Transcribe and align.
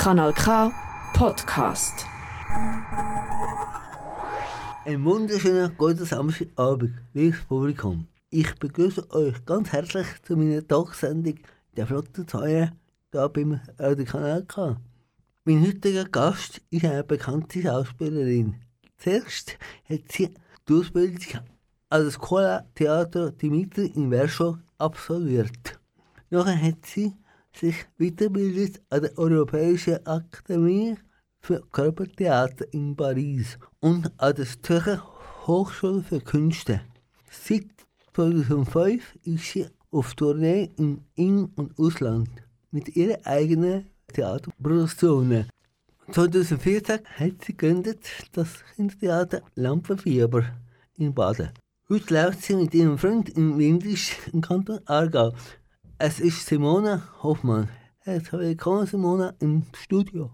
Kanal 0.00 0.32
K 0.32 0.72
Podcast. 1.12 2.06
Ein 4.86 5.04
wunderschöner 5.04 5.68
guten 5.68 6.06
Samstagabend, 6.06 6.94
liebes 7.12 7.44
Publikum. 7.44 8.06
Ich 8.30 8.54
begrüße 8.54 9.10
euch 9.10 9.44
ganz 9.44 9.72
herzlich 9.72 10.06
zu 10.22 10.38
meiner 10.38 10.66
Talksendung 10.66 11.34
«Der 11.76 11.86
flotte 11.86 12.24
Zeuge» 12.24 12.72
hier 13.12 13.28
beim 13.28 13.60
Radio-Kanal 13.78 14.44
K. 14.44 14.80
Mein 15.44 15.66
heutiger 15.66 16.06
Gast 16.06 16.62
ist 16.70 16.86
eine 16.86 17.04
bekannte 17.04 17.60
Schauspielerin. 17.60 18.54
Zuerst 18.96 19.58
hat 19.86 20.10
sie 20.10 20.34
die 20.66 20.72
Ausbildung 20.72 21.42
an 21.90 22.04
der 22.04 22.10
Skola 22.10 22.64
Theater 22.74 23.32
Dimitri 23.32 23.88
in 23.88 24.10
Warschau 24.10 24.56
absolviert. 24.78 25.78
Nachher 26.30 26.58
hat 26.58 26.86
sie 26.86 27.12
sich 27.54 27.86
weiterbildet 27.98 28.80
an 28.90 29.02
der 29.02 29.18
Europäischen 29.18 30.04
Akademie 30.06 30.96
für 31.40 31.62
Körpertheater 31.72 32.72
in 32.72 32.96
Paris 32.96 33.58
und 33.80 34.10
an 34.18 34.34
der 34.34 34.46
Zürcher 34.62 35.02
Hochschule 35.46 36.02
für 36.02 36.20
Künste. 36.20 36.82
Seit 37.30 37.66
2005 38.14 39.18
ist 39.24 39.44
sie 39.44 39.66
auf 39.90 40.14
Tournee 40.14 40.70
im 40.76 41.02
In- 41.14 41.50
und 41.56 41.78
Ausland 41.78 42.28
mit 42.70 42.94
ihren 42.96 43.24
eigenen 43.24 43.86
Theaterproduktionen. 44.12 45.48
2014 46.12 47.00
hat 47.16 47.44
sie 47.44 47.56
gegründet 47.56 48.00
das 48.32 48.48
Kindertheater 48.74 49.42
Lampenfieber 49.54 50.44
in 50.96 51.14
Baden. 51.14 51.50
Heute 51.88 52.14
läuft 52.14 52.42
sie 52.42 52.54
mit 52.54 52.74
ihrem 52.74 52.98
Freund 52.98 53.28
in 53.30 53.58
Windisch 53.58 54.16
im 54.32 54.40
Kanton 54.40 54.80
Aargau. 54.86 55.32
Es 56.02 56.18
ist 56.18 56.46
Simona 56.46 57.02
Hoffmann. 57.22 57.68
Herzlich 57.98 58.32
willkommen, 58.32 58.86
Simona, 58.86 59.34
im 59.38 59.64
Studio. 59.76 60.30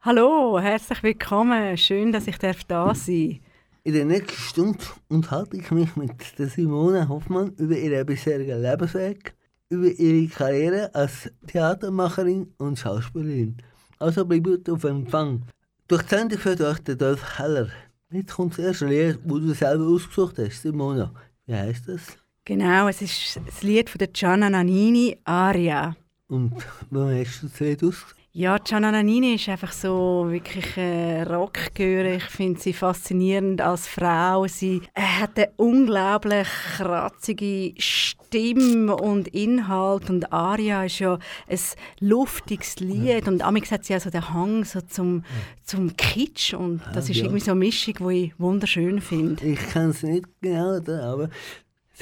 Hallo, 0.00 0.58
herzlich 0.58 1.02
willkommen. 1.02 1.76
Schön, 1.76 2.10
dass 2.10 2.26
ich 2.26 2.38
da 2.38 2.54
sein 2.54 2.64
darf. 2.68 3.06
In 3.06 3.40
der 3.84 4.06
nächsten 4.06 4.40
Stunde 4.40 4.78
unterhalte 5.10 5.58
ich 5.58 5.70
mich 5.72 5.94
mit 5.94 6.38
der 6.38 6.46
Simona 6.46 7.06
Hoffmann 7.06 7.52
über 7.58 7.76
ihren 7.76 8.06
bisherigen 8.06 8.62
Lebensweg, 8.62 9.34
über 9.68 9.88
ihre 9.88 10.26
Karriere 10.28 10.94
als 10.94 11.30
Theatermacherin 11.46 12.54
und 12.56 12.78
Schauspielerin. 12.78 13.58
Also 13.98 14.24
bleibt 14.24 14.70
auf 14.70 14.84
Empfang. 14.84 15.42
Durch 15.86 16.00
die 16.04 16.14
Sendung 16.14 16.38
führt 16.38 16.62
euch 16.62 16.78
der 16.78 16.96
Dolph 16.96 17.38
Heller. 17.38 17.68
Jetzt 18.10 18.32
kommt 18.32 18.54
das 18.56 18.64
erste 18.64 18.86
Lied, 18.86 19.18
das 19.22 19.38
du 19.38 19.52
selber 19.52 19.84
ausgesucht 19.84 20.38
hast, 20.38 20.62
Simona. 20.62 21.12
Wie 21.44 21.54
heißt 21.54 21.88
das? 21.88 22.19
Genau, 22.50 22.88
es 22.88 23.00
ist 23.00 23.40
das 23.46 23.62
Lied 23.62 23.88
von 23.88 24.00
der 24.00 24.08
Gianna 24.08 24.50
Nannini, 24.50 25.16
Aria. 25.22 25.94
Und 26.26 26.52
warum 26.90 27.16
hast 27.16 27.42
du 27.42 27.46
das 27.46 27.60
Lied 27.60 27.84
ausgesucht? 27.84 28.16
Ja, 28.32 28.58
Gianna 28.58 28.90
Nannini 28.90 29.36
ist 29.36 29.48
einfach 29.48 29.70
so 29.70 30.26
wirklich 30.28 30.76
eine 30.76 31.28
Rockgöre. 31.28 32.16
Ich 32.16 32.24
finde 32.24 32.58
sie 32.58 32.72
faszinierend 32.72 33.60
als 33.60 33.86
Frau. 33.86 34.48
Sie 34.48 34.82
hat 34.96 35.38
eine 35.38 35.52
unglaublich 35.58 36.48
kratzige 36.76 37.72
Stimme 37.80 38.96
und 38.96 39.28
Inhalt. 39.28 40.10
Und 40.10 40.32
Aria 40.32 40.86
ist 40.86 40.98
ja 40.98 41.20
ein 41.48 41.58
luftiges 42.00 42.80
Lied. 42.80 43.28
Und 43.28 43.42
amix 43.42 43.70
hat 43.70 43.84
sie 43.84 43.94
also 43.94 44.10
den 44.10 44.28
Hang 44.34 44.64
so 44.64 44.80
zum, 44.80 45.22
zum 45.62 45.96
Kitsch. 45.96 46.54
Und 46.54 46.82
das 46.94 47.08
ist 47.10 47.18
ja. 47.18 47.26
irgendwie 47.26 47.44
so 47.44 47.52
eine 47.52 47.60
Mischung, 47.60 47.94
die 48.08 48.24
ich 48.24 48.40
wunderschön 48.40 49.00
finde. 49.00 49.44
Ich 49.44 49.60
kenne 49.68 49.90
es 49.90 50.02
nicht 50.02 50.26
genau, 50.40 50.78
aber 50.78 51.30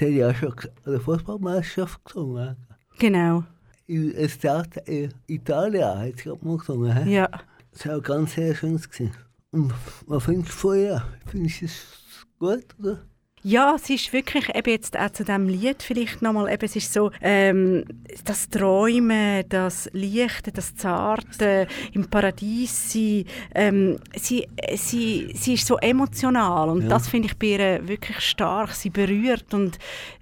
hat 0.03 0.11
ja 0.11 0.35
schon 0.35 0.55
der 0.87 1.01
Fußballmeisterschaft 1.01 2.05
gesungen. 2.05 2.57
Genau. 2.99 3.45
In 3.87 4.15
einem 4.17 4.41
Theater 4.41 4.87
in 4.87 5.15
Italien 5.27 5.99
hat 5.99 6.19
sie 6.19 6.33
mal 6.41 6.59
gesungen. 6.59 6.93
hä? 6.93 7.11
Ja. 7.11 7.29
Das 7.73 7.87
war 7.87 8.01
ganz 8.01 8.35
sehr 8.35 8.55
schön. 8.55 8.77
gewesen. 8.77 9.13
Und 9.51 9.73
was 10.07 10.25
findest 10.25 10.53
du 10.53 10.57
von 10.57 10.77
ihr? 10.79 11.03
Findest 11.27 11.61
du 11.63 11.67
es 11.67 12.27
gut? 12.39 12.67
Oder? 12.79 12.99
Ja, 13.43 13.75
es 13.77 13.89
ist 13.89 14.13
wirklich 14.13 14.55
eben 14.55 14.71
jetzt 14.71 14.99
auch 14.99 15.11
zu 15.11 15.25
diesem 15.25 15.49
Lied 15.49 15.83
vielleicht 15.83 16.23
nochmal, 16.23 16.53
eben, 16.53 16.65
es 16.65 16.77
ist 16.77 16.93
so, 16.93 17.11
ähm, 17.23 17.85
das 18.25 18.49
Träumen, 18.49 19.45
das 19.49 19.89
Lichte, 19.93 20.51
das 20.53 20.75
Zarte, 20.75 21.67
im 21.93 22.09
Paradies 22.11 22.93
sein, 22.93 23.25
ähm, 23.55 23.99
sie, 24.17 24.47
sie, 24.75 25.31
sie 25.35 25.55
ist 25.55 25.67
so 25.67 25.77
emotional 25.79 26.69
und 26.69 26.83
Ja. 26.83 26.89
das 26.89 27.09
finde 27.09 27.29
ich 27.29 27.37
bei 27.37 27.47
ihr 27.47 27.89
wirklich 27.89 28.21
stark, 28.21 28.73
sie 28.73 28.91
berührt 28.91 29.55
und 29.55 29.79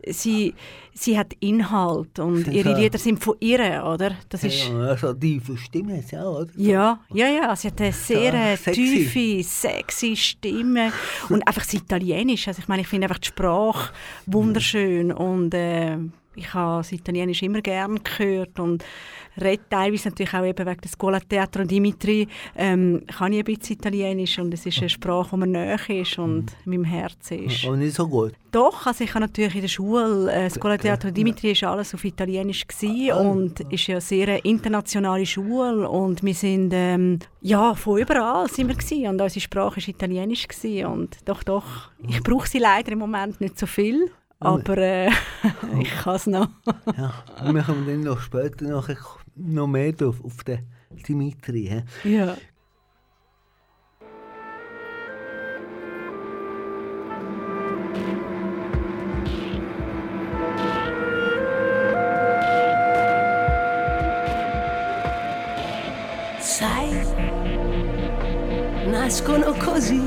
sie, 0.06 0.54
sie 0.98 1.18
hat 1.18 1.34
Inhalt 1.40 2.18
und 2.18 2.46
ihre 2.48 2.74
Lieder 2.74 2.98
sind 2.98 3.22
von 3.22 3.36
ihr, 3.40 3.84
oder? 3.84 4.12
Das 4.28 4.42
ist... 4.44 4.68
Ja, 4.68 4.78
also 4.78 5.12
tiefe 5.12 5.56
Stimme 5.56 6.02
auch, 6.14 6.40
oder? 6.40 6.50
Ja, 6.56 7.00
ja, 7.12 7.28
ja. 7.28 7.54
Sie 7.54 7.68
hat 7.68 7.80
eine 7.80 7.92
sehr 7.92 8.34
Ja, 8.34 8.56
sexy. 8.56 8.80
tiefe, 8.80 9.48
sexy 9.48 10.16
Stimme. 10.16 10.92
Und 11.28 11.46
einfach 11.46 11.62
das 11.62 11.74
Italienisch. 11.74 12.48
Also 12.48 12.60
ich 12.60 12.68
meine, 12.68 12.82
ich 12.82 12.88
finde 12.88 13.06
einfach 13.06 13.18
die 13.18 13.28
Sprache 13.28 13.92
wunderschön. 14.26 15.12
Und 15.12 15.54
äh, 15.54 15.98
ich 16.34 16.52
habe 16.54 16.78
das 16.78 16.92
Italienisch 16.92 17.42
immer 17.42 17.60
gerne 17.60 18.00
gehört. 18.00 18.58
Und 18.58 18.84
rede 19.40 19.62
teilweise 19.70 20.08
natürlich 20.08 20.34
auch 20.34 20.44
eben 20.44 20.66
wegen 20.66 20.80
des 20.80 20.92
Scuola 20.92 21.20
Teatro 21.20 21.64
Dimitri. 21.64 22.28
Ähm, 22.54 23.02
kann 23.16 23.32
ich 23.32 23.38
ein 23.40 23.44
bisschen 23.44 23.76
Italienisch. 23.76 24.38
Und 24.38 24.52
es 24.54 24.64
ist 24.66 24.78
eine 24.78 24.88
Sprache, 24.88 25.30
die 25.32 25.36
mir 25.38 25.46
näher 25.46 25.90
ist 25.90 26.18
und 26.18 26.46
in 26.64 26.70
meinem 26.70 26.84
Herzen 26.84 27.44
ist. 27.44 27.64
Aber 27.64 27.76
nicht 27.76 27.94
so 27.94 28.06
gut. 28.08 28.32
Doch, 28.52 28.86
also 28.86 29.04
ich 29.04 29.10
habe 29.10 29.20
natürlich 29.20 29.54
in 29.54 29.60
der 29.62 29.68
Schule, 29.68 30.32
äh, 30.32 30.48
Scuola 30.48 30.78
Teatro 30.78 31.10
Dimitri 31.10 31.50
ist 31.52 31.62
alles 31.64 31.94
auf 31.94 32.04
Italienisch 32.04 32.66
gsi 32.66 33.10
Ah. 33.12 33.16
und 33.16 33.60
ist 33.70 33.86
ja 33.86 33.96
eine 33.96 34.00
sehr 34.00 34.44
internationale 34.44 35.26
Schule 35.26 35.88
und 35.88 36.22
wir 36.22 36.32
sind 36.34 36.72
ähm, 36.74 37.18
ja 37.42 37.74
von 37.74 37.98
überall 37.98 38.48
sind 38.48 38.68
wir 38.68 38.74
gsi 38.76 39.06
und 39.08 39.20
unsere 39.20 39.40
Sprache 39.40 39.78
ist 39.78 39.88
Italienisch 39.88 40.48
gsi 40.48 40.84
und 40.86 41.18
doch 41.26 41.42
doch, 41.42 41.90
ich 42.08 42.22
brauche 42.22 42.48
sie 42.48 42.58
leider 42.58 42.92
im 42.92 43.00
Moment 43.00 43.40
nicht 43.42 43.58
so 43.58 43.66
viel, 43.66 44.10
aber 44.40 44.78
äh, 44.78 45.10
ich 45.80 45.90
kann 45.90 46.14
es 46.16 46.26
noch. 46.26 46.48
Ja, 46.96 47.12
wir 47.52 47.62
kommen 47.62 47.86
dann 47.86 48.00
noch 48.00 48.20
später 48.20 48.64
noch, 48.66 48.88
noch 49.36 49.66
mehr 49.66 49.92
drauf, 49.92 50.22
auf 50.24 50.42
den 50.44 50.60
Dimitri. 51.08 51.66
hä? 51.66 51.84
ja. 52.04 52.36
Sai, 66.40 66.90
nascono 68.90 69.52
così 69.54 70.00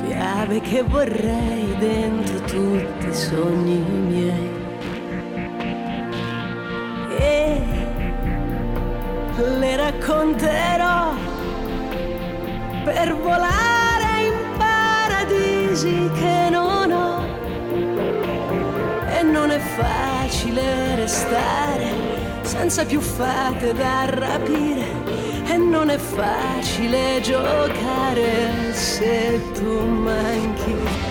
fiabe 0.00 0.60
che 0.60 0.82
vorrei 0.82 1.76
dentro 1.78 2.40
tutti 2.40 3.08
i 3.08 3.14
sogni 3.14 3.78
miei. 3.78 4.57
Le 9.46 9.76
racconterò 9.76 11.12
per 12.84 13.16
volare 13.16 14.24
in 14.26 14.34
paradisi 14.56 16.10
che 16.14 16.48
non 16.50 16.90
ho. 16.90 17.22
E 19.16 19.22
non 19.22 19.50
è 19.50 19.58
facile 19.58 20.96
restare 20.96 21.86
senza 22.42 22.84
più 22.84 23.00
fate 23.00 23.72
da 23.74 24.06
rapire. 24.08 24.86
E 25.46 25.56
non 25.56 25.90
è 25.90 25.98
facile 25.98 27.20
giocare 27.20 28.72
se 28.72 29.40
tu 29.54 29.86
manchi. 29.86 31.07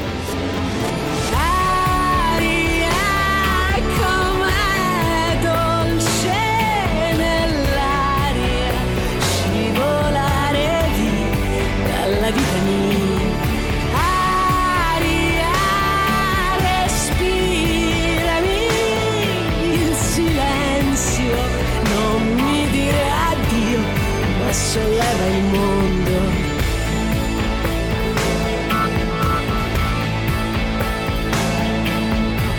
Solleva 24.77 25.25
il 25.25 25.43
mondo. 25.43 26.15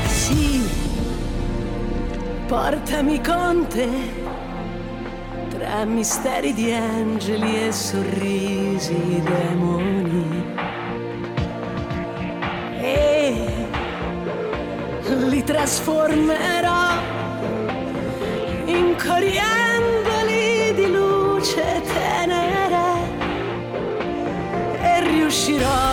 Sì, 0.07 0.69
portami 2.47 3.21
con 3.21 3.67
te 3.69 3.89
tra 5.49 5.85
misteri 5.85 6.53
di 6.55 6.73
angeli 6.73 7.67
e 7.67 7.73
sorrisi 7.73 8.95
di 8.95 9.23
demoni. 9.23 10.45
E 12.81 13.67
li 15.29 15.43
trasformerò 15.45 16.87
in 18.67 18.97
coriandoli 18.97 19.58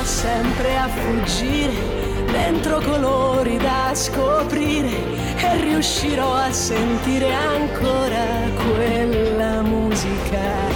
sempre 0.03 0.77
a 0.77 0.87
fuggire 0.87 1.73
dentro 2.31 2.79
colori 2.79 3.57
da 3.57 3.91
scoprire 3.93 5.35
e 5.37 5.61
riuscirò 5.61 6.33
a 6.33 6.51
sentire 6.51 7.33
ancora 7.33 8.49
quella 8.55 9.61
musica. 9.61 10.74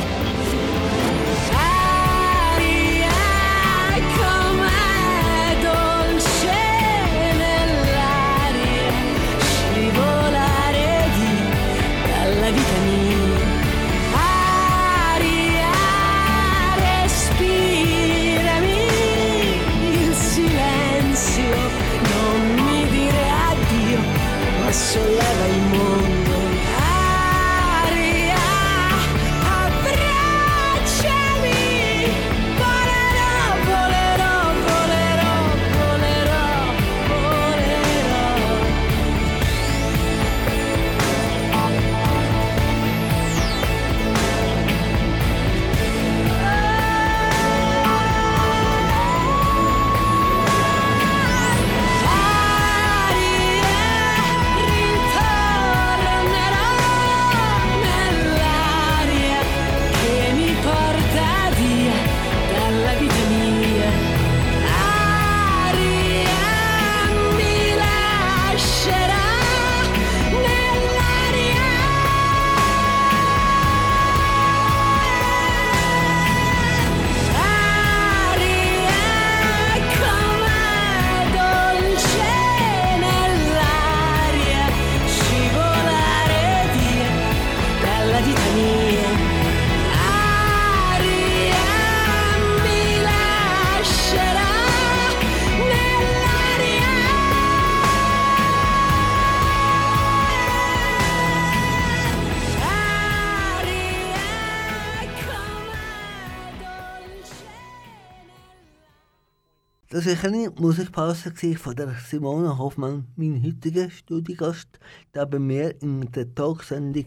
Eine 110.10 110.18
kleine 110.18 110.50
Musikpause 110.58 111.32
von 111.58 111.76
der 111.76 111.94
Simone 112.04 112.58
Hoffmann, 112.58 113.06
mein 113.16 113.44
heutiger 113.44 113.92
Studiogast, 113.92 114.80
der 115.14 115.28
bei 115.28 115.38
mir 115.38 115.80
in 115.84 116.12
der 116.12 116.34
Talksendung 116.34 117.06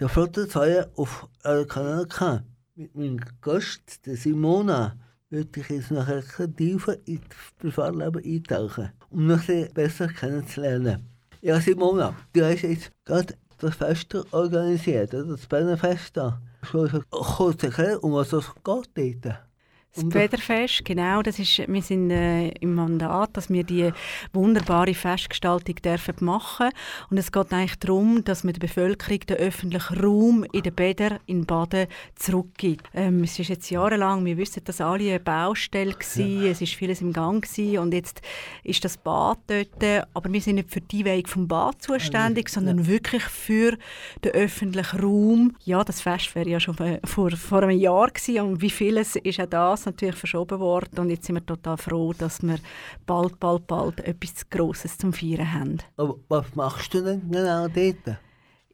der 0.00 0.08
Flotte 0.08 0.48
Zweier 0.48 0.88
auf 0.96 1.28
Kanal 1.42 2.06
K. 2.06 2.42
Mit 2.74 2.94
meinem 2.94 3.20
Gast, 3.42 4.06
der 4.06 4.16
Simona, 4.16 4.96
würde 5.28 5.60
ich 5.60 5.68
jetzt 5.68 5.90
noch 5.90 6.06
bisschen 6.06 6.56
tiefer 6.56 6.96
in 7.04 7.20
das 7.28 7.52
Privatleben 7.58 8.24
eintauchen, 8.24 8.92
um 9.10 9.26
noch 9.26 9.46
besser 9.74 10.08
kennenzulernen. 10.08 11.06
Ja, 11.42 11.60
Simona, 11.60 12.14
du 12.32 12.44
hast 12.46 12.62
jetzt 12.62 12.92
gerade 13.04 13.34
das 13.58 13.74
Fest 13.74 14.14
organisiert, 14.32 15.12
das 15.12 15.46
Berner 15.46 15.76
Fest 15.76 16.16
da. 16.16 16.40
Kannst 16.62 16.94
du 16.94 17.02
kurz 17.10 17.62
erklären, 17.62 17.98
um 17.98 18.14
was 18.14 18.32
es 18.32 18.46
geht 18.64 19.26
dort? 19.26 19.51
Das 19.94 20.08
Bäderfest, 20.08 20.86
genau, 20.86 21.20
das 21.20 21.38
ist, 21.38 21.68
wir 21.68 21.82
sind 21.82 22.10
äh, 22.10 22.48
im 22.60 22.76
Mandat, 22.76 23.36
dass 23.36 23.50
wir 23.50 23.62
die 23.62 23.92
wunderbare 24.32 24.94
Festgestaltung 24.94 25.74
dürfen 25.74 26.14
machen 26.20 26.70
und 27.10 27.18
es 27.18 27.30
geht 27.30 27.52
eigentlich 27.52 27.78
darum, 27.78 28.24
dass 28.24 28.42
man 28.42 28.54
der 28.54 28.60
Bevölkerung 28.60 29.20
den 29.20 29.36
öffentlichen 29.36 30.00
Raum 30.02 30.46
in 30.50 30.62
den 30.62 30.74
Bädern 30.74 31.18
in 31.26 31.44
Baden 31.44 31.88
zurückgibt. 32.14 32.88
Ähm, 32.94 33.22
es 33.24 33.38
ist 33.38 33.48
jetzt 33.48 33.68
jahrelang, 33.68 34.24
wir 34.24 34.38
wissen, 34.38 34.64
dass 34.64 34.80
alle 34.80 35.10
eine 35.10 35.20
Baustelle 35.20 35.92
war, 35.92 36.50
es 36.50 36.62
ist 36.62 36.74
vieles 36.74 37.02
im 37.02 37.12
Gang 37.12 37.44
gewesen, 37.44 37.78
und 37.80 37.92
jetzt 37.92 38.22
ist 38.64 38.82
das 38.86 38.96
Bad 38.96 39.40
dort, 39.48 40.06
aber 40.14 40.32
wir 40.32 40.40
sind 40.40 40.54
nicht 40.54 40.70
für 40.70 40.80
die 40.80 41.04
Weg 41.04 41.28
vom 41.28 41.46
Bad 41.46 41.82
zuständig, 41.82 42.48
sondern 42.48 42.86
wirklich 42.86 43.24
für 43.24 43.76
den 44.24 44.32
öffentlichen 44.32 45.00
Raum. 45.00 45.56
Ja, 45.66 45.84
das 45.84 46.00
Fest 46.00 46.34
wäre 46.34 46.48
ja 46.48 46.60
schon 46.60 46.76
vor, 47.04 47.30
vor 47.32 47.62
einem 47.62 47.78
Jahr 47.78 48.08
gewesen 48.08 48.40
und 48.40 48.62
wie 48.62 48.70
vieles 48.70 49.16
ist 49.16 49.38
auch 49.38 49.46
das 49.46 49.81
natürlich 49.86 50.16
verschoben 50.16 50.60
worden 50.60 50.98
und 51.00 51.10
jetzt 51.10 51.26
sind 51.26 51.36
wir 51.36 51.46
total 51.46 51.76
froh, 51.76 52.12
dass 52.12 52.42
wir 52.42 52.58
bald, 53.06 53.38
bald, 53.40 53.66
bald 53.66 54.00
etwas 54.00 54.48
Grosses 54.50 54.98
zum 54.98 55.12
Feiern 55.12 55.52
haben. 55.52 55.78
Aber 55.96 56.16
was 56.28 56.54
machst 56.54 56.94
du 56.94 57.02
denn 57.02 57.30
genau 57.30 57.68
dort? 57.68 58.18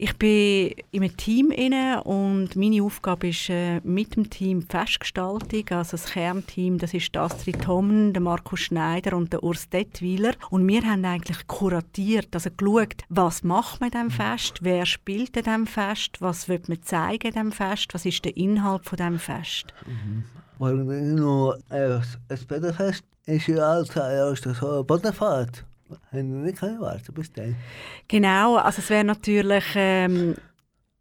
Ich 0.00 0.16
bin 0.16 0.74
in 0.92 1.02
einem 1.02 1.16
Team 1.16 1.50
inne 1.50 2.04
und 2.04 2.54
meine 2.54 2.84
Aufgabe 2.84 3.30
ist 3.30 3.50
äh, 3.50 3.80
mit 3.80 4.14
dem 4.14 4.30
Team 4.30 4.60
die 4.60 4.66
Festgestaltung, 4.68 5.64
also 5.70 5.96
das 5.96 6.12
Kernteam, 6.12 6.78
das 6.78 6.94
ist 6.94 7.16
Astrid 7.16 7.60
Thommen, 7.62 8.12
der 8.12 8.22
Markus 8.22 8.60
Schneider 8.60 9.16
und 9.16 9.32
der 9.32 9.42
Urs 9.42 9.68
Dettwiler 9.68 10.34
und 10.50 10.68
wir 10.68 10.82
haben 10.82 11.04
eigentlich 11.04 11.44
kuratiert, 11.48 12.28
also 12.32 12.48
geschaut, 12.56 13.02
was 13.08 13.42
macht 13.42 13.80
man 13.80 13.90
diesem 13.90 14.12
Fest, 14.12 14.58
wer 14.60 14.86
spielt 14.86 15.36
in 15.36 15.42
diesem 15.42 15.66
Fest, 15.66 16.20
was 16.20 16.48
wird 16.48 16.68
man 16.68 16.80
zeigen 16.80 17.32
diesem 17.32 17.50
Fest, 17.50 17.92
was 17.92 18.06
ist 18.06 18.24
der 18.24 18.36
Inhalt 18.36 18.84
von 18.84 18.98
diesem 18.98 19.18
Fest. 19.18 19.74
Weil 19.84 20.22
äh, 21.70 22.00
das 22.28 22.44
Bäderfest 22.44 23.04
ist 23.26 23.46
ja 23.46 23.72
als 23.72 23.94
erste 23.94 24.54
so 24.54 24.70
eine 24.70 24.84
Bodenfahrt. 24.84 25.64
Haben 26.12 26.32
wir 26.34 26.50
nicht 26.50 26.58
können 26.58 26.80
warten 26.80 27.14
bis 27.14 27.32
dann. 27.32 27.56
Genau, 28.08 28.56
also 28.56 28.80
es 28.80 28.90
wäre 28.90 29.04
natürlich 29.04 29.64
ähm, 29.74 30.34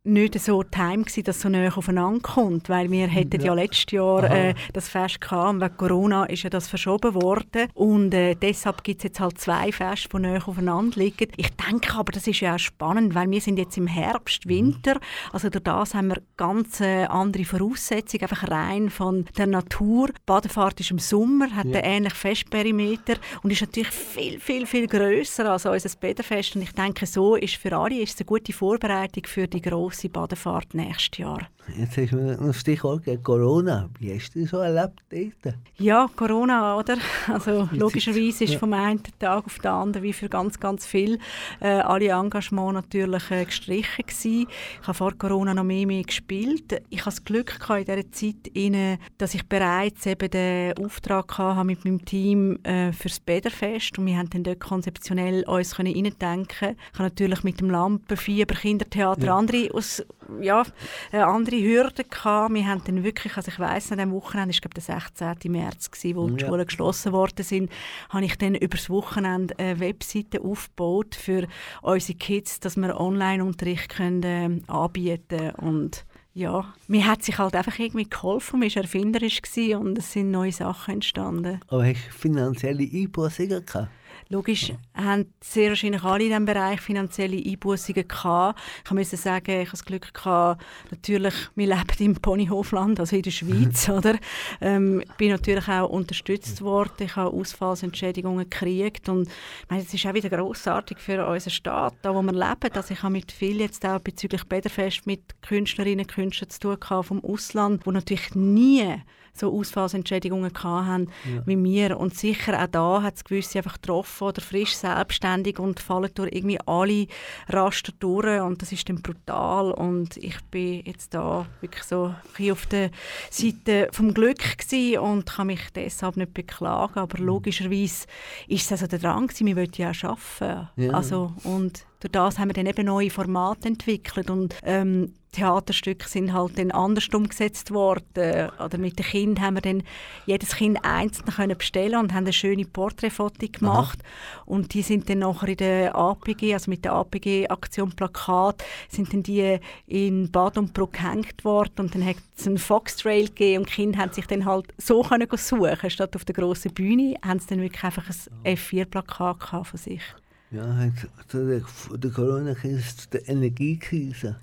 nicht 0.08 0.40
so 0.40 0.64
time 0.64 1.04
gewesen, 1.04 1.24
dass 1.24 1.36
es 1.38 1.42
so 1.42 1.50
näher 1.50 1.78
aufeinander 1.78 2.20
kommt, 2.22 2.70
weil 2.70 2.90
wir 2.92 3.08
hätten 3.08 3.40
ja, 3.42 3.48
Ja. 3.48 3.54
letztes 3.54 3.92
Jahr 3.92 4.24
äh, 4.30 4.54
das 4.74 4.90
Fest 4.90 5.22
gehabt 5.22 5.50
und 5.50 5.62
wegen 5.62 5.78
Corona 5.78 6.26
ist 6.26 6.44
ja 6.44 6.50
das 6.50 6.68
verschoben 6.68 7.14
worden 7.14 7.68
und 7.74 8.14
äh, 8.14 8.36
deshalb 8.36 8.84
gibt 8.84 9.00
es 9.02 9.04
jetzt 9.06 9.20
halt 9.20 9.40
zwei 9.40 9.72
Feste, 9.72 10.10
die 10.14 10.20
näher 10.20 10.48
aufeinander 10.48 10.98
liegen. 11.00 11.28
Ich 11.38 11.50
denke 11.56 11.94
aber, 11.96 12.12
das 12.12 12.28
ist 12.28 12.40
ja 12.40 12.56
auch 12.56 12.60
spannend, 12.60 13.16
weil 13.16 13.30
wir 13.30 13.42
sind 13.42 13.58
jetzt 13.58 13.78
im 13.78 13.88
Herbst, 13.88 14.48
Winter, 14.48 15.00
also 15.34 15.50
durch 15.50 15.64
das 15.64 15.94
haben 15.94 16.08
wir 16.10 16.22
ganz 16.38 16.80
äh, 16.82 17.06
andere 17.06 17.46
Voraussetzungen, 17.46 18.24
einfach 18.24 18.50
rein 18.50 18.90
von 18.90 19.26
der 19.38 19.48
Natur. 19.48 20.08
Die 20.08 20.14
Badefahrt 20.26 20.80
ist 20.80 20.92
im 20.92 21.00
Sommer, 21.00 21.52
hat 21.56 21.66
Ja. 21.66 21.80
einen 21.82 21.84
ähnlichen 22.06 22.18
Festperimeter 22.18 23.16
und 23.44 23.52
ist 23.52 23.62
natürlich 23.62 23.90
viel, 23.90 24.40
viel, 24.40 24.66
viel 24.66 24.88
grösser 24.88 25.52
als 25.52 25.66
unser 25.66 25.90
Bäderfest 26.00 26.56
und 26.56 26.62
ich 26.62 26.72
denke, 26.72 27.06
so 27.06 27.36
ist 27.36 27.56
für 27.56 27.76
alle 27.76 28.00
ist 28.02 28.14
es 28.16 28.20
eine 28.22 28.26
gute 28.26 28.54
Vorbereitung 28.54 29.26
für 29.26 29.48
die 29.48 29.62
grosse 29.62 29.97
Badefahrt 30.08 30.74
nächstes 30.74 31.18
Jahr. 31.18 31.50
Jetzt 31.76 31.98
du 31.98 32.16
mir 32.16 32.38
noch 32.38 32.42
ein 32.42 32.54
Stichwort 32.54 33.04
Corona. 33.24 33.90
Wie 34.00 34.14
hast 34.14 34.34
du 34.34 34.42
das 34.42 34.52
so 34.52 34.58
erlebt 34.60 35.02
dort? 35.10 35.56
Ja, 35.78 36.08
Corona, 36.16 36.78
oder? 36.78 36.98
Also 37.28 37.68
logischerweise 37.72 38.46
ist 38.46 38.56
vom 38.56 38.74
einen 38.74 39.04
Tag 39.20 39.46
auf 39.46 39.60
den 39.60 39.72
anderen, 39.72 40.04
wie 40.04 40.14
für 40.14 40.30
ganz, 40.30 40.60
ganz 40.60 40.86
viel, 40.86 41.20
äh, 41.60 41.68
alle 41.68 42.08
Engagement 42.10 42.74
natürlich 42.74 43.30
äh, 43.32 43.46
gestrichen 43.46 44.06
gewesen. 44.06 44.48
Ich 44.82 44.88
habe 44.88 44.94
vor 44.94 45.12
Corona 45.18 45.54
noch 45.54 45.64
mehr, 45.64 45.86
mehr 45.86 46.04
gespielt. 46.04 46.82
Ich 46.90 47.00
hatte 47.00 47.18
das 47.18 47.26
Glück 47.26 47.60
gehabt 47.60 47.88
in 47.90 47.96
dieser 47.96 48.12
Zeit, 48.12 48.48
inne, 48.54 48.98
dass 49.18 49.34
ich 49.36 49.46
bereits 49.48 50.06
eben 50.06 50.30
den 50.30 50.74
Auftrag 50.78 51.38
hatte 51.38 51.66
mit 51.66 51.84
meinem 51.84 52.04
Team 52.06 52.58
äh, 52.64 52.92
für 52.94 53.10
das 53.10 53.20
Bäderfest 53.20 54.00
und 54.00 54.06
wir 54.06 54.18
haben 54.18 54.30
dann 54.30 54.44
dort 54.44 54.60
konzeptionell 54.62 55.44
uns 55.44 55.76
können 55.76 55.94
reindenken. 55.94 56.78
Ich 56.94 57.00
habe 57.00 57.10
natürlich 57.10 57.44
mit 57.44 57.60
dem 57.60 57.70
Lampenfieber, 57.70 58.56
Kindertheater, 58.56 59.26
Ja. 59.26 59.38
andere 59.38 59.70
aus, 59.74 60.04
ja, 60.42 60.64
äh, 61.12 61.18
andere 61.20 61.57
Hürden 61.64 62.06
gehabt. 62.10 62.54
Wir 62.54 62.68
haben 62.68 62.82
dann 62.86 63.04
wirklich, 63.04 63.36
also 63.38 63.50
ich 63.52 63.60
weiss, 63.60 63.92
an 63.92 63.98
diesem 63.98 64.12
Wochenende, 64.14 64.52
ich 64.52 64.62
glaube 64.62 64.74
der 64.76 64.84
16. 64.84 65.52
März, 65.52 65.92
gewesen, 65.92 66.16
wo 66.16 66.30
die 66.30 66.42
Ja. 66.42 66.48
Schulen 66.48 66.66
geschlossen 66.66 67.12
worden 67.12 67.44
sind, 67.44 67.72
habe 68.10 68.26
ich 68.26 68.38
dann 68.38 68.56
übers 68.56 68.90
Wochenende 68.90 69.58
eine 69.58 69.80
Webseite 69.80 70.42
aufgebaut 70.42 71.16
für 71.16 71.48
unsere 71.82 72.18
Kids, 72.18 72.60
dass 72.60 72.78
wir 72.78 73.00
Online-Unterricht 73.00 73.90
können, 73.90 74.22
ähm, 74.24 74.64
anbieten 74.68 75.52
und 75.58 76.06
ja, 76.34 76.72
mir 76.88 77.08
hat 77.08 77.24
sich 77.24 77.40
halt 77.40 77.56
einfach 77.56 77.80
irgendwie 77.80 78.08
geholfen, 78.08 78.60
man 78.60 78.70
war 78.70 78.84
erfinderisch 78.84 79.42
und 79.76 79.98
es 79.98 80.14
sind 80.14 80.30
neue 80.30 80.52
Sachen 80.52 80.94
entstanden. 80.96 81.60
Aber 81.68 81.84
hast 81.84 82.08
du 82.08 82.12
finanzielle 82.12 82.84
Einbußungen 82.84 83.66
gehabt? 83.66 83.90
Logisch 84.30 84.74
haben 84.94 85.34
sehr 85.42 85.70
wahrscheinlich 85.70 86.04
alle 86.04 86.24
in 86.24 86.30
diesem 86.30 86.46
Bereich 86.46 86.82
finanzielle 86.82 87.38
Einbußungen 87.38 88.08
gehabt. 88.08 88.60
Ich 88.86 88.92
musste 88.92 89.16
sagen, 89.16 89.62
ich 89.62 89.68
habe 89.68 89.72
das 89.72 89.86
Glück 89.86 90.14
gehabt, 90.14 90.64
natürlich, 90.92 91.34
wir 91.56 91.68
leben 91.68 91.86
im 92.00 92.16
Ponyhofland, 92.16 93.00
also 93.00 93.16
in 93.16 93.22
der 93.22 93.32
Schweiz, 93.32 93.88
oder? 93.90 94.18
Ähm, 94.60 95.04
bin 95.18 95.32
natürlich 95.32 95.68
auch 95.70 95.90
unterstützt 95.90 96.62
worden. 96.62 96.92
Ich 97.00 97.16
habe 97.16 97.32
Ausfallsentschädigungen 97.32 98.50
gekriegt 98.50 99.08
und 99.08 99.28
ich 99.28 99.70
meine, 99.70 99.84
es 99.84 99.94
ist 99.94 100.06
auch 100.06 100.14
wieder 100.14 100.30
grossartig 100.30 101.00
für 101.00 101.26
unseren 101.26 101.52
Staat, 101.52 101.94
da 102.02 102.14
wo 102.14 102.22
wir 102.22 102.34
leben. 102.34 102.74
Also 102.74 102.94
ich 102.94 103.04
habe 103.04 103.14
mit 103.14 103.32
viel 103.32 103.62
jetzt 103.62 103.86
auch 103.86 104.00
bezüglich 104.00 104.44
Bäderfest 104.44 105.08
mit 105.08 105.42
Künstlerinnen 105.42 106.06
und 106.06 106.12
Künstlern 106.12 106.50
zu 106.50 106.60
tun 106.60 106.80
gehabt 106.80 107.08
vom 107.08 107.24
Ausland, 107.24 107.86
wo 107.86 107.92
natürlich 107.92 108.36
nie 108.36 109.02
so 109.38 109.58
Ausfallsentschädigungen 109.58 110.52
hatten 110.64 111.08
Ja. 111.26 111.42
wie 111.46 111.64
wir. 111.64 111.98
Und 112.00 112.16
sicher 112.16 112.62
auch 112.62 112.68
da 112.68 113.02
hat 113.02 113.16
es 113.16 113.24
gewisse 113.24 113.60
einfach 113.60 113.74
getroffen 113.76 114.24
oder 114.28 114.42
frisch 114.42 114.76
selbstständig 114.76 115.60
und 115.60 115.80
fallen 115.80 116.12
durch 116.14 116.32
irgendwie 116.34 116.60
alle 116.66 117.08
Raster 117.50 117.92
durch 118.00 118.42
und 118.42 118.62
das 118.62 118.72
ist 118.72 118.88
dann 118.90 119.02
brutal. 119.02 119.72
Und 119.72 120.18
ich 120.18 120.40
bin 120.52 120.82
jetzt 120.86 121.14
da 121.14 121.46
wirklich 121.62 121.84
so 121.84 122.14
auf 122.52 122.66
der 122.68 122.92
Seite 123.30 123.90
vom 123.92 124.14
Glück 124.14 124.58
gewesen 124.58 125.00
und 125.00 125.26
kann 125.26 125.48
mich 125.48 125.62
deshalb 125.76 126.18
nicht 126.18 126.34
beklagen. 126.34 127.00
Aber 127.00 127.18
logischerweise 127.20 128.06
ist 128.48 128.66
es 128.66 128.72
also 128.72 128.88
der 128.88 129.00
Drang 129.00 129.28
gewesen, 129.28 129.48
wir 129.48 129.56
wollten 129.56 129.82
ja 129.82 129.92
auch 129.92 130.04
arbeiten. 130.04 130.68
Ja. 130.76 130.92
Also, 130.94 131.34
und 131.44 131.86
durch 132.00 132.12
das 132.12 132.38
haben 132.38 132.50
wir 132.50 132.54
dann 132.54 132.68
eben 132.68 132.86
neue 132.86 133.10
Formate 133.10 133.68
entwickelt 133.70 134.30
und 134.30 134.56
ähm, 134.64 135.14
Theaterstücke 135.38 136.10
sind 136.10 136.34
halt 136.34 136.58
dann 136.58 136.72
anders 136.72 137.08
umgesetzt 137.10 137.72
worden. 137.72 138.50
Oder 138.60 138.78
mit 138.78 138.98
den 138.98 139.06
Kindern 139.06 139.46
haben 139.46 139.54
wir 139.56 139.62
dann 139.62 139.84
jedes 140.26 140.56
Kind 140.56 140.80
einzeln 140.84 141.28
können 141.28 141.58
bestellen 141.58 142.00
und 142.00 142.14
haben 142.14 142.26
eine 142.26 142.34
schöne 142.34 142.66
Porträtfoto 142.66 143.48
gemacht. 143.52 144.00
Und 144.46 144.74
die 144.74 144.82
sind 144.82 145.10
dann 145.10 145.20
nachher 145.20 145.50
in 145.50 145.58
der 145.58 145.96
APG, 145.96 146.54
also 146.54 146.72
mit 146.72 146.84
der 146.86 146.94
APG-Aktion 146.94 147.92
Plakat, 147.92 148.64
sind 148.90 149.14
dann 149.14 149.24
die 149.24 149.60
in 149.86 150.32
Bad 150.32 150.58
und 150.58 150.74
Bruck 150.74 150.94
gehängt 150.94 151.44
worden 151.46 151.74
und 151.78 151.94
dann 151.94 152.06
hat 152.06 152.18
es 152.36 152.48
einen 152.48 152.58
Foxtrail 152.58 153.28
gegeben 153.28 153.60
und 153.60 153.70
die 153.70 153.74
Kinder 153.74 154.00
haben 154.00 154.14
sich 154.14 154.26
dann 154.26 154.46
halt 154.46 154.74
so 154.78 155.04
können 155.04 155.28
suchen 155.32 155.90
statt 155.90 156.16
auf 156.16 156.26
der 156.26 156.34
grossen 156.34 156.74
Bühne, 156.74 157.16
haben 157.24 157.40
sie 157.40 157.48
dann 157.48 157.62
wirklich 157.62 157.84
einfach 157.84 158.06
ein 158.10 158.56
F4-Plakat 158.56 159.40
gehabt 159.40 159.68
von 159.68 159.78
sich. 159.78 160.02
Ja, 160.50 160.90
der, 161.34 161.62
der 161.98 162.12
Corona-Krise, 162.12 163.10
der 163.12 163.28
Energiekrise. 163.28 164.38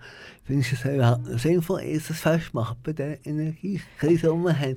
Findest 0.44 0.72
du 0.72 0.76
es 0.76 0.94
überhaupt 0.94 1.40
sinnvoll, 1.40 1.80
ist 1.82 2.10
das 2.10 2.20
festmachen 2.20 2.76
bei 2.82 2.92
der 2.92 3.24
Energiekrise, 3.26 4.28
die 4.30 4.36
man 4.36 4.58
hat? 4.58 4.76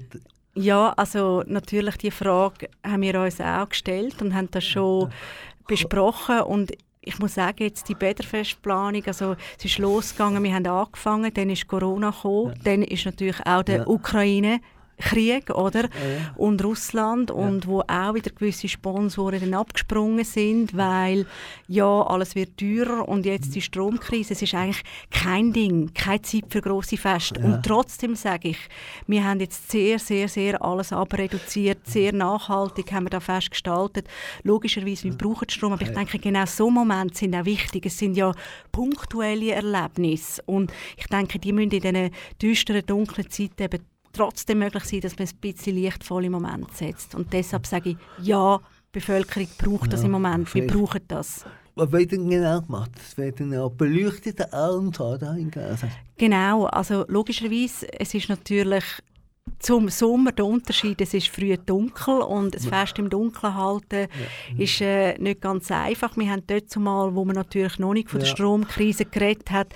Ja, 0.55 0.93
also 0.97 1.43
natürlich 1.45 1.97
die 1.97 2.09
Frage 2.12 2.69
haben 2.83 3.01
wir 3.01 3.19
uns 3.21 3.39
auch 3.41 3.69
gestellt 3.69 4.21
und 4.21 4.33
haben 4.33 4.50
das 4.50 4.63
schon 4.63 5.12
besprochen 5.67 6.41
und 6.41 6.71
ich 7.01 7.19
muss 7.19 7.36
sagen, 7.36 7.63
jetzt 7.63 7.88
die 7.88 7.95
Bäderfestplanung, 7.95 9.03
also 9.05 9.36
es 9.57 9.65
ist 9.65 9.77
losgegangen, 9.77 10.43
wir 10.43 10.53
haben 10.53 10.65
angefangen, 10.67 11.33
dann 11.33 11.50
ist 11.50 11.67
Corona 11.67 12.09
gekommen, 12.09 12.53
dann 12.63 12.83
ist 12.83 13.05
natürlich 13.05 13.39
auch 13.45 13.63
der 13.63 13.77
Ja. 13.77 13.88
Ukraine 13.88 14.59
Krieg, 14.97 15.49
oder? 15.49 15.89
Und 16.35 16.63
Russland 16.63 17.31
und 17.31 17.67
wo 17.67 17.81
auch 17.81 18.13
wieder 18.13 18.31
gewisse 18.31 18.67
Sponsoren 18.67 19.39
dann 19.39 19.53
abgesprungen 19.53 20.25
sind, 20.25 20.75
weil 20.75 21.25
ja, 21.67 22.01
alles 22.01 22.35
wird 22.35 22.57
teurer 22.57 23.07
und 23.07 23.25
jetzt 23.25 23.55
die 23.55 23.61
Stromkrise, 23.61 24.33
es 24.33 24.41
ist 24.41 24.53
eigentlich 24.53 24.83
kein 25.11 25.53
Ding, 25.53 25.93
keine 25.93 26.21
Zeit 26.21 26.45
für 26.49 26.61
große 26.61 26.97
Feste. 26.97 27.39
Und 27.39 27.63
trotzdem 27.63 28.15
sage 28.15 28.49
ich, 28.49 28.57
wir 29.05 29.23
haben 29.23 29.39
jetzt 29.39 29.69
sehr, 29.69 29.99
sehr, 29.99 30.27
sehr 30.27 30.61
alles 30.61 30.91
abreduziert, 30.91 31.79
sehr 31.85 32.13
nachhaltig 32.13 32.91
haben 32.91 33.05
wir 33.05 33.11
da 33.11 33.19
fest 33.19 33.51
gestaltet. 33.51 34.07
Logischerweise, 34.43 35.05
wir 35.05 35.17
brauchen 35.17 35.49
Strom, 35.49 35.73
aber 35.73 35.83
ich 35.83 35.93
denke, 35.93 36.19
genau 36.19 36.45
so 36.45 36.69
Momente 36.69 37.17
sind 37.17 37.35
auch 37.35 37.45
wichtig. 37.45 37.85
Es 37.85 37.97
sind 37.97 38.17
ja 38.17 38.31
punktuelle 38.71 39.51
Erlebnisse 39.51 40.41
und 40.45 40.71
ich 40.97 41.07
denke, 41.07 41.39
die 41.39 41.53
müssen 41.53 41.71
in 41.71 41.81
diesen 41.81 42.11
düsteren, 42.41 42.85
dunklen 42.85 43.29
Zeiten 43.29 43.63
eben 43.63 43.79
trotzdem 44.13 44.59
möglich 44.59 44.83
sein, 44.83 45.01
dass 45.01 45.17
man 45.17 45.27
ein 45.27 45.37
bisschen 45.39 45.75
lichtvolle 45.75 46.29
Momente 46.29 46.73
setzt. 46.73 47.15
Und 47.15 47.31
deshalb 47.33 47.65
sage 47.65 47.91
ich, 47.91 47.97
ja, 48.21 48.57
die 48.57 48.99
Bevölkerung 48.99 49.47
braucht 49.57 49.93
das 49.93 50.01
Ja, 50.01 50.05
im 50.07 50.11
Moment. 50.13 50.53
Wir 50.53 50.67
brauchen 50.67 51.01
das. 51.07 51.45
Was 51.75 51.91
wird 51.91 52.11
denn 52.11 52.27
genau 52.29 52.61
gemacht? 52.61 52.91
Es 52.97 53.15
werden 53.17 53.53
ja 53.53 53.67
beleuchtete 53.67 54.51
Abend 54.51 54.99
da 54.99 55.33
hingehen. 55.33 55.77
Genau, 56.17 56.65
also 56.65 57.05
logischerweise, 57.07 57.87
es 57.99 58.15
ist 58.15 58.29
natürlich 58.29 58.83
zum 59.59 59.89
Sommer 59.89 60.31
der 60.31 60.45
Unterschied, 60.45 60.99
es 61.01 61.13
ist 61.13 61.29
früh 61.29 61.55
dunkel 61.57 62.19
und 62.19 62.53
das 62.53 62.65
Fest 62.65 62.99
im 62.99 63.09
Dunkeln 63.09 63.55
halten 63.55 64.07
ist 64.57 64.81
äh, 64.81 65.17
nicht 65.19 65.41
ganz 65.41 65.71
einfach. 65.71 66.15
Wir 66.17 66.29
haben 66.31 66.43
dort 66.45 66.69
zumal, 66.69 67.15
wo 67.15 67.23
man 67.25 67.35
natürlich 67.35 67.79
noch 67.79 67.93
nicht 67.93 68.09
von 68.09 68.19
der 68.19 68.27
Ja. 68.27 68.35
Stromkrise 68.35 69.05
geredet 69.05 69.49
hat, 69.51 69.73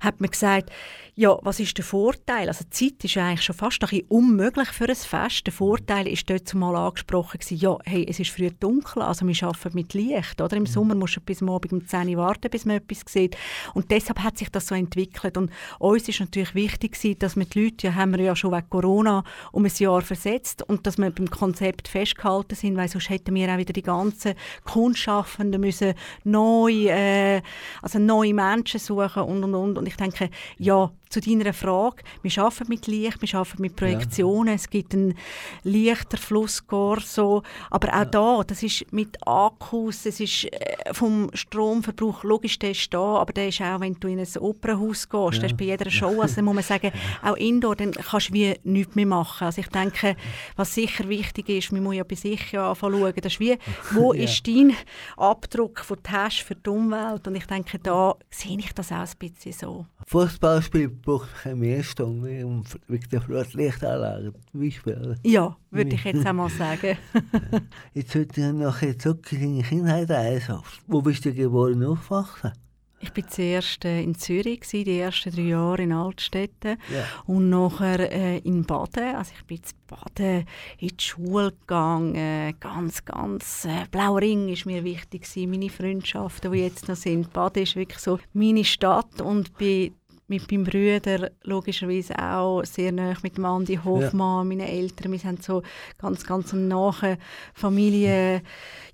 hat 0.00 0.20
man 0.20 0.30
gesagt, 0.30 0.70
ja, 1.16 1.38
was 1.42 1.60
ist 1.60 1.78
der 1.78 1.84
Vorteil? 1.84 2.48
Also 2.48 2.64
die 2.64 2.70
Zeit 2.70 3.04
ist 3.04 3.14
ja 3.14 3.28
eigentlich 3.28 3.44
schon 3.44 3.54
fast 3.54 3.80
ein 3.82 3.88
bisschen 3.88 4.06
unmöglich 4.08 4.68
für 4.70 4.88
ein 4.88 4.96
Fest. 4.96 5.46
Der 5.46 5.52
Vorteil 5.52 6.08
ist 6.08 6.28
dort 6.28 6.48
zumal 6.48 6.74
angesprochen 6.74 7.38
gewesen, 7.38 7.56
ja, 7.56 7.78
hey, 7.84 8.04
es 8.08 8.18
ist 8.18 8.32
früh 8.32 8.50
dunkel, 8.50 9.02
also 9.02 9.24
wir 9.24 9.46
arbeiten 9.46 9.74
mit 9.74 9.94
Licht, 9.94 10.40
oder? 10.40 10.56
Im 10.56 10.66
Sommer 10.66 10.96
musst 10.96 11.16
du 11.16 11.20
bis 11.20 11.40
Abend 11.40 11.72
um 11.72 11.86
10 11.86 12.08
Uhr 12.08 12.16
warten, 12.16 12.50
bis 12.50 12.64
man 12.64 12.76
etwas 12.76 13.02
sieht. 13.06 13.36
Und 13.74 13.92
deshalb 13.92 14.24
hat 14.24 14.38
sich 14.38 14.50
das 14.50 14.66
so 14.66 14.74
entwickelt. 14.74 15.36
Und 15.36 15.52
uns 15.78 16.08
ist 16.08 16.18
natürlich 16.18 16.54
wichtig 16.56 16.92
gewesen, 16.92 17.18
dass 17.20 17.36
wir 17.36 17.44
die 17.44 17.64
Leute, 17.64 17.86
ja, 17.86 17.94
haben 17.94 18.12
wir 18.12 18.20
ja 18.20 18.34
schon 18.34 18.50
wegen 18.50 18.68
Corona 18.68 19.22
um 19.52 19.64
ein 19.64 19.72
Jahr 19.76 20.02
versetzt 20.02 20.62
und 20.68 20.84
dass 20.84 20.98
wir 20.98 21.10
beim 21.10 21.30
Konzept 21.30 21.86
festgehalten 21.86 22.56
sind, 22.56 22.76
weil 22.76 22.88
sonst 22.88 23.08
hätten 23.08 23.36
wir 23.36 23.52
auch 23.52 23.58
wieder 23.58 23.72
die 23.72 23.82
ganzen 23.82 24.34
Kunstschaffenden 24.64 25.60
müssen 25.60 25.94
neu, 26.24 26.88
äh, 26.88 27.40
also 27.82 28.00
neue 28.00 28.34
Menschen 28.34 28.80
suchen 28.80 29.22
und 29.22 29.44
und 29.44 29.54
und. 29.54 29.78
Und 29.78 29.86
ich 29.86 29.96
denke, 29.96 30.30
ja, 30.58 30.90
zu 31.14 31.20
deiner 31.20 31.52
Frage, 31.52 32.02
wir 32.22 32.38
arbeiten 32.42 32.68
mit 32.68 32.88
Licht, 32.88 33.22
wir 33.22 33.38
arbeiten 33.38 33.62
mit 33.62 33.76
Projektionen, 33.76 34.54
es 34.54 34.68
gibt 34.68 34.94
einen 34.94 35.14
leichter 35.62 36.16
Flusskorso, 36.16 37.44
aber 37.70 37.94
auch 37.94 38.04
da, 38.04 38.42
das 38.44 38.64
ist 38.64 38.92
mit 38.92 39.16
Akkus, 39.24 40.06
es 40.06 40.18
ist 40.18 40.46
äh, 40.46 40.92
vom 40.92 41.30
Stromverbrauch, 41.32 42.24
logisch, 42.24 42.58
der 42.58 42.72
ist 42.72 42.92
da, 42.92 43.18
aber 43.18 43.32
der 43.32 43.48
ist 43.48 43.60
auch, 43.60 43.78
wenn 43.78 43.94
du 43.94 44.08
in 44.08 44.18
ein 44.18 44.26
Opernhaus 44.38 45.08
gehst, 45.08 45.40
der 45.40 45.50
ist 45.50 45.56
bei 45.56 45.66
jeder 45.66 45.88
Show, 45.90 46.20
also 46.20 46.42
muss 46.42 46.54
man 46.54 46.64
sagen, 46.64 46.90
auch 47.22 47.36
Indoor, 47.36 47.76
dann 47.76 47.92
kannst 47.92 48.30
du 48.30 48.34
wie 48.34 48.54
nichts 48.64 48.96
mehr 48.96 49.06
machen. 49.06 49.44
Also 49.44 49.60
ich 49.60 49.68
denke, 49.68 50.16
was 50.56 50.74
sicher 50.74 51.08
wichtig 51.08 51.48
ist, 51.48 51.70
man 51.70 51.84
muss 51.84 51.94
ja 51.94 52.02
bei 52.02 52.16
sich 52.16 52.50
ja 52.50 52.70
anfangen 52.70 52.98
schauen, 52.98 53.14
das 53.22 53.34
ist 53.34 53.40
wie, 53.40 53.56
wo 53.92 54.12
Ja. 54.14 54.24
ist 54.24 54.46
dein 54.48 54.74
Abdruck, 55.16 55.84
du 55.88 55.96
hast 56.10 56.40
für 56.40 56.56
die 56.56 56.70
Umwelt? 56.70 57.26
Und 57.28 57.36
ich 57.36 57.46
denke, 57.46 57.78
da 57.78 58.16
sehe 58.30 58.58
ich 58.58 58.72
das 58.72 58.90
auch 58.90 58.96
ein 58.96 59.10
bisschen 59.18 59.52
so. 59.52 59.86
Fußballspiel 60.06 60.88
braucht 61.04 61.28
kein 61.42 61.58
mehr 61.58 61.82
Strom 61.82 62.24
wegen 62.24 62.64
wegen 62.88 63.08
der 63.10 63.20
Flutlichtanlage 63.20 64.32
zum 64.50 64.60
Beispiel. 64.60 65.16
Ja, 65.24 65.56
würde 65.70 65.94
ich 65.94 66.04
jetzt 66.04 66.26
auch 66.26 66.32
mal 66.32 66.48
sagen. 66.50 66.96
Jetzt 67.94 68.14
würde 68.14 68.40
ich 68.40 68.52
noch 68.52 68.82
ein 68.82 68.98
zurück 68.98 69.30
in 69.32 69.40
deine 69.40 69.62
Kindheit 69.62 70.10
reisen. 70.10 70.60
Wo 70.86 71.02
bist 71.02 71.24
du 71.24 71.32
geboren 71.32 71.82
und 71.82 71.92
aufgewachsen? 71.98 72.52
Ich 73.00 73.14
war 73.14 73.28
zuerst 73.28 73.84
äh, 73.84 74.02
in 74.02 74.14
Zürich, 74.14 74.60
die 74.60 74.98
ersten 74.98 75.30
drei 75.30 75.42
Jahre 75.42 75.82
in 75.82 75.92
Altstetten 75.92 76.78
Ja. 76.90 77.04
und 77.26 77.50
nachher 77.50 78.10
äh, 78.10 78.38
in 78.38 78.64
Baden. 78.64 79.14
Also 79.16 79.32
ich 79.38 79.44
bin 79.44 79.58
in 79.58 79.62
Baden 79.86 80.46
in 80.78 80.88
die 80.88 81.04
Schule 81.04 81.52
gegangen, 81.52 82.54
ganz, 82.60 83.04
ganz, 83.04 83.66
äh, 83.66 83.84
Blauring 83.90 84.48
ist 84.48 84.64
mir 84.64 84.84
wichtig 84.84 85.22
gewesen, 85.28 85.50
meine 85.50 85.68
Freundschaften, 85.68 86.50
die 86.52 86.60
jetzt 86.60 86.88
noch 86.88 86.96
sind. 86.96 87.30
Baden 87.34 87.64
ist 87.64 87.76
wirklich 87.76 87.98
so 87.98 88.18
meine 88.32 88.64
Stadt 88.64 89.20
und 89.20 89.54
bin 89.58 89.92
mit 90.26 90.50
meinem 90.50 90.64
Bruder 90.64 91.30
logischerweise 91.42 92.18
auch 92.18 92.64
sehr 92.64 92.92
nah 92.92 93.14
mit 93.22 93.36
dem 93.36 93.44
Andi 93.44 93.78
Hofmann, 93.84 94.48
meinen 94.48 94.66
Eltern. 94.66 95.12
Wir 95.12 95.18
sind 95.18 95.42
so 95.42 95.62
ganz, 95.98 96.24
ganz 96.24 96.52
nahe 96.52 97.18
Familie. 97.52 98.42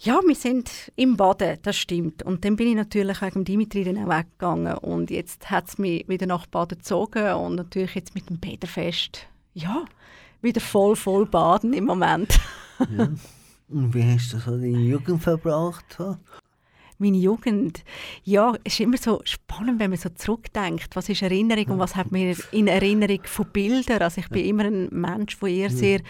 Ja, 0.01 0.21
wir 0.27 0.35
sind 0.35 0.93
im 0.97 1.17
Baden, 1.17 1.59
das 1.63 1.77
stimmt. 1.77 2.23
Und 2.23 2.45
dann 2.45 2.57
bin 2.57 2.69
ich 2.69 2.75
natürlich 2.75 3.23
wegen 3.23 3.45
Dimitri 3.45 3.85
dann 3.85 3.99
auch 3.99 4.19
weggegangen. 4.19 4.79
Und 4.79 5.11
jetzt 5.11 5.51
hat 5.51 5.69
es 5.69 5.79
mich 5.79 6.09
wieder 6.09 6.27
nach 6.27 6.47
Baden 6.47 6.79
gezogen 6.79 7.33
und 7.35 7.55
natürlich 7.57 7.95
jetzt 7.95 8.15
mit 8.15 8.29
dem 8.29 8.41
Peterfest, 8.41 9.27
ja, 9.55 9.85
wieder 10.43 10.61
voll, 10.61 10.97
voll 10.97 11.27
baden 11.27 11.73
im 11.73 11.85
Moment. 11.85 12.39
Und 13.71 13.95
wie 13.95 14.03
hast 14.03 14.33
du 14.33 14.39
so 14.39 14.51
deine 14.51 14.67
Jugend 14.67 15.23
verbracht? 15.23 15.97
Meine 17.03 17.17
Jugend, 17.17 17.83
ja, 18.25 18.53
es 18.63 18.75
ist 18.75 18.81
immer 18.81 18.99
so 18.99 19.23
spannend, 19.25 19.81
wenn 19.81 19.89
man 19.89 19.99
so 19.99 20.11
zurückdenkt. 20.11 20.95
Was 20.95 21.09
ist 21.09 21.23
Erinnerung 21.23 21.65
und 21.69 21.79
was 21.79 21.97
hat 21.97 22.13
mir 22.13 22.37
in 22.53 22.69
Erinnerung 22.69 23.21
von 23.25 23.47
Bildern? 23.47 24.03
Also 24.03 24.21
ich 24.21 24.29
bin 24.29 24.45
immer 24.45 24.65
ein 24.65 24.89
Mensch, 24.91 25.39
der 25.39 25.49
eher 25.49 25.71
sehr 25.71 26.01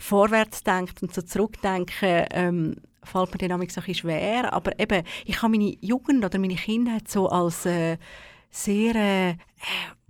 vorwärts 0.00 0.64
denkt 0.64 1.02
und 1.02 1.14
so 1.14 1.22
zurückdenken 1.22 2.26
ähm, 2.32 2.76
fällt 3.04 3.32
mir 3.32 3.48
dann 3.48 3.60
manchmal 3.60 3.68
so 3.68 3.80
ein 3.80 3.86
bisschen 3.86 3.94
schwer. 3.94 4.52
Aber 4.52 4.76
eben, 4.80 5.04
ich 5.24 5.40
habe 5.40 5.52
meine 5.52 5.76
Jugend 5.80 6.24
oder 6.24 6.38
meine 6.40 6.56
Kindheit 6.56 7.08
so 7.08 7.28
als 7.28 7.64
äh, 7.66 7.96
sehr 8.50 8.94
äh, 8.96 9.36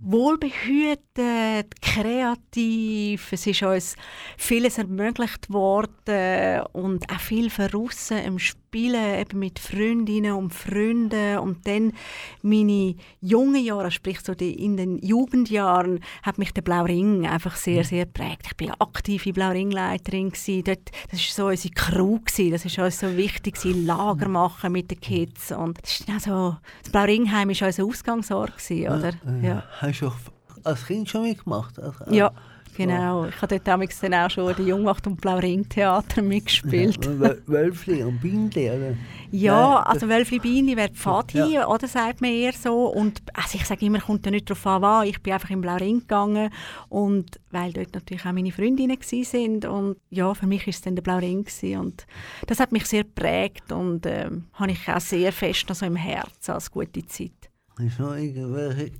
wohlbehütet, 0.03 1.79
kreativ. 1.81 3.31
Es 3.31 3.45
ist 3.45 3.61
uns 3.61 3.95
vieles 4.37 4.77
ermöglicht 4.77 5.51
worden 5.51 6.61
und 6.73 7.09
auch 7.11 7.19
viel 7.19 7.49
verrissen 7.49 8.17
im 8.17 8.39
Spielen 8.39 9.19
eben 9.19 9.39
mit 9.39 9.59
Freundinnen 9.59 10.33
und 10.33 10.53
Freunden. 10.53 11.37
Und 11.39 11.67
dann 11.67 11.93
meine 12.41 12.95
jungen 13.19 13.63
Jahre, 13.63 13.91
sprich 13.91 14.21
so 14.21 14.33
die, 14.33 14.63
in 14.63 14.77
den 14.77 14.97
Jugendjahren, 14.99 15.99
hat 16.23 16.37
mich 16.37 16.51
der 16.53 16.61
Blauring 16.63 17.27
einfach 17.27 17.55
sehr, 17.55 17.83
sehr 17.83 18.05
geprägt. 18.05 18.49
Ich 18.57 18.67
war 18.67 18.75
aktive 18.79 19.33
Blauringleiterin. 19.33 20.31
Dort, 20.65 20.91
das 21.11 21.19
war 21.19 21.33
so 21.35 21.47
unsere 21.47 21.73
Crew. 21.73 22.19
Gewesen. 22.21 22.51
Das 22.51 22.77
war 22.77 22.85
uns 22.85 22.99
so 22.99 23.17
wichtig, 23.17 23.55
gewesen, 23.55 23.85
Lager 23.85 24.27
machen 24.27 24.71
mit 24.71 24.91
den 24.91 24.99
Kids. 24.99 25.51
Und 25.51 25.79
das, 25.81 25.99
ist 25.99 26.09
also, 26.09 26.57
das 26.83 26.91
Blauringheim 26.91 27.49
war 27.49 27.67
unser 27.67 27.83
Ausgangsort. 27.83 28.57
Gewesen, 28.57 28.87
oder? 28.87 29.09
Äh, 29.09 29.40
Ja. 29.40 29.40
Hast 29.79 30.01
du 30.01 30.07
auch 30.07 30.15
als 30.63 30.85
Kind 30.85 31.09
schon 31.09 31.23
mitgemacht? 31.23 31.79
Also, 31.79 32.05
Ja, 32.09 32.31
genau. 32.77 33.25
Ich 33.25 33.35
habe 33.37 33.47
dort 33.55 33.67
damals 33.67 33.99
dann 33.99 34.13
auch 34.13 34.29
schon 34.29 34.55
in 34.57 34.67
Jungmacht 34.67 35.05
und 35.07 35.19
Blauring-Theater 35.19 36.21
mitgespielt. 36.21 36.99
Wölfli 37.47 38.03
und 38.03 38.21
Bindli, 38.21 38.69
oder? 38.69 38.93
Ja, 39.33 39.75
Nein, 39.75 39.83
also 39.85 40.09
Wölfli 40.09 40.39
Beini 40.39 40.75
wäre 40.75 40.89
Pfadi, 40.89 41.53
Ja. 41.53 41.67
oder 41.67 41.87
sagt 41.87 42.19
man 42.21 42.31
eher 42.31 42.51
so. 42.53 42.87
Und 42.87 43.21
also 43.33 43.57
ich 43.57 43.65
sage 43.65 43.85
immer, 43.85 43.99
kommt 43.99 44.25
ja 44.25 44.31
nicht 44.31 44.49
darauf 44.49 44.67
an, 44.67 44.81
was. 44.81 45.07
Ich 45.07 45.21
bin 45.21 45.33
einfach 45.33 45.49
im 45.49 45.61
Blauring 45.61 45.99
gegangen 46.01 46.49
und 46.89 47.39
weil 47.49 47.71
dort 47.73 47.93
natürlich 47.93 48.25
auch 48.25 48.33
meine 48.33 48.51
Freundinnen 48.51 48.97
sind 49.01 49.65
und 49.65 49.95
ja, 50.09 50.33
für 50.33 50.47
mich 50.47 50.67
ist 50.67 50.75
es 50.75 50.81
dann 50.81 50.95
der 50.95 51.01
Blauring 51.03 51.43
gsi 51.45 51.77
und 51.77 52.05
das 52.47 52.59
hat 52.59 52.71
mich 52.73 52.85
sehr 52.85 53.03
geprägt 53.03 53.71
und 53.71 54.05
ähm, 54.05 54.45
habe 54.53 54.71
ich 54.71 54.87
auch 54.89 54.99
sehr 54.99 55.31
fest 55.33 55.67
noch 55.69 55.75
so 55.75 55.85
im 55.85 55.95
Herzen 55.95 56.51
als 56.51 56.69
gute 56.71 57.05
Zeit. 57.05 57.31
Noch 57.77 58.15
irgendwelche 58.15 58.91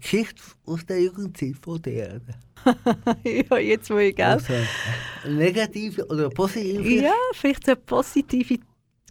Geschichte 0.00 0.42
aus 0.66 0.86
der 0.86 1.02
Jugendzeit 1.02 1.56
von 1.62 1.80
dir? 1.82 2.20
oder? 2.22 2.38
ja, 3.24 3.58
jetzt 3.58 3.90
wo 3.90 3.98
ich, 3.98 4.14
gell? 4.14 4.26
Also, 4.26 4.52
negative 5.26 6.06
oder 6.06 6.28
positive? 6.30 6.88
Ja, 6.88 7.12
vielleicht 7.32 7.66
so 7.66 7.72
eine 7.72 7.80
positive 7.80 8.58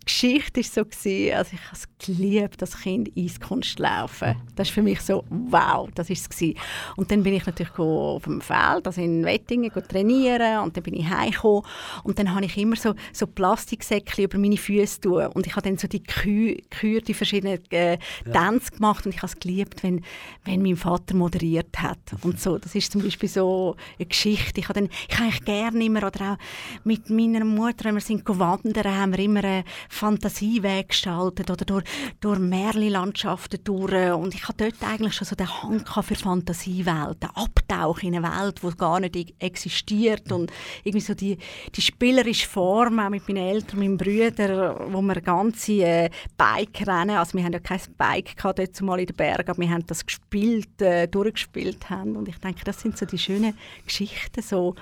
Geschichte 0.09 0.61
ist 0.61 0.73
so 0.73 0.83
gewesen, 0.83 1.37
also 1.37 1.51
ich 1.53 1.63
habe 1.65 1.75
es 1.75 1.87
geliebt, 2.03 2.59
das 2.63 2.81
Kind 2.81 3.11
Eiskunst 3.15 3.77
laufen. 3.77 4.35
Das 4.55 4.67
ist 4.67 4.73
für 4.73 4.81
mich 4.81 5.01
so, 5.01 5.23
wow, 5.29 5.87
das 5.93 6.09
ist 6.09 6.21
es 6.21 6.29
gewesen. 6.29 6.57
Und 6.95 7.11
dann 7.11 7.21
bin 7.21 7.35
ich 7.35 7.45
natürlich 7.45 7.77
auf 7.77 8.23
dem 8.23 8.41
Feld, 8.41 8.87
also 8.87 8.99
in 9.01 9.23
Wettingen, 9.23 9.71
trainieren 9.71 10.63
und 10.63 10.75
dann 10.75 10.83
bin 10.83 10.95
ich 10.95 11.07
heimgekommen 11.07 11.61
und 12.03 12.17
dann 12.17 12.33
habe 12.33 12.43
ich 12.45 12.57
immer 12.57 12.75
so, 12.75 12.95
so 13.13 13.27
Plastiksäckchen 13.27 14.25
über 14.25 14.39
meine 14.39 14.57
Füße 14.57 15.01
tun 15.01 15.27
und 15.27 15.45
ich 15.45 15.55
habe 15.55 15.69
dann 15.69 15.77
so 15.77 15.87
die 15.87 16.01
Kü 16.01 16.57
Kür, 16.71 17.01
die 17.01 17.13
verschiedenen 17.13 17.59
äh, 17.69 17.99
Tänze 18.31 18.71
gemacht 18.71 19.05
und 19.05 19.13
ich 19.13 19.21
habe 19.21 19.27
es 19.27 19.39
geliebt, 19.39 19.83
wenn, 19.83 20.03
wenn 20.43 20.63
mein 20.63 20.75
Vater 20.75 21.15
moderiert 21.15 21.79
hat 21.79 21.99
und 22.23 22.39
so. 22.39 22.57
Das 22.57 22.73
ist 22.73 22.91
zum 22.91 23.03
Beispiel 23.03 23.29
so 23.29 23.75
eine 23.99 24.07
Geschichte. 24.07 24.59
Ich 24.59 24.69
habe 24.69 24.79
dann, 24.81 24.89
ich 25.07 25.19
habe 25.19 25.45
gerne 25.45 25.83
immer 25.85 26.07
oder 26.07 26.33
auch 26.33 26.37
mit 26.83 27.11
meiner 27.11 27.45
Mutter, 27.45 27.85
wenn 27.85 27.95
wir 27.95 28.01
sind 28.01 28.27
wandern, 28.27 28.97
haben 28.97 29.11
wir 29.11 29.19
immer 29.19 29.43
eine 29.43 29.63
Fantasieweg 29.99 30.89
gestaltet 30.89 31.49
oder 31.51 31.65
durch, 31.65 31.83
durch 32.19 32.39
Märli-Landschaften 32.39 33.63
durch. 33.63 34.13
Und 34.13 34.33
ich 34.33 34.43
habe 34.47 34.57
dort 34.57 34.81
eigentlich 34.81 35.13
schon 35.13 35.27
so 35.27 35.35
den 35.35 35.49
Hang 35.49 35.83
für 35.85 36.15
Fantasiewelt, 36.15 37.21
den 37.21 37.29
Abtauch 37.33 37.99
in 37.99 38.15
eine 38.15 38.27
Welt, 38.27 38.61
die 38.63 38.77
gar 38.77 38.99
nicht 38.99 39.35
existiert. 39.39 40.31
Und 40.31 40.51
irgendwie 40.83 41.05
so 41.05 41.13
die, 41.13 41.37
die 41.75 41.81
spielerische 41.81 42.47
Form 42.47 42.99
auch 42.99 43.09
mit 43.09 43.27
meinen 43.27 43.43
Eltern, 43.43 43.79
meinen 43.79 43.97
Brüdern, 43.97 44.93
wo 44.93 45.01
wir 45.01 45.21
ganze 45.21 45.73
äh, 45.83 46.09
Bike 46.37 46.87
rennen, 46.87 47.17
also 47.17 47.37
wir 47.37 47.43
haben 47.43 47.53
ja 47.53 47.59
kein 47.59 47.81
Bike 47.97 48.35
gehabt 48.37 48.59
dort 48.59 48.75
zumal 48.75 48.99
in 48.99 49.07
den 49.07 49.15
Bergen, 49.15 49.49
aber 49.49 49.59
wir 49.59 49.69
haben 49.69 49.85
das 49.87 50.05
gespielt, 50.05 50.81
äh, 50.81 51.07
durchgespielt 51.07 51.89
haben. 51.89 52.15
Und 52.15 52.27
ich 52.27 52.37
denke, 52.37 52.63
das 52.63 52.81
sind 52.81 52.97
so 52.97 53.05
die 53.05 53.17
schönen 53.17 53.57
Geschichten, 53.85 54.41
so 54.41 54.75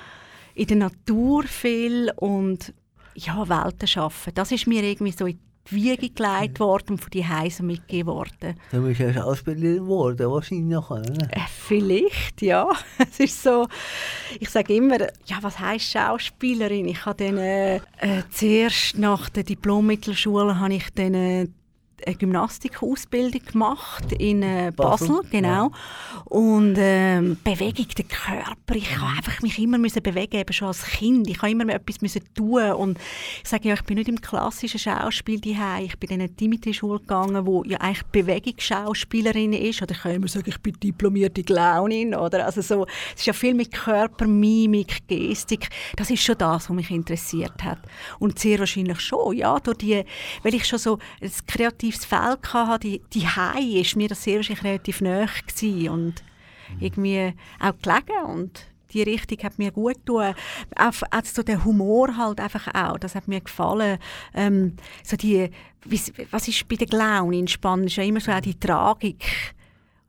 in 0.54 0.68
der 0.68 0.78
Natur 0.78 1.44
viel. 1.44 2.12
Und 2.16 2.74
ja, 3.18 3.50
Welten 3.50 3.88
schaffen. 3.88 4.34
Das 4.36 4.52
ist 4.52 4.68
mir 4.68 4.84
irgendwie 4.84 5.12
so 5.12 5.26
in 5.26 5.40
die 5.70 5.76
Wiege 5.76 6.10
gelegt 6.10 6.60
worden 6.60 6.92
und 6.92 6.98
von 7.00 7.10
die 7.12 7.26
Heise 7.26 7.64
mitgegeben 7.64 8.14
worden. 8.14 8.56
Dann 8.72 8.84
bist 8.86 9.00
du 9.00 9.06
ja 9.06 9.14
Schauspielerin 9.14 9.80
geworden, 9.80 10.32
wahrscheinlich 10.32 10.68
noch. 10.68 10.92
Oder? 10.92 11.28
Äh, 11.32 11.42
vielleicht, 11.50 12.42
ja. 12.42 12.70
Es 13.00 13.20
ist 13.20 13.44
so, 13.44 13.68
ich 14.40 14.50
sage 14.50 14.76
immer, 14.76 15.00
ja, 15.26 15.38
was 15.42 15.60
heisst 15.60 15.92
Schauspielerin? 15.92 16.88
Ich 16.88 17.06
habe 17.06 17.26
dann 17.26 17.38
äh, 17.38 17.76
äh, 17.76 18.24
zuerst 18.32 18.98
nach 18.98 19.30
der 19.30 19.44
Diplom-Mittelschule 19.44 20.60
habe 20.60 20.76
ich 20.76 20.90
dann 20.94 21.14
äh, 21.14 21.48
eine 22.06 22.16
Gymnastikausbildung 22.16 23.42
gemacht 23.46 24.12
in 24.14 24.44
äh, 24.44 24.72
Basel, 24.76 25.08
Basel, 25.08 25.22
genau. 25.32 25.72
Und 26.26 26.76
ähm, 26.78 27.38
Bewegung, 27.44 27.88
der 27.98 28.06
Körper. 28.06 28.76
Ich 28.76 28.98
habe 28.98 29.18
einfach 29.18 29.42
mich 29.42 29.58
immer 29.60 29.78
müssen 29.78 30.04
bewegen, 30.04 30.38
eben 30.38 30.54
schon 30.54 30.70
als 30.70 30.84
Kind. 30.84 31.28
Ich 31.28 31.38
habe 31.38 31.52
immer 31.52 31.68
etwas 31.74 32.02
müssen 32.02 32.22
tun. 32.36 32.72
Und 32.74 33.00
ich 33.42 33.50
sage 33.50 33.70
ja, 33.70 33.74
ich 33.74 33.84
bin 33.84 33.98
nicht 33.98 34.10
im 34.10 34.22
klassischen 34.22 34.80
Schauspiel 34.80 35.40
daheim. 35.40 35.86
Ich 35.86 35.98
bin 35.98 36.10
in 36.10 36.22
eine 36.22 36.30
Dimitri-Schule 36.30 37.00
gegangen, 37.00 37.46
wo 37.46 37.64
ja 37.64 37.78
eigentlich 37.80 38.04
Bewegungsschauspielerin 38.04 39.54
ist. 39.54 39.82
Oder 39.82 39.94
ich 39.94 40.02
kann 40.02 40.12
immer 40.14 40.28
sagen, 40.28 40.50
ich 40.50 40.60
bin 40.60 40.74
diplomierte 40.80 41.44
Clownin. 41.44 42.14
Oder 42.14 42.46
also 42.46 42.62
so, 42.62 42.86
es 43.14 43.22
ist 43.22 43.26
ja 43.26 43.34
viel 43.34 43.54
mit 43.54 43.72
Körper, 43.72 44.28
Mimik, 44.28 45.08
Gestik. 45.08 45.70
Das 45.96 46.10
ist 46.10 46.24
schon 46.24 46.38
das, 46.38 46.70
was 46.70 46.76
mich 46.76 46.92
interessiert 46.92 47.64
hat. 47.64 47.80
Und 48.20 48.38
sehr 48.40 48.60
wahrscheinlich 48.60 49.00
schon, 49.00 49.36
ja, 49.36 49.60
durch 49.60 49.78
die, 49.78 50.04
weil 50.44 50.54
ich 50.54 50.66
schon 50.66 50.80
so 50.80 51.00
ein 51.22 51.32
kreatives 51.92 52.06
Feld 52.06 52.54
hatte, 52.54 52.80
die, 52.80 53.02
die 53.14 53.80
ist 53.80 53.96
mir 53.96 54.08
das 54.08 54.24
sehr 54.24 54.38
wahrscheinlich 54.38 54.64
relativ 54.64 55.02
nahe 55.02 55.28
gewesen 55.48 55.90
und 55.90 56.24
irgendwie 56.80 57.34
auch 57.60 57.74
gelegen 57.82 58.24
und 58.26 58.68
die 58.94 59.04
Richtung 59.04 59.38
hat 59.44 59.60
mir 59.60 59.72
gut 59.72 60.06
getan. 60.06 60.34
Auch, 60.76 60.94
auch 61.12 61.26
so 61.26 61.44
der 61.44 61.64
Humor 61.64 62.16
halt 62.18 62.40
einfach 62.40 62.68
auch, 62.74 62.98
das 62.98 63.16
hat 63.16 63.28
mir 63.28 63.42
gefallen. 63.42 64.00
Ähm, 64.34 64.78
so 65.04 65.18
die, 65.18 65.50
was 66.32 66.48
ist 66.48 66.68
bei 66.68 66.76
der 66.76 66.88
Clown 66.88 67.48
spannend, 67.48 67.88
ist 67.88 67.98
ja 67.98 68.04
immer 68.04 68.20
so 68.20 68.32
auch 68.32 68.40
die 68.40 68.58
Tragik. 68.58 69.56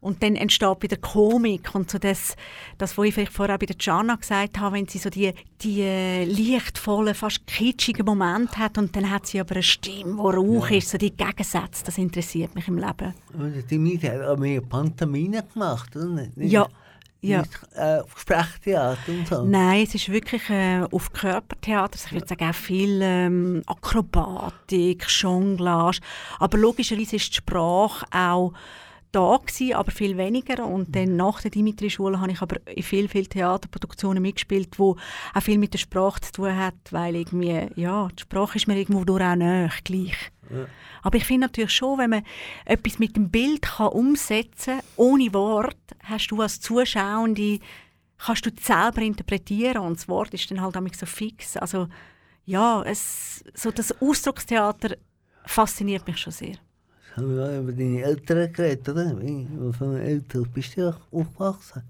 Und 0.01 0.23
dann 0.23 0.37
entsteht 0.37 0.83
wieder 0.83 0.97
Komik 0.97 1.75
und 1.75 1.91
so 1.91 1.99
das, 1.99 2.37
das 2.79 2.97
was 2.97 3.07
ich 3.07 3.15
vielleicht 3.15 3.33
vorher 3.33 3.57
auch 3.57 3.59
bei 3.59 3.67
der 3.67 3.77
Jana 3.79 4.15
gesagt 4.15 4.59
habe, 4.59 4.77
wenn 4.77 4.87
sie 4.87 4.99
so 4.99 5.11
die, 5.11 5.33
die 5.61 5.83
lichtvollen, 6.25 7.15
fast 7.15 7.47
kitschigen 7.49 8.07
Momente 8.07 8.59
hat 8.59 8.79
und 8.79 8.95
dann 8.95 9.11
hat 9.11 9.27
sie 9.27 9.41
aber 9.41 9.57
eine 9.57 9.63
Stimme, 9.65 10.15
die 10.15 10.37
rauch 10.37 10.71
ist, 10.71 10.91
so 10.91 10.99
die 10.99 11.11
Gegensätze, 11.11 11.85
das 11.85 11.99
interessiert 11.99 12.55
mich 12.55 12.69
im 12.69 12.79
Leben. 12.79 13.13
Und 13.35 13.69
die 13.69 13.79
Miete 13.79 14.13
hat 14.13 14.23
auch 14.23 14.39
mehr 14.39 14.61
Pantomime 14.61 15.43
gemacht, 15.53 15.97
oder? 15.97 16.07
Nicht, 16.07 16.33
Ja, 16.37 16.69
ja. 17.21 17.39
Nicht, 17.41 17.59
äh, 17.75 18.01
Sprechtheater 18.17 19.01
und 19.09 19.27
so. 19.27 19.45
Nein, 19.45 19.83
es 19.83 19.95
ist 19.95 20.09
wirklich 20.09 20.49
äh, 20.51 20.85
auf 20.91 21.13
Körpertheater. 21.13 21.99
Ich 22.07 22.13
würde 22.13 22.29
sagen, 22.29 22.49
auch 22.49 22.55
viel 22.55 23.01
ähm, 23.03 23.63
Akrobatik, 23.67 25.07
Jonglage. 25.09 25.99
Aber 26.39 26.57
logischerweise 26.57 27.17
ist 27.17 27.31
die 27.31 27.35
Sprache 27.35 28.07
auch 28.13 28.53
da 29.13 29.37
gewesen, 29.37 29.75
aber 29.75 29.91
viel 29.91 30.17
weniger. 30.17 30.65
Und 30.67 30.95
dann 30.95 31.17
nach 31.17 31.41
der 31.41 31.51
Dimitri-Schule 31.51 32.21
habe 32.21 32.33
ich 32.33 32.43
aber 32.43 32.57
in 32.67 32.83
viel, 32.83 33.09
viel 33.09 33.27
Theaterproduktionen 33.27 34.23
mitgespielt, 34.23 34.79
wo 34.79 34.97
auch 35.35 35.43
viel 35.43 35.59
mit 35.59 35.73
der 35.73 35.79
Sprache 35.79 36.21
zu 36.21 36.33
tun 36.33 36.57
hat, 36.57 36.75
weil 36.91 37.17
irgendwie, 37.17 37.69
ja, 37.77 38.09
die 38.09 38.23
Sprache 38.23 38.57
ist 38.57 38.69
mir 38.69 38.79
irgendwo 38.79 39.05
durch 39.05 39.23
auch 39.23 39.37
nahe, 39.37 39.71
gleich. 39.85 40.17
Aber 41.03 41.17
ich 41.17 41.25
finde 41.25 41.47
natürlich 41.47 41.73
schon, 41.73 41.99
wenn 41.99 42.11
man 42.11 42.23
etwas 42.65 42.99
mit 42.99 43.17
dem 43.17 43.31
Bild 43.31 43.63
kann 43.63 43.89
umsetzen 43.89 44.79
kann, 44.79 44.85
ohne 44.97 45.33
Wort, 45.35 45.77
hast 46.05 46.29
du 46.29 46.41
als 46.41 46.61
Zuschauende, 46.61 47.61
kannst 48.19 48.47
du 48.47 48.51
selber 48.61 49.03
interpretieren 49.03 49.83
und 49.83 49.99
das 49.99 50.09
Wort 50.09 50.35
ist 50.35 50.51
dann 50.51 50.61
halt 50.61 50.77
auch 50.77 50.95
so 50.95 51.07
fix. 51.07 51.57
Also 51.57 51.89
ja, 52.45 52.83
es, 52.83 53.45
so 53.55 53.71
das 53.71 54.01
Ausdruckstheater 54.01 54.97
fasziniert 55.45 56.07
mich 56.07 56.19
schon 56.19 56.33
sehr. 56.33 56.57
Haben 57.19 57.37
wir 57.37 57.59
über 57.59 57.73
deine 57.73 58.03
Eltern 58.03 58.53
geredet, 58.53 58.89
oder? 58.89 59.21
Wie 59.21 59.47
von 59.73 59.95
den 59.95 60.03
Eltern 60.03 60.49
bist 60.55 60.77
du 60.77 60.95
aufgewachsen? 61.11 61.83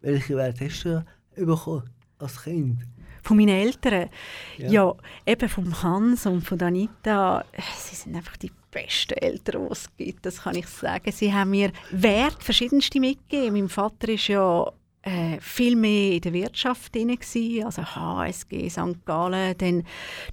Welche 0.00 0.36
Werte 0.36 0.64
hast 0.64 0.84
du 0.84 1.04
bekommen 1.36 1.82
als 2.18 2.42
Kind? 2.42 2.78
Von 3.22 3.36
meinen 3.36 3.50
Eltern? 3.50 4.08
Ja. 4.56 4.70
Ja. 4.70 4.94
eben 5.26 5.48
von 5.48 5.82
Hans 5.82 6.24
und 6.24 6.40
von 6.40 6.60
Anita. 6.62 7.44
Sie 7.76 7.94
sind 7.94 8.16
einfach 8.16 8.38
die 8.38 8.52
besten 8.70 9.18
Eltern, 9.18 9.66
die 9.66 9.72
es 9.72 9.96
gibt, 9.98 10.24
das 10.24 10.42
kann 10.42 10.54
ich 10.54 10.66
sagen. 10.66 11.12
Sie 11.12 11.32
haben 11.32 11.50
mir 11.50 11.72
Wert 11.90 12.42
verschiedenste 12.42 13.00
mitgegeben. 13.00 13.52
Mein 13.52 13.68
Vater 13.68 14.08
ist 14.08 14.28
ja 14.28 14.72
äh, 15.02 15.38
viel 15.40 15.76
mehr 15.76 16.14
in 16.14 16.20
der 16.20 16.32
Wirtschaft 16.32 16.94
drin 16.94 17.08
gewesen, 17.08 17.64
also 17.64 17.82
HSG, 17.82 18.68
St. 18.70 19.04
Gallen, 19.04 19.56
dann 19.58 19.84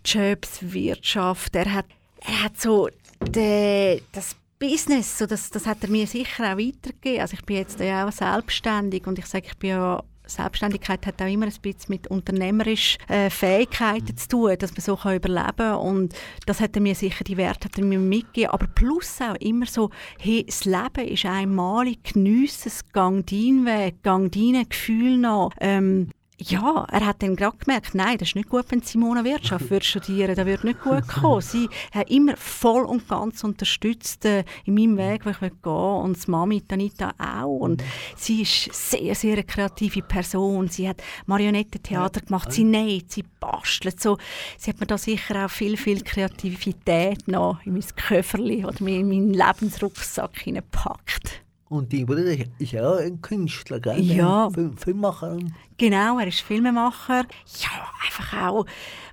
Jobs, 0.06 0.60
Wirtschaft. 0.62 1.56
Er 1.56 1.74
hat, 1.74 1.86
er 2.22 2.44
hat 2.46 2.60
so 2.60 2.90
de, 3.20 4.02
das 4.12 4.36
Business, 4.60 5.18
so 5.18 5.26
das, 5.26 5.50
das 5.50 5.66
hat 5.66 5.84
er 5.84 5.90
mir 5.90 6.08
sicher 6.08 6.54
auch 6.54 6.58
weitergegeben. 6.58 7.22
Also 7.22 7.36
ich 7.36 7.46
bin 7.46 7.58
jetzt 7.58 7.80
ja 7.80 8.08
auch 8.08 8.12
selbstständig 8.12 9.06
und 9.06 9.20
ich 9.20 9.26
sage, 9.26 9.48
ich 9.48 9.58
bin 9.58 9.72
ja 9.72 10.04
Selbstständigkeit 10.30 11.06
hat 11.06 11.22
auch 11.22 11.28
immer 11.28 11.46
ein 11.46 11.54
bisschen 11.62 11.86
mit 11.88 12.08
unternehmerischen 12.08 13.00
äh, 13.10 13.30
Fähigkeiten 13.30 14.18
zu 14.18 14.28
tun, 14.28 14.56
dass 14.58 14.72
man 14.72 14.82
so 14.82 14.96
kann 14.96 15.16
überleben 15.16 15.56
kann. 15.56 15.76
Und 15.76 16.14
das 16.46 16.60
hat 16.60 16.76
er 16.76 16.82
mir 16.82 16.96
sicher, 16.96 17.24
die 17.24 17.38
Werte 17.38 17.66
hat 17.66 17.78
er 17.78 17.86
mir 17.86 18.00
mitgegeben. 18.00 18.52
Aber 18.52 18.68
plus 18.68 19.22
auch 19.22 19.36
immer 19.36 19.66
so, 19.66 19.90
hey, 20.20 20.44
das 20.46 20.66
Leben 20.66 21.08
ist 21.08 21.26
einmalig, 21.26 22.14
geniesse 22.14 22.70
es, 22.70 22.92
gang 22.92 23.26
deinen 23.26 23.66
Weg, 23.66 24.04
gang 24.04 24.32
deinen 24.32 24.68
Gefühlen 24.68 25.22
nach. 25.22 25.52
Ähm, 25.60 26.10
ja, 26.40 26.86
er 26.92 27.06
hat 27.06 27.24
dann 27.24 27.36
gerade 27.36 27.58
gemerkt, 27.58 27.96
nein, 27.96 28.18
das 28.20 28.30
ist 28.30 28.36
nicht 28.36 28.50
gut, 28.50 28.66
wenn 28.70 28.82
Simona 28.82 29.24
Wirtschaft 29.24 29.72
würde 29.72 29.86
studieren, 29.86 30.36
das 30.36 30.46
würde 30.46 30.68
nicht 30.68 30.82
gut 30.82 31.08
kommen. 31.08 31.42
Sie 31.42 31.68
hat 31.92 32.12
immer 32.12 32.38
voll 32.38 32.86
und 32.86 33.08
ganz 33.08 33.44
unterstützt 33.44 34.24
äh, 34.26 34.44
in 34.66 34.76
meinem 34.76 34.98
Weg, 34.98 35.26
wo 35.26 35.32
ich 35.32 35.40
gehen 35.40 35.52
will. 35.64 35.72
Und 35.72 36.28
die 36.28 36.30
Mami, 36.30 36.64
Anita 36.70 37.14
auch. 37.18 37.58
Und 37.58 37.84
sie 38.16 38.44
ist 38.44 38.72
sehr, 38.72 39.16
sehr 39.16 39.34
eine 39.34 39.44
kreative 39.46 40.04
Person. 40.04 40.68
Sie 40.68 40.88
hat 40.88 41.02
Marionettentheater 41.26 42.22
gemacht, 42.22 42.52
sie 42.52 42.66
näht, 42.66 43.12
sie 43.12 43.24
bastelt. 43.40 44.00
So, 44.00 44.20
sie 44.60 44.70
hat 44.70 44.80
mir 44.80 44.86
da 44.86 44.98
sicher 45.00 45.46
auch 45.46 45.50
viel, 45.50 45.76
viel 45.76 46.04
Kreativität 46.04 47.28
noch 47.28 47.66
in 47.66 47.74
mein 47.74 47.86
Köfferli 47.96 48.64
oder 48.64 48.80
in 48.82 49.08
meinen 49.08 49.34
Lebensrucksack 49.34 50.38
hineingepackt. 50.38 51.47
Und 51.70 51.92
dein 51.92 52.06
Bruder 52.06 52.24
ist- 52.26 52.72
ja 52.72 52.90
auch 52.90 52.98
ein 52.98 53.22
Künstler, 53.22 53.80
gell? 53.80 54.00
Ja. 54.02 54.50
Film, 54.50 54.78
Filmmacher. 54.78 55.38
Genau, 55.78 56.18
er 56.18 56.28
ist 56.28 56.40
Filmemacher. 56.42 57.26
Ja, 57.60 57.70
einfach 58.06 58.48
auch 58.48 58.66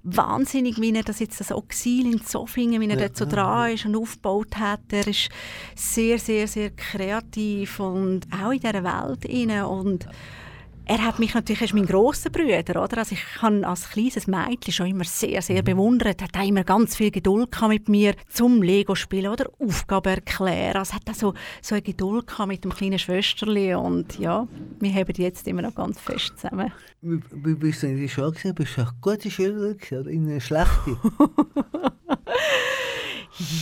wahnsinnig, 0.04 0.80
wie 0.80 0.94
er 0.94 1.02
das 1.02 1.18
jetzt 1.18 1.40
das 1.40 1.50
Exil 1.50 2.12
in 2.12 2.22
Zofingen, 2.22 2.80
wie 2.80 2.88
er 2.88 2.96
dort 2.96 3.16
so 3.16 3.24
dran 3.26 3.72
ist 3.72 3.86
und 3.86 3.96
aufgebaut 3.96 4.56
hat. 4.56 4.80
Er 4.92 5.06
ist 5.06 5.28
sehr, 5.74 6.18
sehr, 6.18 6.46
sehr 6.46 6.70
kreativ 6.70 7.80
und 7.80 8.26
auch 8.32 8.52
in 8.52 8.60
dieser 8.60 8.84
Welt 8.84 9.24
inne 9.24 9.66
und 9.66 10.06
er 10.86 11.04
hat 11.04 11.18
mich 11.18 11.34
natürlich, 11.34 11.60
er 11.60 11.66
ist 11.66 11.74
mein 11.74 11.86
grosser 11.86 12.30
Bruder, 12.30 12.82
oder? 12.82 12.98
Also 12.98 13.14
ich 13.14 13.42
habe 13.42 13.66
als 13.66 13.90
kleines 13.90 14.26
Mädchen 14.26 14.72
schon 14.72 14.86
immer 14.86 15.04
sehr, 15.04 15.40
sehr 15.42 15.62
bewundert. 15.62 16.20
Er 16.20 16.28
hat 16.28 16.46
immer 16.46 16.64
ganz 16.64 16.96
viel 16.96 17.10
Geduld 17.10 17.52
gehabt 17.52 17.70
mit 17.70 17.88
mir 17.88 18.14
zum 18.28 18.62
Lego 18.62 18.94
spielen 18.94 19.32
oder 19.32 19.50
Aufgaben 19.58 20.14
erklären. 20.14 20.76
Also 20.76 20.92
er 20.92 20.96
hat 20.96 21.10
auch 21.10 21.14
so, 21.14 21.34
so 21.62 21.74
eine 21.74 21.82
Geduld 21.82 22.26
gehabt 22.26 22.48
mit 22.48 22.64
dem 22.64 22.72
kleinen 22.72 22.98
Schwesterli 22.98 23.74
und 23.74 24.18
ja, 24.18 24.46
wir 24.80 24.94
haben 24.94 25.12
jetzt 25.16 25.48
immer 25.48 25.62
noch 25.62 25.74
ganz 25.74 26.00
fest 26.00 26.34
zusammen. 26.36 26.72
Wie, 27.00 27.20
wie 27.32 27.54
bist 27.54 27.82
du 27.82 27.86
in 27.86 28.00
der 28.00 28.08
Schule 28.08 28.32
gewesen? 28.32 28.54
Bist 28.54 28.76
du 28.76 28.82
eine 28.82 28.90
gute 29.00 29.30
Schülerin 29.30 29.78
oder 29.90 30.10
in 30.10 30.28
eine 30.28 30.40
schlechte? 30.40 30.96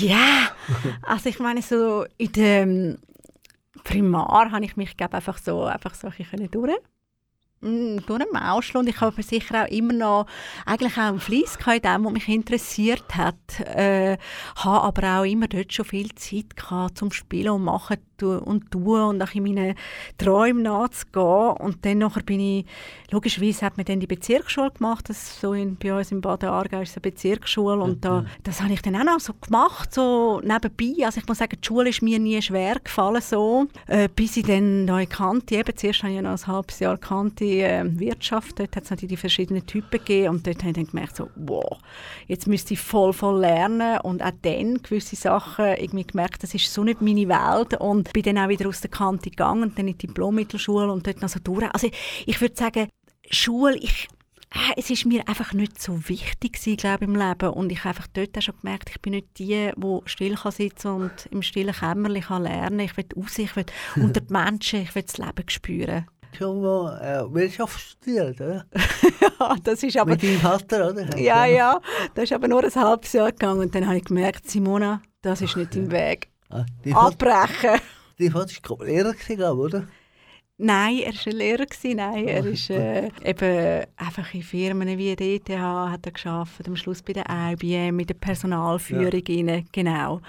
Ja, 0.01 0.51
also 1.03 1.31
ich 1.31 1.39
meine 1.39 1.63
so 1.63 2.05
in 2.19 2.33
dem 2.33 2.99
Primar 3.85 4.51
habe 4.53 4.65
ich 4.65 4.77
mich 4.77 4.97
glaube 4.99 5.15
einfach 5.15 5.39
so 5.39 5.65
einfach 5.65 5.95
so 5.95 6.09
ein 6.09 6.13
bisschen 6.13 6.51
durch 6.51 6.77
durchmauscheln 7.63 8.81
und 8.81 8.89
ich 8.89 9.01
habe 9.01 9.23
sicher 9.23 9.65
auch 9.65 9.69
immer 9.69 9.93
noch 9.93 10.27
eigentlich 10.67 10.95
auch 10.95 11.03
einen 11.03 11.21
Fleiss 11.21 11.59
gehabt 11.59 11.77
in 11.77 11.83
dem, 11.83 12.05
was 12.05 12.13
mich 12.13 12.29
interessiert 12.29 13.17
hat. 13.17 13.37
Äh, 13.61 14.19
habe 14.57 14.83
aber 14.83 15.21
auch 15.21 15.25
immer 15.25 15.47
dort 15.47 15.73
schon 15.73 15.85
viel 15.85 16.15
Zeit 16.15 16.57
gehabt 16.57 16.99
zum 16.99 17.13
Spielen 17.13 17.51
und 17.51 17.65
machen 17.65 17.99
und 18.23 18.71
tun 18.71 19.01
und 19.01 19.23
auch 19.23 19.35
in 19.35 19.43
meinen 19.43 19.75
Träumen 20.19 20.63
nachzugehen. 20.63 21.57
Und 21.59 21.85
dann 21.85 21.99
nachher 21.99 22.23
bin 22.23 22.41
ich, 22.41 22.67
logischerweise 23.11 23.67
hat 23.67 23.77
man 23.77 23.85
dann 23.85 24.01
die 24.01 24.07
Bezirksschule 24.07 24.71
gemacht, 24.71 25.09
das 25.09 25.41
so 25.41 25.53
in, 25.53 25.77
bei 25.77 25.97
uns 25.97 26.13
in 26.13 26.21
Baden 26.21 26.49
Aargau 26.49 26.81
ist 26.81 26.97
eine 26.97 27.03
Bezirksschule 27.03 27.83
und 27.83 28.05
da, 28.05 28.25
das 28.43 28.63
habe 28.63 28.73
ich 28.73 28.83
dann 28.83 28.97
auch 28.97 29.05
noch 29.05 29.21
so 29.21 29.33
gemacht, 29.35 29.93
so 29.93 30.41
nebenbei. 30.41 31.05
Also 31.05 31.21
ich 31.21 31.29
muss 31.29 31.39
sagen, 31.39 31.59
die 31.61 31.67
Schule 31.67 31.89
ist 31.91 32.03
mir 32.03 32.19
nie 32.19 32.41
schwer 32.41 32.77
gefallen 32.83 33.23
so, 33.23 33.67
äh, 33.87 34.09
bis 34.15 34.37
ich 34.37 34.47
dann 34.47 34.85
neu 34.85 35.07
kannte, 35.07 35.57
eben 35.57 35.77
zuerst 35.77 36.03
habe 36.03 36.13
ich 36.13 36.21
noch 36.21 36.31
ein 36.31 36.47
halbes 36.47 36.79
Jahr 36.79 36.97
kannte 37.61 37.99
äh, 37.99 38.01
Wirtschaft, 38.01 38.59
dort 38.59 38.77
hat 38.77 38.85
es 38.85 38.91
natürlich 38.91 39.11
die 39.11 39.17
verschiedenen 39.17 39.67
Typen 39.67 39.91
gegeben 39.91 40.29
und 40.29 40.47
dort 40.47 40.59
habe 40.61 40.71
ich 40.71 40.75
dann 40.75 40.87
gemerkt 40.87 41.17
so, 41.17 41.31
wow, 41.37 41.79
jetzt 42.27 42.47
müsste 42.47 42.75
ich 42.75 42.81
voll, 42.81 43.13
voll 43.13 43.41
lernen 43.41 44.01
und 44.01 44.23
auch 44.23 44.33
dann 44.43 44.83
gewisse 44.83 45.17
Sachen 45.17 45.67
irgendwie 45.77 46.07
gemerkt, 46.07 46.43
das 46.43 46.55
ist 46.55 46.73
so 46.73 46.85
nicht 46.85 47.01
meine 47.01 47.29
Welt 47.29 47.81
und 47.81 48.13
bin 48.13 48.23
dann 48.23 48.39
auch 48.39 48.49
wieder 48.49 48.69
aus 48.69 48.81
der 48.81 48.91
Kante 48.91 49.31
gegangen 49.31 49.65
und 49.65 49.79
dann 49.79 49.89
in 49.89 49.99
die 49.99 50.07
Diplom-Mittelschule 50.07 50.91
und 50.91 51.07
dort 51.07 51.23
noch 51.23 51.29
so 51.29 51.41
durch. 51.43 51.73
Also 51.73 51.91
ich 52.27 52.41
würde 52.41 52.57
sagen, 52.57 52.89
Schule, 53.31 53.77
ich, 53.77 54.09
äh, 54.55 54.75
es 54.77 54.91
ist 54.91 55.07
mir 55.07 55.27
einfach 55.29 55.53
nicht 55.53 55.81
so 55.81 56.09
wichtig 56.09 56.55
gewesen, 56.55 56.77
glaube 56.77 57.05
ich, 57.05 57.09
im 57.09 57.17
Leben 57.17 57.51
und 57.51 57.73
ich 57.73 57.81
habe 57.81 57.91
einfach 57.91 58.09
dort 58.09 58.37
auch 58.37 58.43
schon 58.43 58.59
gemerkt, 58.61 58.91
ich 58.91 59.01
bin 59.01 59.13
nicht 59.13 59.39
die, 59.39 59.71
die 59.75 59.99
still 60.07 60.35
kann 60.35 60.53
sitzen 60.53 60.89
und 60.89 61.27
im 61.31 61.43
stillen 61.43 61.75
Kämmerchen 61.75 62.45
kann. 62.45 62.79
Ich 62.81 62.97
will 62.97 63.07
raus, 63.17 63.39
ich 63.39 63.57
will 63.57 63.67
unter 63.97 64.21
die 64.21 64.33
Menschen, 64.33 64.83
ich 64.83 64.95
will 64.95 65.03
das 65.03 65.19
Leben 65.19 65.49
spüren. 65.49 66.07
Schon 66.37 66.63
mal 66.63 66.99
äh, 67.01 67.35
Wirtschaft 67.35 67.81
studiert, 67.81 68.41
oder? 68.41 68.65
Ja, 69.39 69.57
das 69.63 69.83
ist 69.83 69.97
aber... 69.97 70.13
Mit 70.13 70.23
deinem 70.23 70.39
Vater, 70.39 70.91
oder? 70.91 71.19
Ja, 71.19 71.45
ja, 71.45 71.81
das 72.15 72.25
ist 72.25 72.33
aber 72.33 72.49
nur 72.49 72.65
ein 72.65 72.75
halbes 72.75 73.13
Jahr 73.13 73.31
gegangen 73.31 73.61
und 73.61 73.75
dann 73.75 73.87
habe 73.87 73.99
ich 73.99 74.05
gemerkt, 74.05 74.49
Simona, 74.49 75.03
das 75.21 75.43
ist 75.43 75.57
nicht 75.57 75.75
dein 75.75 75.91
Weg. 75.91 76.29
Ah, 76.49 76.65
Abbrechen! 76.95 77.81
dein 78.19 78.31
Vater 78.31 78.55
war 78.69 78.87
Lehrer, 78.87 79.13
gewesen, 79.13 79.37
glaub 79.37 79.59
ich, 79.59 79.65
oder? 79.65 79.87
Nein, 80.59 80.99
er 80.99 81.13
war 81.13 81.27
ein 81.27 81.37
Lehrer. 81.37 81.67
Nein, 81.95 82.29
er 82.29 82.47
ist 82.47 82.71
äh, 82.71 83.11
eben 83.25 83.87
einfach 83.97 84.35
in 84.35 84.43
Firmen 84.43 84.97
wie 84.99 85.17
der 85.17 85.27
ETH 85.27 85.49
hat 85.51 86.07
er 86.07 86.13
gearbeitet, 86.13 86.69
am 86.69 86.77
Schluss 86.77 87.03
bei 87.03 87.15
der 87.15 87.25
IBM, 87.29 87.97
mit 87.97 88.11
der 88.11 88.15
Personalführung 88.15 89.23
rein, 89.29 89.67
genau. 89.73 90.21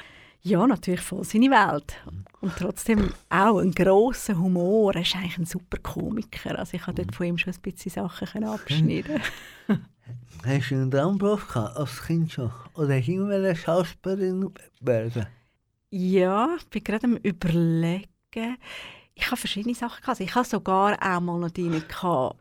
Ja, 0.46 0.68
natürlich 0.68 1.02
voll 1.02 1.24
seine 1.24 1.50
Welt. 1.50 1.96
Und 2.42 2.54
trotzdem 2.58 3.14
auch 3.30 3.60
ein 3.60 3.72
grosser 3.72 4.38
Humor. 4.38 4.94
Er 4.94 5.02
ist 5.02 5.16
eigentlich 5.16 5.38
ein 5.38 5.46
super 5.46 5.78
Komiker. 5.78 6.60
Also 6.60 6.76
ich 6.76 6.84
konnte 6.84 7.04
dort 7.04 7.16
von 7.16 7.26
ihm 7.26 7.38
schon 7.38 7.54
ein 7.54 7.62
bisschen 7.62 7.92
Sachen 7.92 8.44
abschneiden 8.44 9.22
Hast 10.46 10.72
du 10.72 10.76
einen 10.76 10.92
Traumberuf 10.92 11.48
gehabt, 11.48 11.78
als 11.78 12.04
Kind 12.04 12.34
schon? 12.34 12.52
Oder 12.74 12.98
hast 12.98 13.08
du 13.08 13.14
immer 13.14 13.36
eine 13.36 13.56
Schauspielerin 13.56 14.54
werden? 14.82 15.28
Ja, 15.90 16.50
ich 16.58 16.68
bin 16.68 16.84
gerade 16.84 17.06
am 17.06 17.16
überlegen. 17.16 18.58
Ich 19.16 19.28
habe 19.28 19.38
verschiedene 19.38 19.76
Sachen 19.76 20.02
gehabt. 20.02 20.10
Also 20.10 20.24
ich 20.26 20.36
habe 20.36 20.46
sogar 20.46 20.98
auch 21.02 21.22
mal 21.22 21.40
noch 21.40 21.52
drin 21.52 21.82
gehabt, 21.88 22.36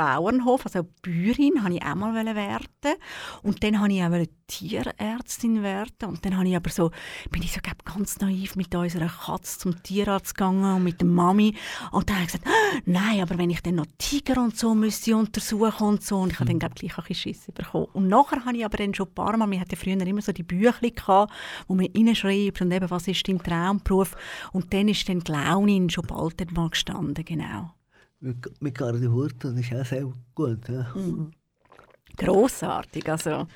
Bauernhof, 0.00 0.64
also 0.64 0.88
Bäuerin, 1.02 1.62
habe 1.62 1.74
ich 1.74 1.82
auch 1.82 1.94
mal 1.94 2.14
werden. 2.14 2.96
Und 3.42 3.62
dann 3.62 3.80
habe 3.80 3.92
ich 3.92 4.02
auch 4.02 4.10
Tierärztin 4.46 5.62
werden. 5.62 6.08
Und 6.08 6.24
dann 6.24 6.38
habe 6.38 6.48
ich 6.48 6.56
aber 6.56 6.70
so, 6.70 6.90
bin 7.30 7.42
ich 7.42 7.52
so 7.52 7.60
glaub, 7.62 7.84
ganz 7.84 8.18
naiv 8.18 8.56
mit 8.56 8.74
unserer 8.74 9.08
Katze 9.08 9.58
zum 9.58 9.82
Tierarzt 9.82 10.34
gegangen 10.34 10.76
und 10.76 10.84
mit 10.84 11.02
der 11.02 11.06
Mami. 11.06 11.54
Und 11.92 12.08
dann 12.08 12.16
habe 12.16 12.24
ich 12.24 12.32
gesagt, 12.32 12.46
«Ah, 12.46 12.80
nein, 12.86 13.20
aber 13.20 13.36
wenn 13.36 13.50
ich 13.50 13.60
dann 13.60 13.74
noch 13.74 13.84
Tiger 13.98 14.40
und 14.40 14.56
so 14.56 14.74
müsste 14.74 15.14
untersuchen 15.14 15.86
und 15.86 16.02
so. 16.02 16.16
Und 16.16 16.32
ich 16.32 16.40
habe 16.40 16.48
dann 16.48 16.58
glaub, 16.58 16.74
gleich 16.74 16.96
ein 16.96 17.04
bisschen 17.04 17.34
Schiss 17.34 17.52
bekommen. 17.52 17.88
Und 17.92 18.08
nachher 18.08 18.42
habe 18.46 18.56
ich 18.56 18.64
aber 18.64 18.78
dann 18.78 18.94
schon 18.94 19.06
ein 19.06 19.14
paar 19.14 19.36
Mal, 19.36 19.50
wir 19.50 19.60
hatten 19.60 19.76
früher 19.76 20.00
immer 20.00 20.22
so 20.22 20.32
die 20.32 20.42
Büchlein 20.42 20.94
gehabt, 20.94 21.30
wo 21.68 21.74
man 21.74 21.88
reinschreibt 21.94 22.62
und 22.62 22.72
eben, 22.72 22.88
was 22.88 23.06
ist 23.06 23.28
dein 23.28 23.38
Traumberuf. 23.38 24.16
Und 24.52 24.72
dann 24.72 24.88
ist 24.88 25.06
dann 25.10 25.20
die 25.20 25.30
Launin 25.30 25.90
schon 25.90 26.06
bald 26.06 26.50
mal 26.52 26.70
gestanden, 26.70 27.22
genau. 27.22 27.74
Hurten, 28.22 29.56
das 29.56 29.64
ist 29.64 29.74
auch 29.74 29.84
sehr 29.84 30.12
gut. 30.34 30.68
Ja. 30.68 30.92
Grossartig, 32.16 33.08
also 33.08 33.46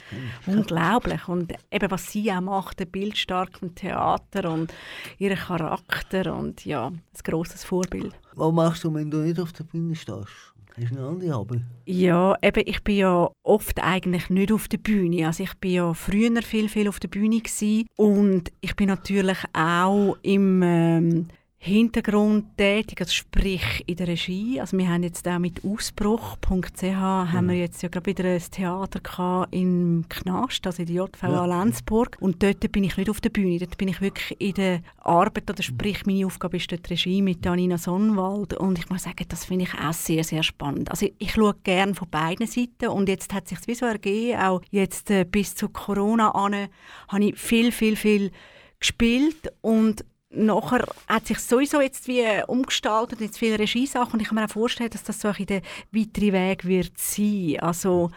unglaublich. 0.47 1.29
Und 1.29 1.53
eben, 1.71 1.91
was 1.91 2.11
sie 2.11 2.33
auch 2.33 2.41
macht, 2.41 2.81
der 2.81 2.87
bildstarken 2.87 3.75
Theater 3.75 4.51
und 4.51 4.73
ihren 5.19 5.37
Charakter 5.37 6.35
und 6.35 6.65
ja, 6.65 6.87
ein 6.87 7.03
grosses 7.23 7.65
Vorbild. 7.65 8.15
Was 8.35 8.53
machst 8.53 8.85
du, 8.85 8.95
wenn 8.95 9.11
du 9.11 9.19
nicht 9.19 9.39
auf 9.39 9.53
der 9.53 9.65
Bühne 9.65 9.95
stehst? 9.95 10.55
Hast 10.77 10.91
du 10.91 10.97
eine 10.97 11.07
andere 11.07 11.35
Hobby? 11.35 11.61
Ja, 11.87 12.37
eben, 12.43 12.63
ich 12.67 12.83
bin 12.83 12.97
ja 12.97 13.31
oft 13.45 13.81
eigentlich 13.81 14.29
nicht 14.29 14.51
auf 14.51 14.67
der 14.67 14.79
Bühne. 14.79 15.27
Also 15.27 15.45
ich 15.45 15.55
bin 15.55 15.73
ja 15.73 15.95
früher 15.95 16.43
viel, 16.43 16.69
viel 16.69 16.89
auf 16.89 16.99
der 16.99 17.09
Bühne 17.09 17.41
gewesen. 17.41 17.87
und 17.97 18.51
ich 18.61 18.75
bin 18.75 18.89
natürlich 18.89 19.39
auch 19.53 20.17
im 20.23 20.63
ähm, 20.63 21.29
Hintergrund 21.67 22.59
tätig, 22.59 23.01
also 23.01 23.11
sprich 23.11 23.83
in 23.87 23.97
der 23.97 24.09
Regie. 24.09 24.61
Also 24.61 24.77
wir 24.77 24.87
haben 24.87 25.03
jetzt 25.03 25.27
auch 25.27 25.39
mit 25.39 25.65
Ausbruch.ch 25.65 26.83
haben 26.85 27.49
wir 27.49 27.57
jetzt 27.57 27.83
ja 27.83 27.89
gerade 27.89 28.05
wieder 28.05 28.25
ein 28.25 28.43
Theater 28.51 29.01
gehabt 29.01 29.55
im 29.55 30.05
Knast, 30.11 30.67
also 30.67 30.83
in 30.83 30.89
der 30.89 30.97
JVA 30.97 31.29
Ja. 31.31 31.47
Lenzburg. 31.47 32.19
Und 32.21 32.43
dort 32.43 32.71
bin 32.71 32.85
ich 32.85 32.99
nicht 32.99 33.09
auf 33.09 33.23
der 33.23 33.31
Bühne, 33.31 33.59
dort 33.59 33.79
bin 33.79 33.89
ich 33.89 34.03
wirklich 34.03 34.39
in 34.43 34.53
der 34.53 34.81
Arbeit, 34.99 35.49
oder 35.49 35.63
sprich 35.63 36.05
meine 36.05 36.27
Aufgabe 36.27 36.59
ist 36.59 36.71
dort 36.71 36.87
die 36.87 36.93
Regie 36.93 37.23
mit 37.23 37.43
Janina 37.43 37.79
Sonnwald. 37.79 38.53
Und 38.53 38.79
ich 38.79 38.91
muss 38.91 39.05
sagen, 39.05 39.25
das 39.27 39.47
finde 39.47 39.65
ich 39.65 39.73
auch 39.73 39.95
sehr, 39.95 40.23
sehr 40.23 40.43
spannend. 40.43 40.91
Also 40.91 41.09
ich 41.19 41.33
schaue 41.33 41.55
gerne 41.65 41.95
von 41.95 42.11
beiden 42.11 42.47
Seiten 42.47 42.89
und 42.89 43.09
jetzt 43.09 43.33
hat 43.33 43.49
sich 43.49 43.59
wie 43.67 43.75
so 43.75 43.87
ergeben, 43.87 44.39
auch 44.39 44.61
jetzt 44.71 45.11
äh, 45.11 45.25
bis 45.25 45.55
zu 45.55 45.71
Corona 45.71 46.33
an, 46.33 46.69
habe 47.09 47.25
ich 47.25 47.39
viel, 47.39 47.73
viel, 47.73 47.97
viel 47.97 48.33
gespielt 48.81 49.51
und 49.63 50.05
nachher 50.37 50.87
hat 51.09 51.27
sich 51.27 51.39
sowieso 51.39 51.81
jetzt 51.81 52.09
wie 52.09 52.25
umgestaltet, 52.47 53.21
jetzt 53.21 53.39
viele 53.39 53.59
Regiesachen 53.59 54.15
und 54.15 54.21
ich 54.21 54.29
kann 54.29 54.37
mir 54.37 54.45
auch 54.45 54.51
vorstellen, 54.51 54.91
dass 54.91 55.05
das 55.05 55.21
so 55.21 55.29
ein 55.29 55.47
der 55.47 55.63
weitere 55.93 56.33
Weg 56.33 56.65
wird 56.65 56.99
sein. 56.99 57.57
Also 57.61 58.11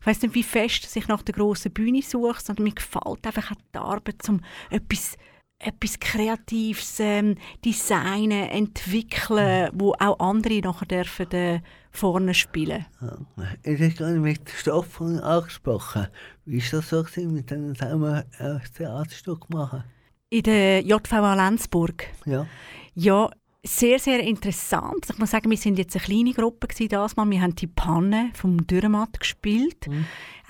ich 0.00 0.06
weiß 0.06 0.22
nicht, 0.22 0.34
wie 0.34 0.42
fest 0.42 0.84
dass 0.84 0.96
ich 0.96 1.08
nach 1.08 1.22
der 1.22 1.34
grossen 1.34 1.72
Bühne 1.72 2.02
suche, 2.02 2.40
sondern 2.42 2.64
mir 2.64 2.74
gefällt 2.74 3.24
einfach 3.24 3.52
die 3.74 3.78
Arbeit, 3.78 4.28
um 4.28 4.40
etwas 4.70 5.16
etwas 5.64 6.00
Kreatives 6.00 6.98
ähm, 6.98 7.36
designen, 7.64 8.48
entwickeln, 8.48 9.70
wo 9.72 9.92
auch 9.92 10.18
andere 10.18 10.60
nachher 10.60 10.86
dürfen 10.86 11.30
äh, 11.30 11.60
vorne 11.92 12.34
spielen. 12.34 12.84
Ja. 13.00 13.18
Ich 13.62 13.80
habe 13.80 13.90
gerade 13.90 14.18
mit 14.18 14.50
Stoffen 14.50 15.20
angesprochen. 15.20 16.08
Wie 16.44 16.60
war 16.60 16.80
das 16.80 16.88
so 16.88 17.04
gewesen, 17.04 17.34
mit 17.34 17.50
denen 17.50 17.76
zusammen 17.76 18.24
ein 18.38 18.62
Theaterstück 18.76 19.50
machen? 19.50 19.84
In 20.32 20.44
der 20.44 20.80
JVA 20.80 21.34
Lenzburg. 21.34 22.06
Ja. 22.24 22.46
Ja, 22.94 23.28
sehr, 23.62 23.98
sehr 23.98 24.20
interessant. 24.20 25.10
Ich 25.10 25.18
muss 25.18 25.30
sagen, 25.30 25.50
wir 25.50 25.58
sind 25.58 25.78
jetzt 25.78 25.94
eine 25.94 26.06
kleine 26.06 26.32
Gruppe 26.32 26.68
das 26.88 27.16
Mal. 27.16 27.28
Wir 27.28 27.42
haben 27.42 27.54
die 27.54 27.66
Panne 27.66 28.30
vom 28.32 28.66
Dürrematt 28.66 29.20
gespielt. 29.20 29.90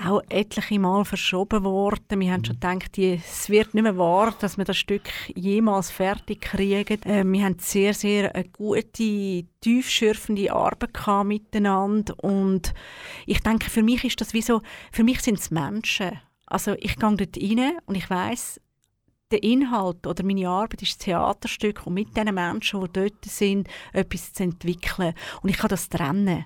Auch 0.07 0.23
etliche 0.29 0.79
Mal 0.79 1.05
verschoben 1.05 1.65
worden. 1.65 2.21
Wir 2.21 2.33
haben 2.33 2.45
schon 2.45 2.61
gedacht, 2.61 2.97
es 2.97 3.51
wird 3.51 3.75
nicht 3.75 3.83
mehr 3.83 3.99
wahr, 3.99 4.33
dass 4.39 4.57
wir 4.57 4.65
das 4.65 4.77
Stück 4.77 5.11
jemals 5.35 5.91
fertig 5.91 6.43
kriegen. 6.43 7.03
Äh, 7.03 7.25
wir 7.25 7.45
haben 7.45 7.57
sehr, 7.59 7.93
sehr 7.93 8.37
eine 8.37 8.45
gute, 8.51 9.47
tiefschürfende 9.63 10.53
Arbeit 10.53 10.95
gehabt 10.95 11.27
miteinander. 11.27 12.15
Und 12.23 12.73
ich 13.27 13.41
denke, 13.41 13.69
für 13.69 13.83
mich 13.83 14.05
ist 14.05 14.21
das 14.21 14.33
wie 14.33 14.43
so, 14.43 14.63
für 14.93 15.03
mich 15.03 15.23
sind 15.23 15.41
es 15.41 15.51
Menschen. 15.51 16.21
Also 16.47 16.77
ich 16.79 16.95
gehe 16.95 17.17
dort 17.17 17.37
rein 17.37 17.79
und 17.87 17.97
ich 17.97 18.09
weiß 18.09 18.61
der 19.33 19.43
Inhalt 19.43 20.07
oder 20.07 20.23
meine 20.25 20.49
Arbeit 20.49 20.83
ist 20.83 20.93
das 20.93 21.07
Theaterstück 21.07 21.87
und 21.87 21.95
mit 21.95 22.17
den 22.17 22.35
Menschen, 22.35 22.81
die 22.81 22.93
dort 22.93 23.25
sind, 23.25 23.69
etwas 23.93 24.33
zu 24.33 24.45
entwickeln. 24.45 25.15
Und 25.43 25.49
ich 25.49 25.57
kann 25.57 25.71
das 25.71 25.89
trennen. 25.89 26.45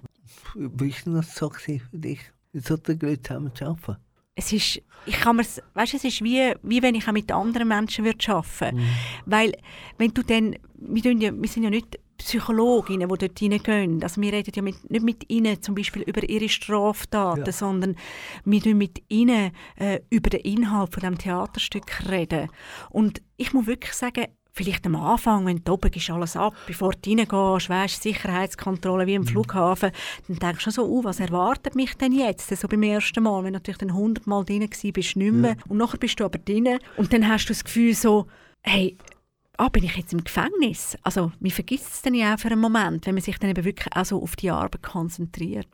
Wie 0.54 0.62
war 0.64 1.02
denn 1.04 1.14
das 1.14 1.34
so 1.34 1.50
für 1.50 1.80
dich, 1.92 2.20
mit 2.52 2.64
solchen 2.64 2.98
Leuten 3.00 3.24
zusammen 3.24 3.54
zu 3.54 3.66
arbeiten? 3.66 3.96
Es 4.38 4.52
ist, 4.52 4.82
ich 5.06 5.18
kann 5.18 5.36
mir's, 5.36 5.62
weißt, 5.74 5.94
es 5.94 6.04
ist 6.04 6.22
wie, 6.22 6.52
wie 6.62 6.82
wenn 6.82 6.94
ich 6.94 7.08
auch 7.08 7.12
mit 7.12 7.32
anderen 7.32 7.68
Menschen 7.68 8.04
würde 8.04 8.32
arbeiten 8.32 8.76
würde. 8.76 8.88
Weil, 9.24 9.52
wenn 9.96 10.12
du 10.12 10.22
dann, 10.22 10.56
wir, 10.74 11.12
ja, 11.12 11.32
wir 11.32 11.48
sind 11.48 11.64
ja 11.64 11.70
nicht 11.70 11.98
Psychologinnen, 12.18 13.08
die 13.08 13.18
dort 13.28 13.42
reingehen. 13.42 14.02
Also 14.02 14.20
wir 14.20 14.32
reden 14.32 14.52
ja 14.54 14.62
mit, 14.62 14.90
nicht 14.90 15.04
mit 15.04 15.30
ihnen 15.30 15.62
zum 15.62 15.74
Beispiel 15.74 16.02
über 16.02 16.28
ihre 16.28 16.48
Straftaten, 16.48 17.44
Ja. 17.44 17.52
sondern 17.52 17.96
wir 18.44 18.64
reden 18.64 18.78
mit 18.78 19.02
ihnen 19.08 19.52
äh, 19.76 20.00
über 20.10 20.30
den 20.30 20.40
Inhalt 20.40 20.92
von 20.92 21.02
dem 21.02 21.18
Theaterstück 21.18 22.08
reden. 22.10 22.48
Und 22.90 23.22
ich 23.36 23.52
muss 23.52 23.66
wirklich 23.66 23.92
sagen, 23.92 24.26
vielleicht 24.52 24.86
am 24.86 24.96
Anfang, 24.96 25.44
wenn 25.44 25.62
du 25.62 25.72
oben 25.74 25.92
ist 25.92 26.08
alles 26.08 26.34
ab, 26.34 26.54
bevor 26.66 26.92
du 26.92 27.10
reingehst, 27.10 27.68
weißt, 27.68 28.02
Sicherheitskontrolle 28.02 29.06
wie 29.06 29.14
im 29.14 29.26
Flughafen, 29.26 29.90
dann 30.28 30.38
denkst 30.38 30.64
du 30.64 30.70
schon 30.70 30.72
so, 30.72 30.88
uh, 30.90 31.04
was 31.04 31.20
erwartet 31.20 31.74
mich 31.74 31.94
denn 31.94 32.12
jetzt, 32.12 32.48
so 32.48 32.66
beim 32.66 32.82
ersten 32.82 33.22
Mal, 33.22 33.40
wenn 33.44 33.52
du 33.52 33.58
natürlich 33.58 33.78
dann 33.78 33.92
hundertmal 33.94 34.44
drin 34.46 34.62
warst, 34.62 34.92
bist 34.94 35.14
du 35.14 35.18
nicht 35.18 35.32
mehr. 35.32 35.56
Und 35.68 35.76
nachher 35.76 35.98
bist 35.98 36.18
du 36.18 36.24
aber 36.24 36.38
drin 36.38 36.78
und 36.96 37.12
dann 37.12 37.28
hast 37.28 37.44
du 37.44 37.52
das 37.52 37.64
Gefühl 37.64 37.94
so, 37.94 38.26
hey, 38.62 38.96
ah, 39.58 39.68
bin 39.68 39.84
ich 39.84 39.96
jetzt 39.96 40.12
im 40.12 40.24
Gefängnis? 40.24 40.96
Also, 41.02 41.32
man 41.40 41.50
vergisst 41.50 41.94
es 41.94 42.02
dann 42.02 42.14
ja 42.14 42.34
auch 42.34 42.38
für 42.38 42.48
einen 42.48 42.60
Moment, 42.60 43.06
wenn 43.06 43.14
man 43.14 43.22
sich 43.22 43.38
dann 43.38 43.50
eben 43.50 43.64
wirklich 43.64 43.94
auch 43.94 44.04
so 44.04 44.22
auf 44.22 44.36
die 44.36 44.50
Arbeit 44.50 44.82
konzentriert. 44.82 45.68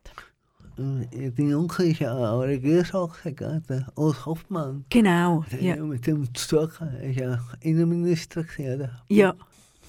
Äh, 0.79 1.31
Dein 1.31 1.55
Onkel 1.55 1.91
ist 1.91 2.01
ja 2.01 2.15
auch 2.15 2.41
Regierungssache, 2.41 3.33
der 3.33 3.93
Urs 3.97 4.25
Hoffmann. 4.25 4.85
Genau, 4.89 5.45
Der 5.53 5.63
ja. 5.63 5.77
mit 5.77 6.07
dem 6.07 6.33
zu 6.35 6.49
tun 6.49 6.69
gehabt. 6.69 6.95
Er 7.01 7.17
war 7.17 7.23
ja 7.23 7.41
Innenminister, 7.61 8.43
gewesen, 8.43 8.75
oder? 8.75 9.03
Ja, 9.09 9.35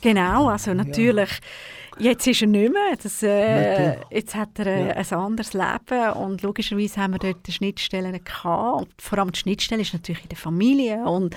genau. 0.03 0.47
Also 0.49 0.73
natürlich, 0.73 1.29
jetzt 1.97 2.27
ist 2.27 2.41
er 2.41 2.47
nicht 2.47 2.71
mehr. 2.71 2.95
Das, 3.01 3.23
äh, 3.23 3.95
jetzt 4.11 4.35
hat 4.35 4.59
er 4.59 4.67
äh, 4.67 4.87
Ja. 4.89 4.93
ein 4.95 5.13
anderes 5.13 5.53
Leben 5.53 6.11
und 6.13 6.41
logischerweise 6.43 7.01
haben 7.01 7.13
wir 7.13 7.19
dort 7.19 7.51
Schnittstellen 7.51 8.23
gehabt. 8.23 8.81
Und 8.81 9.01
vor 9.01 9.17
allem 9.19 9.31
die 9.31 9.39
Schnittstelle 9.39 9.81
ist 9.81 9.93
natürlich 9.93 10.23
in 10.23 10.29
der 10.29 10.37
Familie 10.37 11.03
und 11.05 11.35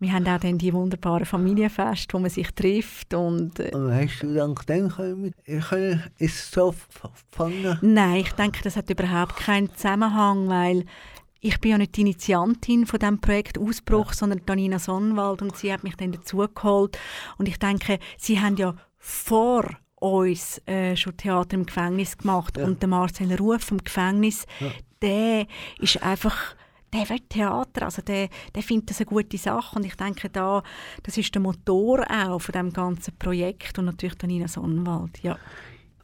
wir 0.00 0.12
haben 0.12 0.26
auch 0.26 0.40
dann 0.40 0.58
die 0.58 0.72
wunderbaren 0.72 1.26
Familienfeste, 1.26 2.14
wo 2.14 2.18
man 2.18 2.30
sich 2.30 2.50
trifft 2.52 3.14
und 3.14 3.60
äh, 3.60 3.70
Und 3.74 3.94
hast 3.94 4.22
du 4.22 4.34
dank 4.34 4.66
dem 4.66 4.88
können, 4.88 5.34
können 5.68 6.04
ins 6.18 6.50
Sof 6.50 6.88
fangen? 7.30 7.78
Nein, 7.82 8.16
ich 8.20 8.32
denke, 8.32 8.60
das 8.62 8.76
hat 8.76 8.90
überhaupt 8.90 9.36
keinen 9.36 9.72
Zusammenhang, 9.74 10.48
weil 10.48 10.84
ich 11.40 11.60
bin 11.60 11.70
ja 11.72 11.78
nicht 11.78 11.96
die 11.96 12.00
Initiantin 12.02 12.86
von 12.86 12.98
dem 12.98 13.20
Projekt 13.20 13.58
Ausbruch, 13.58 14.12
sondern 14.12 14.40
Danina 14.46 14.78
Sonnenwald 14.78 15.42
und 15.42 15.56
sie 15.56 15.72
hat 15.72 15.84
mich 15.84 15.96
dann 15.96 16.12
dazugeholt 16.12 16.98
und 17.38 17.48
ich 17.48 17.58
denke, 17.58 17.98
sie 18.16 18.40
haben 18.40 18.56
ja 18.56 18.74
vor 18.98 19.64
uns 19.96 20.60
äh, 20.66 20.96
schon 20.96 21.16
Theater 21.16 21.54
im 21.54 21.66
Gefängnis 21.66 22.16
gemacht 22.18 22.56
Ja. 22.56 22.64
und 22.64 22.80
der 22.82 22.88
Marcel 22.88 23.32
Ruf 23.34 23.70
im 23.70 23.78
Gefängnis, 23.82 24.46
Ja. 24.60 24.70
der 25.02 25.46
ist 25.78 26.02
einfach 26.02 26.54
der 26.92 27.08
will 27.10 27.20
Theater, 27.28 27.82
also 27.84 28.00
der, 28.00 28.28
der 28.54 28.62
findet 28.62 28.90
das 28.90 28.98
eine 29.00 29.06
gute 29.06 29.36
Sache 29.36 29.76
und 29.76 29.84
ich 29.84 29.94
denke 29.94 30.30
da, 30.30 30.62
das 31.02 31.18
ist 31.18 31.34
der 31.34 31.42
Motor 31.42 32.06
auch 32.10 32.38
von 32.38 32.52
dem 32.52 32.72
ganzen 32.72 33.14
Projekt 33.18 33.78
und 33.78 33.84
natürlich 33.84 34.16
Danina 34.16 34.48
Sonnenwald, 34.48 35.22
ja. 35.22 35.36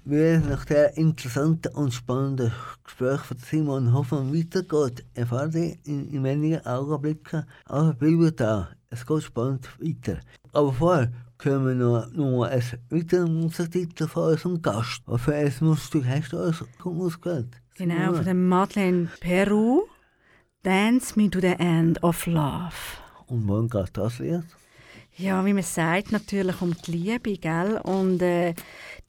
Wie 0.07 0.37
nach 0.37 0.67
der 0.67 0.99
interessanten 0.99 1.75
und 1.75 1.95
spannenden 1.95 2.53
Gespräch 2.85 3.21
von 3.21 3.39
Simon 3.39 3.95
Hoffmann 3.95 4.35
weitergeht, 4.35 5.03
erfahrt 5.15 5.55
ihr 5.55 5.79
in, 5.85 6.11
in 6.11 6.23
wenigen 6.23 6.67
Augenblicken. 6.67 7.47
Aber 7.65 7.95
bleibt 7.95 8.39
da, 8.39 8.69
es 8.91 9.07
geht 9.07 9.23
spannend 9.23 9.67
weiter. 9.81 10.21
Aber 10.53 10.75
vorher 10.75 11.11
hören 11.43 11.67
wir 11.67 11.75
noch, 11.75 12.13
noch 12.13 12.43
einen 12.43 12.63
weiteren 12.91 13.41
Musiktitel 13.41 14.07
von 14.07 14.33
unserem 14.33 14.61
Gast. 14.61 15.03
Für 15.17 15.35
ein 15.35 15.53
Musikstück 15.61 16.05
hast 16.07 16.33
du 16.35 16.37
uns 16.39 16.63
ausgewählt? 16.85 17.57
Genau, 17.77 18.13
von 18.13 18.25
der 18.27 18.35
Madeleine 18.35 19.09
Peru. 19.21 19.85
Dance 20.63 21.19
me 21.19 21.31
to 21.31 21.41
the 21.41 21.57
end 21.59 22.03
of 22.03 22.27
love. 22.27 22.75
Und 23.27 23.49
wann 23.49 23.71
geht 23.71 23.97
das 23.97 24.19
Lied? 24.19 24.45
Ja, 25.17 25.47
wie 25.47 25.53
man 25.53 25.63
sagt, 25.63 26.13
natürlich 26.13 26.61
um 26.61 26.75
die 26.75 26.91
Liebe, 26.91 27.39
gell? 27.39 27.81
Und 27.85 28.21
äh, 28.21 28.53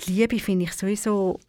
die 0.01 0.13
Liebe 0.13 0.39
finde 0.39 0.65
ich 0.65 0.73
sowieso, 0.73 1.39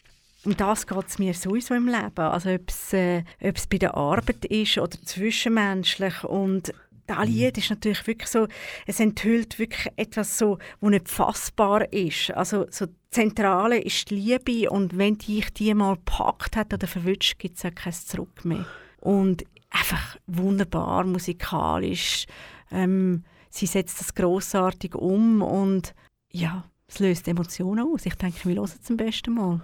um 0.44 0.56
das 0.56 0.86
geht 0.86 1.08
es 1.08 1.18
mir 1.18 1.34
sowieso 1.34 1.74
im 1.74 1.86
Leben. 1.86 2.18
Also 2.18 2.50
ob 2.50 2.68
es, 2.68 2.92
äh, 2.92 3.24
bei 3.40 3.78
der 3.78 3.94
Arbeit 3.94 4.44
ist 4.44 4.78
oder 4.78 4.96
zwischenmenschlich. 5.04 6.24
Und 6.24 6.72
das 7.06 7.26
Lied 7.26 7.58
ist 7.58 7.70
natürlich 7.70 8.06
wirklich 8.06 8.28
so, 8.28 8.46
es 8.86 9.00
enthüllt 9.00 9.58
wirklich 9.58 9.92
etwas 9.96 10.38
so, 10.38 10.58
wo 10.80 10.88
nicht 10.88 11.08
fassbar 11.08 11.92
ist. 11.92 12.30
Also 12.32 12.66
so 12.70 12.86
Zentrale 13.10 13.78
ist 13.80 14.10
die 14.10 14.16
Liebe 14.16 14.70
und 14.70 14.98
wenn 14.98 15.18
dich 15.18 15.52
die 15.52 15.72
mal 15.74 15.96
gepackt 15.96 16.56
hat 16.56 16.74
oder 16.74 16.86
verwünscht, 16.86 17.38
gibt 17.38 17.58
es 17.58 17.64
auch 17.64 17.74
kein 17.74 17.92
Zurück 17.92 18.44
mehr. 18.44 18.66
Und 19.00 19.44
einfach 19.70 20.16
wunderbar 20.26 21.04
musikalisch. 21.04 22.26
Ähm, 22.70 23.24
sie 23.50 23.66
setzt 23.66 24.00
das 24.00 24.14
großartig 24.14 24.94
um 24.94 25.42
und 25.42 25.94
ja, 26.30 26.64
es 26.88 26.98
löst 26.98 27.28
Emotionen 27.28 27.86
aus. 27.92 28.06
Ich 28.06 28.14
denke, 28.14 28.48
wir 28.48 28.56
hören 28.56 28.64
es 28.64 28.80
zum 28.82 28.96
besten 28.96 29.34
Mal. 29.34 29.60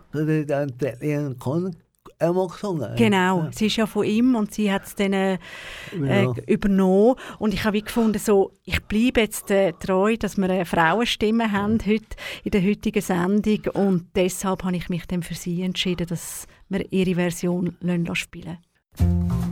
Einmal 2.19 2.49
gesungen. 2.49 2.95
Genau, 2.97 3.45
Ja, 3.45 3.51
sie 3.53 3.67
ist 3.67 3.77
ja 3.77 3.87
von 3.87 4.05
ihm 4.05 4.37
und 4.37 4.55
sie 4.55 4.73
hat 4.73 4.85
es 4.85 4.95
dann 4.95 5.13
äh, 5.13 5.39
genau. 5.91 6.35
äh, 6.35 6.53
übernommen. 6.53 7.17
Und 7.39 7.53
ich 7.53 7.65
habe 7.65 7.79
wie 7.79 7.83
gefunden, 7.83 8.19
so, 8.19 8.53
ich 8.65 8.81
bleibe 8.85 9.21
jetzt 9.21 9.51
äh, 9.51 9.73
treu, 9.73 10.17
dass 10.17 10.37
wir 10.37 10.49
eine 10.49 10.65
Frauenstimme 10.65 11.51
haben 11.51 11.79
heute 11.85 12.17
in 12.45 12.51
der 12.53 12.63
heutigen 12.63 13.03
Sendung. 13.03 13.61
Und 13.75 14.07
deshalb 14.15 14.63
habe 14.63 14.77
ich 14.77 14.89
mich 14.89 15.07
dann 15.07 15.23
für 15.23 15.35
sie 15.35 15.63
entschieden, 15.63 16.07
dass 16.07 16.47
wir 16.69 16.93
ihre 16.93 17.17
Version 17.17 17.77
lassen 17.81 18.15
spielen 18.15 18.59
Dance 18.99 19.52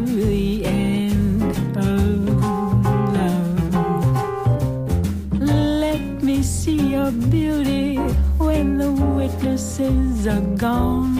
beauty 7.29 7.97
when 8.37 8.77
the 8.77 8.91
witnesses 8.91 10.27
are 10.27 10.45
gone. 10.57 11.15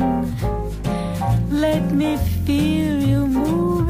Let 1.49 1.91
me 1.91 2.17
feel 2.45 3.01
you 3.01 3.27
moving 3.27 3.80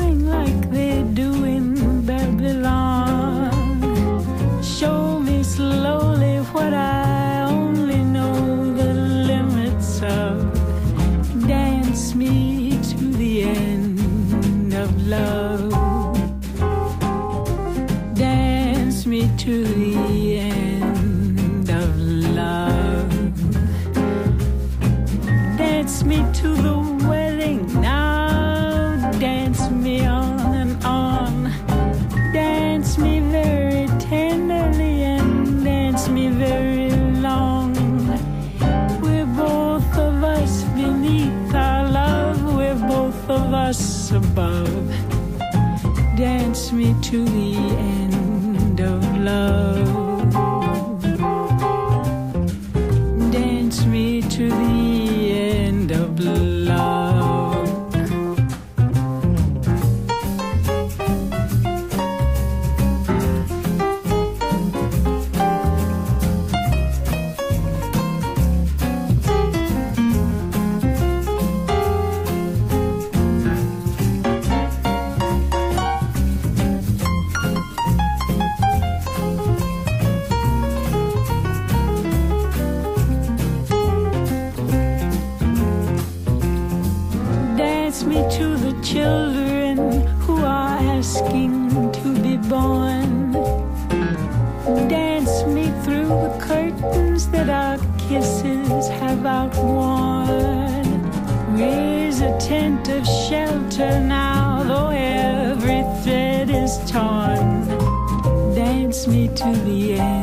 to 109.42 109.52
the 109.64 109.94
end 109.94 110.21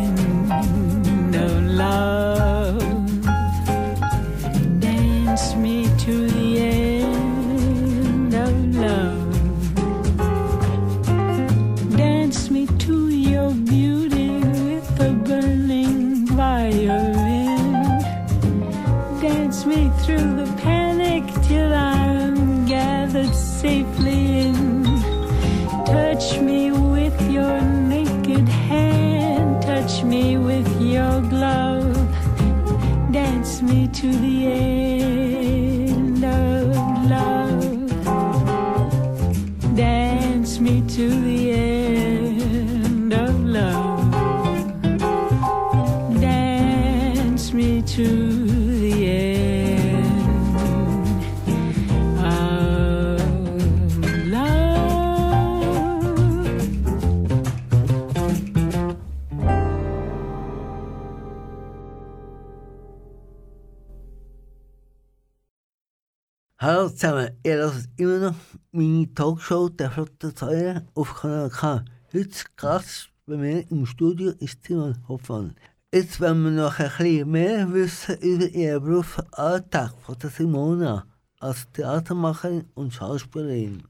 zusammen, 66.99 67.31
ihr 67.45 67.55
hört 67.59 67.89
immer 67.97 68.19
noch 68.19 68.35
meine 68.73 69.15
Talkshow 69.15 69.69
«Der 69.69 69.89
flotte 69.89 70.33
Säure» 70.35 70.85
auf 70.95 71.15
Kanal 71.15 71.49
K. 71.49 71.85
Heute 72.13 72.45
Gast 72.57 73.11
bei 73.25 73.37
mir 73.37 73.71
im 73.71 73.87
Studio 73.87 74.33
ist 74.41 74.65
Simon 74.65 74.99
Hoffmann. 75.07 75.55
Jetzt 75.95 76.21
wollen 76.21 76.43
wir 76.43 76.51
noch 76.51 76.81
ein 76.81 76.89
bisschen 76.89 77.31
mehr 77.31 77.73
wissen 77.73 78.17
über 78.19 78.49
ihren 78.49 78.83
Berufsalltag 78.83 79.93
von 80.01 80.19
der 80.19 80.31
Simona 80.31 81.07
als 81.39 81.71
Theatermacherin 81.73 82.65
und 82.75 82.93
Schauspielerin. 82.93 83.85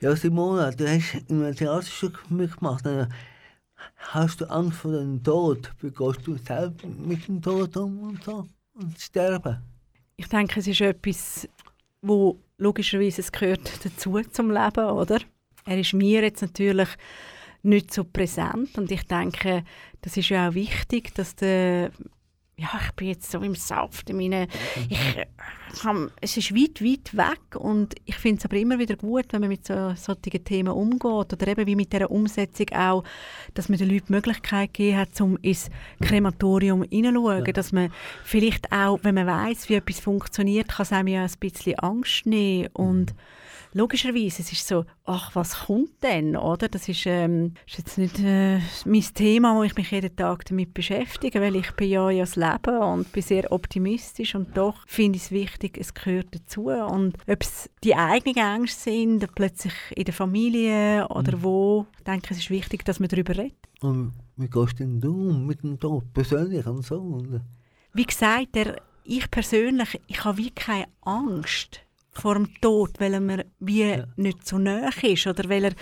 Ja, 0.00 0.16
Simona, 0.16 0.72
du 0.72 0.88
hast 0.88 1.14
in 1.28 1.40
einem 1.40 1.54
Theaterstück 1.54 2.28
mitgemacht. 2.30 2.84
Äh, 2.84 3.06
Hast 3.96 4.40
du 4.40 4.50
Angst 4.50 4.78
vor 4.78 4.90
dem 4.90 5.22
Tod? 5.22 5.70
Wie 5.80 5.90
gehst 5.90 6.26
du 6.26 6.36
selbst 6.36 6.84
mit 6.84 7.28
dem 7.28 7.40
Tod 7.40 7.76
um 7.76 8.00
und 8.00 8.24
so? 8.24 8.48
Und 8.74 8.98
sterben? 8.98 9.62
Ich 10.16 10.28
denke, 10.28 10.60
es 10.60 10.66
ist 10.66 10.80
etwas, 10.80 11.48
wo 12.06 12.40
logischerweise 12.58 13.20
es 13.20 13.32
gehört 13.32 13.70
dazu 13.84 14.20
zum 14.30 14.50
Leben, 14.50 14.86
oder? 14.86 15.20
Er 15.66 15.78
ist 15.78 15.94
mir 15.94 16.22
jetzt 16.22 16.42
natürlich 16.42 16.88
nicht 17.62 17.92
so 17.92 18.04
präsent 18.04 18.76
und 18.76 18.90
ich 18.90 19.04
denke, 19.04 19.64
das 20.02 20.16
ist 20.16 20.28
ja 20.28 20.48
auch 20.48 20.54
wichtig, 20.54 21.14
dass 21.14 21.34
der 21.34 21.90
ja, 22.56 22.68
ich 22.86 22.92
bin 22.92 23.08
jetzt 23.08 23.30
so 23.30 23.40
im 23.40 23.56
Saft. 23.56 24.10
Ich 24.10 24.16
meine, 24.16 24.46
ich, 24.88 25.16
äh, 25.16 25.26
kann, 25.80 26.10
es 26.20 26.36
ist 26.36 26.54
weit, 26.54 26.82
weit 26.82 27.16
weg 27.16 27.56
und 27.56 27.94
ich 28.04 28.14
finde 28.14 28.38
es 28.38 28.44
aber 28.44 28.56
immer 28.56 28.78
wieder 28.78 28.94
gut, 28.94 29.26
wenn 29.30 29.40
man 29.40 29.48
mit 29.48 29.66
so, 29.66 29.92
solchen 29.96 30.44
Themen 30.44 30.72
umgeht 30.72 31.32
oder 31.32 31.48
eben 31.48 31.66
wie 31.66 31.74
mit 31.74 31.92
dieser 31.92 32.10
Umsetzung 32.10 32.68
auch, 32.70 33.02
dass 33.54 33.68
man 33.68 33.78
den 33.78 33.90
Leuten 33.90 34.06
die 34.06 34.12
Möglichkeit 34.12 34.72
gegeben 34.72 34.98
hat, 34.98 35.20
um 35.20 35.36
ins 35.38 35.68
Krematorium 36.00 36.84
hineinzuschauen, 36.84 37.52
dass 37.52 37.72
man 37.72 37.90
vielleicht 38.22 38.70
auch, 38.70 39.00
wenn 39.02 39.16
man 39.16 39.26
weiß, 39.26 39.68
wie 39.68 39.74
etwas 39.74 39.98
funktioniert, 39.98 40.68
kann 40.68 40.84
es 40.84 40.92
einem 40.92 41.08
ja 41.08 41.24
ein 41.24 41.30
bisschen 41.40 41.78
Angst 41.80 42.24
nehmen 42.26 42.68
und 42.72 43.14
logischerweise, 43.74 44.40
es 44.40 44.52
ist 44.52 44.66
so, 44.66 44.84
ach, 45.04 45.34
was 45.34 45.66
kommt 45.66 46.02
denn, 46.02 46.36
oder? 46.36 46.68
Das 46.68 46.88
ist, 46.88 47.04
ähm, 47.06 47.54
ist 47.66 47.78
jetzt 47.78 47.98
nicht 47.98 48.18
äh, 48.20 48.60
mein 48.86 49.02
Thema, 49.14 49.56
wo 49.56 49.64
ich 49.64 49.76
mich 49.76 49.90
jeden 49.90 50.14
Tag 50.16 50.44
damit 50.46 50.72
beschäftige, 50.72 51.40
weil 51.40 51.56
ich 51.56 51.72
bin 51.72 51.90
ja 51.90 52.10
das 52.10 52.36
Leben 52.36 52.78
und 52.78 53.12
bin 53.12 53.22
sehr 53.22 53.50
optimistisch 53.52 54.34
und 54.34 54.56
doch 54.56 54.76
finde 54.86 55.16
ich 55.16 55.24
es 55.24 55.30
wichtig, 55.32 55.76
es 55.78 55.92
gehört 55.92 56.28
dazu 56.30 56.68
und 56.68 57.18
ob 57.26 57.42
es 57.42 57.68
die 57.82 57.94
eigenen 57.94 58.36
Ängste 58.36 58.90
sind, 58.90 59.34
plötzlich 59.34 59.74
in 59.94 60.04
der 60.04 60.14
Familie 60.14 61.06
oder 61.08 61.42
wo, 61.42 61.86
ich 61.98 62.04
denke, 62.04 62.28
es 62.30 62.38
ist 62.38 62.50
wichtig, 62.50 62.84
dass 62.84 63.00
man 63.00 63.08
darüber 63.08 63.36
redet. 63.36 63.56
Und 63.80 64.12
wie 64.36 64.48
gehst 64.48 64.78
denn 64.78 65.00
du 65.00 65.30
um 65.30 65.46
mit 65.46 65.62
dem 65.62 65.78
Tod 65.78 66.12
persönlich 66.14 66.64
und 66.66 66.82
so? 66.82 67.22
Wie 67.92 68.04
gesagt, 68.04 68.54
der, 68.54 68.80
ich 69.04 69.30
persönlich, 69.30 70.00
ich 70.06 70.24
habe 70.24 70.38
wie 70.38 70.50
keine 70.50 70.86
Angst 71.02 71.83
vor 72.18 72.34
dem 72.34 72.48
Tod, 72.60 72.98
weil 72.98 73.14
er 73.14 73.20
mir 73.20 73.44
wie 73.60 74.02
nicht 74.16 74.46
so 74.46 74.58
nahe 74.58 74.90
ist 75.02 75.26
oder 75.26 75.48
weil 75.48 75.64
er, 75.64 75.72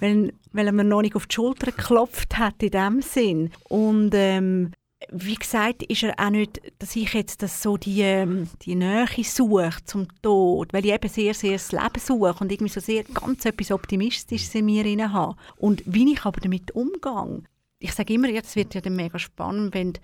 weil, 0.00 0.32
weil 0.52 0.66
er 0.66 0.72
mir 0.72 0.84
noch 0.84 1.02
nicht 1.02 1.16
auf 1.16 1.26
die 1.26 1.34
Schulter 1.34 1.72
geklopft 1.72 2.38
hat 2.38 2.62
in 2.62 2.70
dem 2.70 3.02
Sinn. 3.02 3.50
Und 3.68 4.10
ähm, 4.14 4.72
wie 5.10 5.34
gesagt, 5.34 5.82
ist 5.82 6.02
er 6.02 6.14
auch 6.18 6.30
nicht, 6.30 6.60
dass 6.78 6.96
ich 6.96 7.12
jetzt 7.12 7.42
das 7.42 7.62
so 7.62 7.76
die, 7.76 8.02
ähm, 8.02 8.48
die 8.62 8.74
Nähe 8.74 9.06
suche 9.24 9.70
zum 9.84 10.06
Tod, 10.22 10.72
weil 10.72 10.84
ich 10.84 10.92
eben 10.92 11.08
sehr, 11.08 11.34
sehr 11.34 11.52
das 11.52 11.72
Leben 11.72 11.98
suche 11.98 12.36
und 12.40 12.52
irgendwie 12.52 12.72
so 12.72 12.80
sehr 12.80 13.04
ganz 13.04 13.44
etwas 13.44 13.72
Optimistisches 13.72 14.54
in 14.54 14.66
mir 14.66 15.12
habe. 15.12 15.36
Und 15.56 15.82
wie 15.86 16.12
ich 16.12 16.24
aber 16.24 16.40
damit 16.40 16.70
umgehe, 16.72 17.42
ich 17.82 17.92
sage 17.92 18.14
immer, 18.14 18.28
jetzt 18.28 18.54
wird 18.54 18.74
ja 18.74 18.80
dann 18.80 18.94
mega 18.94 19.18
spannend, 19.18 19.74
wenn 19.74 19.94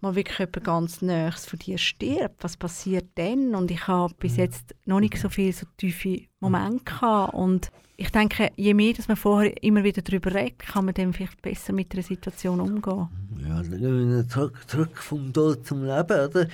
mal 0.00 0.14
wirklich 0.16 0.38
jemand 0.38 0.64
ganz 0.64 1.02
Nächstes 1.02 1.46
von 1.46 1.58
dir 1.58 1.78
stirbt. 1.78 2.42
Was 2.42 2.56
passiert 2.56 3.06
dann? 3.14 3.54
Und 3.54 3.70
ich 3.70 3.86
habe 3.86 4.12
bis 4.18 4.36
jetzt 4.36 4.74
noch 4.86 5.00
nicht 5.00 5.16
so 5.16 5.28
viele 5.28 5.52
so 5.52 5.66
tiefe 5.76 6.22
Momente 6.40 6.84
gehabt. 6.84 7.34
Und 7.34 7.70
ich 7.96 8.10
denke, 8.10 8.50
je 8.56 8.74
mehr, 8.74 8.92
dass 8.92 9.08
man 9.08 9.16
vorher 9.16 9.62
immer 9.62 9.84
wieder 9.84 10.02
darüber 10.02 10.34
redet, 10.34 10.58
kann 10.58 10.84
man 10.84 10.94
dann 10.94 11.12
vielleicht 11.12 11.40
besser 11.40 11.72
mit 11.72 11.92
der 11.92 12.02
Situation 12.02 12.60
umgehen. 12.60 13.08
ja, 13.40 13.62
wir 13.64 14.28
zurück, 14.28 14.58
zurück 14.66 14.96
vom 14.98 15.32
Tod 15.32 15.64
zum 15.64 15.84
Leben, 15.84 16.28
oder? 16.28 16.48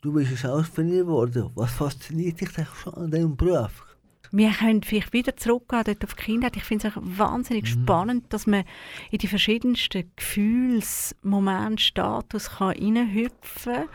Du 0.00 0.12
bist 0.12 0.30
ein 0.30 0.36
Schauspieler 0.36 1.04
geworden. 1.04 1.50
Was 1.56 1.72
fasziniert 1.72 2.40
dich 2.40 2.52
denn 2.52 2.66
schon 2.82 2.94
an 2.94 3.10
diesem 3.10 3.36
Beruf? 3.36 3.89
Wir 4.32 4.50
können 4.52 4.82
vielleicht 4.82 5.12
wieder 5.12 5.36
zurückgehen 5.36 5.82
dort 5.84 6.04
auf 6.04 6.14
die 6.14 6.22
Kindheit. 6.22 6.56
Ich 6.56 6.64
finde 6.64 6.88
es 6.88 6.94
wahnsinnig 6.96 7.68
spannend, 7.68 8.32
dass 8.32 8.46
man 8.46 8.64
in 9.10 9.18
die 9.18 9.26
verschiedensten 9.26 10.10
Gefühlsmomente, 10.16 11.82
Status 11.82 12.50
kann 12.50 12.68
reinhüpfen 12.68 13.88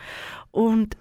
und 0.52 0.98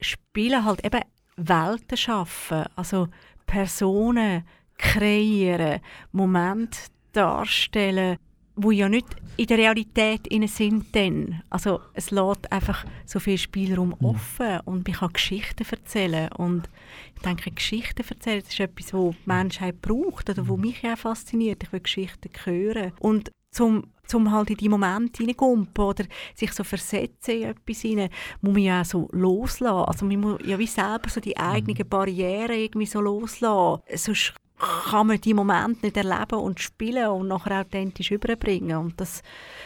spielen 0.00 0.64
halt 0.64 0.84
eben 0.84 1.02
Welten 1.36 1.96
schaffen, 1.96 2.64
also 2.76 3.08
Personen 3.46 4.44
kreieren, 4.78 5.80
Momente 6.12 6.78
darstellen, 7.12 8.18
wo 8.54 8.70
ja 8.70 8.88
nicht 8.88 9.06
in 9.36 9.46
der 9.46 9.58
Realität 9.58 10.26
innen 10.26 10.48
sind 10.48 10.94
dann. 10.94 11.42
Also 11.50 11.80
es 11.94 12.10
lässt 12.10 12.52
einfach 12.52 12.84
so 13.06 13.18
viel 13.18 13.38
Spielraum 13.38 13.94
offen 14.02 14.60
und 14.64 14.88
ich 14.88 14.96
kann 14.96 15.12
Geschichten 15.12 15.64
erzählen 15.68 16.30
und 16.32 16.68
ich 17.14 17.22
denke, 17.22 17.50
Geschichten 17.50 18.04
erzählen 18.08 18.42
das 18.42 18.52
ist 18.52 18.60
etwas, 18.60 18.92
was 18.92 19.14
die 19.14 19.16
Menschheit 19.24 19.80
braucht 19.80 20.28
oder 20.28 20.48
was 20.48 20.58
mich 20.58 20.84
auch 20.84 20.98
fasziniert. 20.98 21.62
Ich 21.62 21.72
will 21.72 21.80
Geschichten 21.80 22.30
hören 22.44 22.92
und 23.00 23.30
zum 23.50 23.84
zum 24.12 24.30
halt 24.30 24.50
in 24.50 24.56
die 24.56 24.68
Momente 24.68 25.22
hineingumpen 25.22 25.84
oder 25.84 26.04
sich 26.34 26.52
so 26.52 26.64
versetzen 26.64 27.30
in 27.30 27.48
etwas 27.48 27.80
hinein, 27.80 28.10
muss 28.42 28.52
man 28.52 28.62
ja 28.62 28.80
auch 28.82 28.84
so 28.84 29.08
loslassen. 29.12 29.88
Also 29.88 30.04
man 30.04 30.20
muss 30.20 30.40
ja 30.44 30.58
wie 30.58 30.66
selber 30.66 31.08
so 31.08 31.20
die 31.20 31.36
eigenen 31.36 31.88
Barrieren 31.88 32.50
irgendwie 32.50 32.86
so 32.86 33.00
loslassen. 33.00 33.82
Sonst 33.94 34.34
kann 34.62 35.08
man 35.08 35.20
die 35.20 35.34
Momente 35.34 35.86
nicht 35.86 35.96
erleben 35.96 36.38
und 36.38 36.60
spielen 36.60 37.08
und 37.08 37.28
nachher 37.28 37.60
authentisch 37.60 38.10
überbringen. 38.10 38.76
Und 38.76 39.00
das 39.00 39.22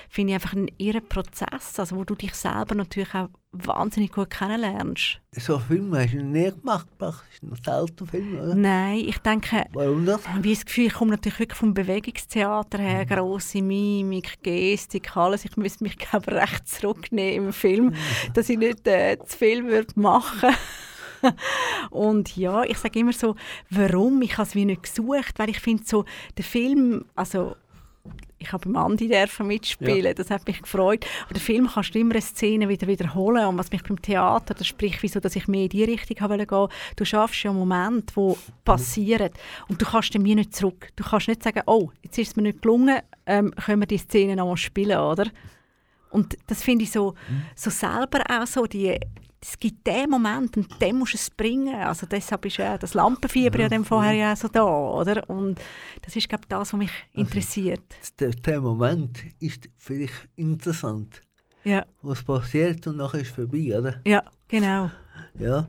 finde 0.09 0.33
ich 0.33 0.35
einfach 0.35 0.55
ein 0.55 0.71
irrer 0.79 1.01
Prozess, 1.01 1.79
also 1.79 1.97
wo 1.97 2.05
du 2.05 2.15
dich 2.15 2.35
selber 2.35 2.75
natürlich 2.75 3.15
auch 3.15 3.29
wahnsinnig 3.53 4.13
gut 4.13 4.31
kennenlernst. 4.31 5.21
So 5.33 5.59
Filme 5.59 6.03
hast 6.03 6.15
du 6.15 6.23
nie 6.23 6.51
gemacht, 6.51 6.87
das 6.99 7.17
ist 7.33 7.43
ein 7.43 7.55
seltener 7.63 8.11
Film, 8.11 8.39
oder? 8.39 8.55
Nein, 8.55 8.99
ich 8.99 9.19
denke, 9.19 9.65
Warum 9.73 10.07
das? 10.07 10.21
wie 10.41 10.55
das 10.55 10.65
Gefühl, 10.65 10.87
ich 10.87 10.95
komme 10.95 11.13
natürlich 11.13 11.39
wirklich 11.39 11.59
vom 11.59 11.75
Bewegungstheater 11.75 12.79
her, 12.79 13.07
grosse 13.07 13.63
Mimik, 13.63 14.43
Gestik, 14.43 15.17
alles. 15.17 15.45
Ich 15.45 15.57
müsste 15.57 15.85
mich 15.85 15.97
glaube 15.99 16.33
recht 16.33 16.69
zurücknehmen 16.69 17.47
im 17.49 17.53
Film, 17.53 17.95
dass 18.35 18.49
ich 18.49 18.59
nicht 18.59 18.87
äh, 18.87 19.19
zu 19.25 19.37
viel 19.37 19.65
würde 19.65 19.99
machen 19.99 20.55
und 21.91 22.37
ja, 22.37 22.63
ich 22.65 22.79
sage 22.79 22.99
immer 23.01 23.13
so, 23.13 23.37
warum? 23.71 24.23
Ich 24.23 24.33
habe 24.39 24.49
es 24.49 24.55
wie 24.55 24.65
nicht 24.65 24.83
gesucht, 24.83 25.39
weil 25.39 25.51
ich 25.51 25.61
finde 25.61 25.85
so, 25.87 26.05
der 26.37 26.45
Film, 26.45 27.05
also 27.15 27.57
ich 28.39 28.53
habe 28.53 28.69
beim 28.71 28.77
Andi 28.77 29.09
dürfen 29.09 29.47
mitspielen, 29.47 30.05
Ja. 30.05 30.15
das 30.15 30.31
hat 30.31 30.47
mich 30.47 30.61
gefreut. 30.63 31.07
Aber 31.25 31.35
der 31.35 31.43
Film 31.43 31.69
kannst 31.73 31.95
du 31.95 31.99
immer 31.99 32.13
eine 32.13 32.21
Szene 32.21 32.69
wieder 32.69 32.87
wiederholen 32.87 33.47
und 33.47 33.59
was 33.59 33.73
mich 33.73 33.83
beim 33.83 34.01
Theater, 34.01 34.53
das 34.55 34.67
spricht 34.67 35.03
wieso, 35.03 35.21
dass 35.21 35.35
ich 35.37 35.49
mehr 35.49 35.63
in 35.65 35.69
die 35.71 35.85
Richtung 35.85 36.29
wollte 36.29 36.47
gehen. 36.47 36.69
Du 36.97 37.05
schaffst 37.05 37.43
ja 37.43 37.53
Momente, 37.53 38.15
wo 38.15 38.37
passieren 38.65 39.31
und 39.69 39.81
du 39.81 39.87
kannst 39.87 40.15
dann 40.15 40.25
wie 40.25 40.35
nicht 40.35 40.55
zurück. 40.55 40.91
Du 40.97 41.03
kannst 41.03 41.29
nicht 41.29 41.43
sagen, 41.43 41.63
oh, 41.67 41.91
jetzt 42.03 42.19
ist 42.19 42.29
es 42.29 42.37
mir 42.37 42.43
nicht 42.43 42.61
gelungen, 42.63 43.01
ähm, 43.25 43.53
können 43.53 43.81
wir 43.81 43.87
die 43.87 43.99
Szene 43.99 44.37
noch 44.37 44.47
mal 44.47 44.57
spielen, 44.57 44.99
oder? 44.99 45.27
Und 46.11 46.37
das 46.47 46.63
finde 46.63 46.85
ich 46.85 46.93
so, 46.93 47.15
so 47.57 47.71
selber 47.71 48.23
auch 48.31 48.47
so, 48.47 48.67
die, 48.67 48.99
es 49.49 49.59
gibt 49.59 49.87
den 49.87 50.11
Moment 50.11 50.57
und 50.57 50.81
den 50.81 50.99
musst 50.99 51.13
du 51.15 51.17
es 51.19 51.31
bringen. 51.31 51.75
Also 51.77 52.07
deshalb 52.07 52.45
ist 52.47 52.57
ja 52.57 52.77
das 52.77 52.95
Lampenfieber 52.95 53.61
ja 53.61 53.69
dann 53.69 53.85
vorher 53.85 54.13
ja 54.13 54.35
so 54.37 54.49
da, 54.49 54.65
oder? 54.65 55.29
Und 55.31 55.61
das 56.03 56.17
ist, 56.17 56.29
glaube 56.29 56.43
ich, 56.45 56.49
das, 56.49 56.73
was 56.73 56.79
mich 56.79 56.91
interessiert. 57.13 57.83
Der, 58.19 58.31
der 58.31 58.61
Moment 58.61 59.25
ist 59.39 59.69
vielleicht 59.79 60.29
interessant, 60.35 61.23
Ja, 61.65 61.85
was 62.03 62.23
passiert 62.25 62.87
und 62.87 62.97
nachher 62.97 63.21
ist 63.21 63.29
es 63.31 63.35
vorbei, 63.35 63.79
oder? 63.79 64.01
ja, 64.05 64.23
genau. 64.49 64.91
Ja, 65.39 65.67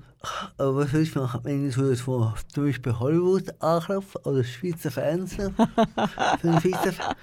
aber 0.57 0.75
was 0.78 0.93
willst 0.93 1.15
du 1.15 1.19
machen, 1.21 1.41
wenn 1.43 1.67
ich 1.69 1.75
so 1.75 1.89
jetzt 1.89 2.01
von 2.01 2.34
zum 2.53 2.65
Beispiel 2.65 2.97
Hollywood 2.97 3.61
anklopfe 3.61 4.19
oder 4.23 4.43
Schweizer 4.43 4.91
Fernsehen? 4.91 5.53
für 6.41 6.47
den 6.47 6.59
Schweizer 6.61 7.15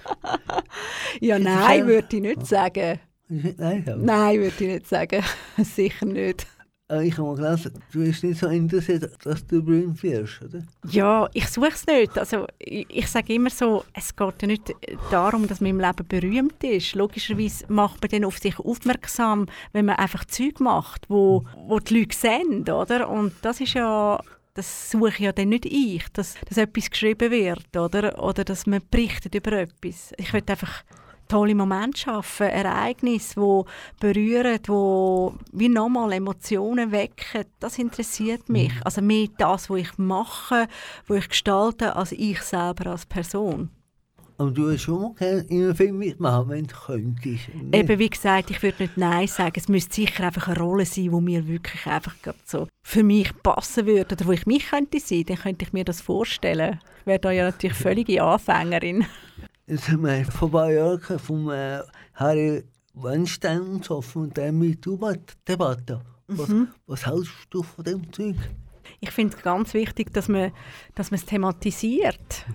Ja, 1.19 1.37
nein, 1.37 1.85
würde 1.85 2.15
ich 2.15 2.21
nicht 2.21 2.47
sagen. 2.47 2.99
Nein, 3.27 3.83
aber 3.87 3.97
Nein, 3.97 4.39
würde 4.39 4.53
ich 4.59 4.73
nicht 4.73 4.87
sagen. 4.87 5.23
Sicher 5.57 6.05
nicht. 6.05 6.45
aber 6.87 7.01
ich 7.01 7.17
habe 7.17 7.27
mal 7.29 7.35
gelesen, 7.35 7.71
du 7.91 7.99
bist 7.99 8.23
nicht 8.23 8.39
so 8.39 8.47
interessiert, 8.47 9.11
dass 9.23 9.45
du 9.47 9.63
berühmt 9.63 10.01
wirst, 10.03 10.43
oder? 10.43 10.63
Ja, 10.87 11.27
ich 11.33 11.47
suche 11.47 11.69
es 11.69 11.85
nicht. 11.87 12.17
Also, 12.17 12.45
ich, 12.59 12.85
ich 12.89 13.07
sage 13.07 13.33
immer 13.33 13.49
so, 13.49 13.83
es 13.93 14.15
geht 14.15 14.41
ja 14.41 14.47
nicht 14.47 14.73
darum, 15.09 15.47
dass 15.47 15.61
man 15.61 15.71
im 15.71 15.79
Leben 15.79 16.07
berühmt 16.07 16.63
ist. 16.63 16.93
Logischerweise 16.93 17.65
macht 17.69 18.01
man 18.01 18.11
dann 18.11 18.25
auf 18.25 18.37
sich 18.37 18.59
aufmerksam, 18.59 19.47
wenn 19.73 19.85
man 19.85 19.95
einfach 19.95 20.25
Zeug 20.25 20.59
macht, 20.59 21.09
wo, 21.09 21.43
wo 21.67 21.79
die 21.79 22.01
Leute 22.01 22.15
sehen, 22.15 22.69
oder? 22.69 23.09
Und 23.09 23.33
das 23.41 23.59
ist 23.59 23.73
ja 23.73 24.19
das 24.55 24.89
suche 24.89 25.21
ja 25.21 25.33
dann 25.33 25.49
nicht 25.49 25.65
ich, 25.65 26.07
dass, 26.13 26.35
dass 26.47 26.57
etwas 26.57 26.89
geschrieben 26.89 27.29
wird 27.29 27.75
oder, 27.75 28.23
oder 28.23 28.45
dass 28.45 28.65
man 28.65 28.81
berichtet 28.89 29.35
über 29.35 29.51
etwas. 29.51 30.13
Ich 30.17 30.31
will 30.31 30.43
einfach 30.47 30.83
tolle 31.27 31.55
Momente 31.55 31.99
schaffen, 31.99 32.47
Ereignisse, 32.47 33.35
die 33.35 33.63
berühren, 33.99 34.59
die 34.61 35.57
wie 35.57 35.69
nochmal 35.69 36.13
Emotionen 36.13 36.91
wecken. 36.91 37.45
Das 37.59 37.77
interessiert 37.77 38.49
mich. 38.49 38.71
Also 38.83 39.01
mehr 39.01 39.27
das, 39.37 39.69
was 39.69 39.79
ich 39.79 39.97
mache, 39.97 40.67
was 41.07 41.17
ich 41.17 41.29
gestalte, 41.29 41.95
als 41.95 42.11
ich 42.11 42.41
selber 42.41 42.91
als 42.91 43.05
Person. 43.05 43.69
Aber 44.37 44.51
du 44.51 44.63
würdest 44.63 44.83
schon 44.83 45.01
mal 45.01 45.13
gerne 45.13 45.45
in 45.47 45.63
einem 45.63 45.75
Film 45.75 45.97
mitmachen, 45.97 46.49
wenn 46.49 46.67
du 46.67 46.75
könntest. 46.75 47.25
nicht? 47.53 47.73
Eben 47.73 47.99
wie 47.99 48.09
gesagt, 48.09 48.51
ich 48.51 48.61
würde 48.61 48.83
nicht 48.83 48.97
Nein 48.97 49.27
sagen. 49.27 49.53
Es 49.55 49.69
müsste 49.69 49.95
sicher 49.95 50.25
einfach 50.25 50.49
eine 50.49 50.59
Rolle 50.59 50.85
sein, 50.85 51.05
die 51.05 51.21
mir 51.21 51.47
wirklich 51.47 51.85
einfach 51.85 52.15
so 52.43 52.67
für 52.85 53.03
mich 53.03 53.31
passen 53.43 53.85
würde 53.85 54.15
oder 54.15 54.25
wo 54.25 54.33
ich 54.33 54.45
mich 54.45 54.69
könnte 54.69 54.99
sein. 54.99 55.23
Dann 55.25 55.37
könnte 55.37 55.63
ich 55.63 55.71
mir 55.71 55.85
das 55.85 56.01
vorstellen. 56.01 56.79
Ich 56.99 57.05
wäre 57.05 57.19
da 57.19 57.31
ja 57.31 57.45
natürlich 57.45 57.77
völlige 57.77 58.21
Anfängerin. 58.21 59.05
Haben 59.67 60.03
wir 60.03 60.25
vor 60.25 60.47
ein 60.47 60.51
paar 60.51 60.71
Jahren 60.71 61.19
vom 61.19 61.49
äh, 61.49 61.79
Harry 62.13 62.63
Weinstein 62.93 63.61
und 63.61 63.85
so, 63.85 64.01
von 64.01 64.29
der 64.29 64.51
MeToo-Debatte. 64.51 66.01
Was, 66.27 66.49
was 66.85 67.05
hältst 67.05 67.31
du 67.49 67.63
von 67.63 67.83
dem 67.83 68.13
Zeug? 68.13 68.35
Ich 68.99 69.11
finde 69.11 69.35
es 69.35 69.43
ganz 69.43 69.73
wichtig, 69.73 70.13
dass 70.13 70.27
man, 70.27 70.51
dass 70.93 71.09
man 71.09 71.19
es 71.19 71.25
thematisiert. 71.25 72.45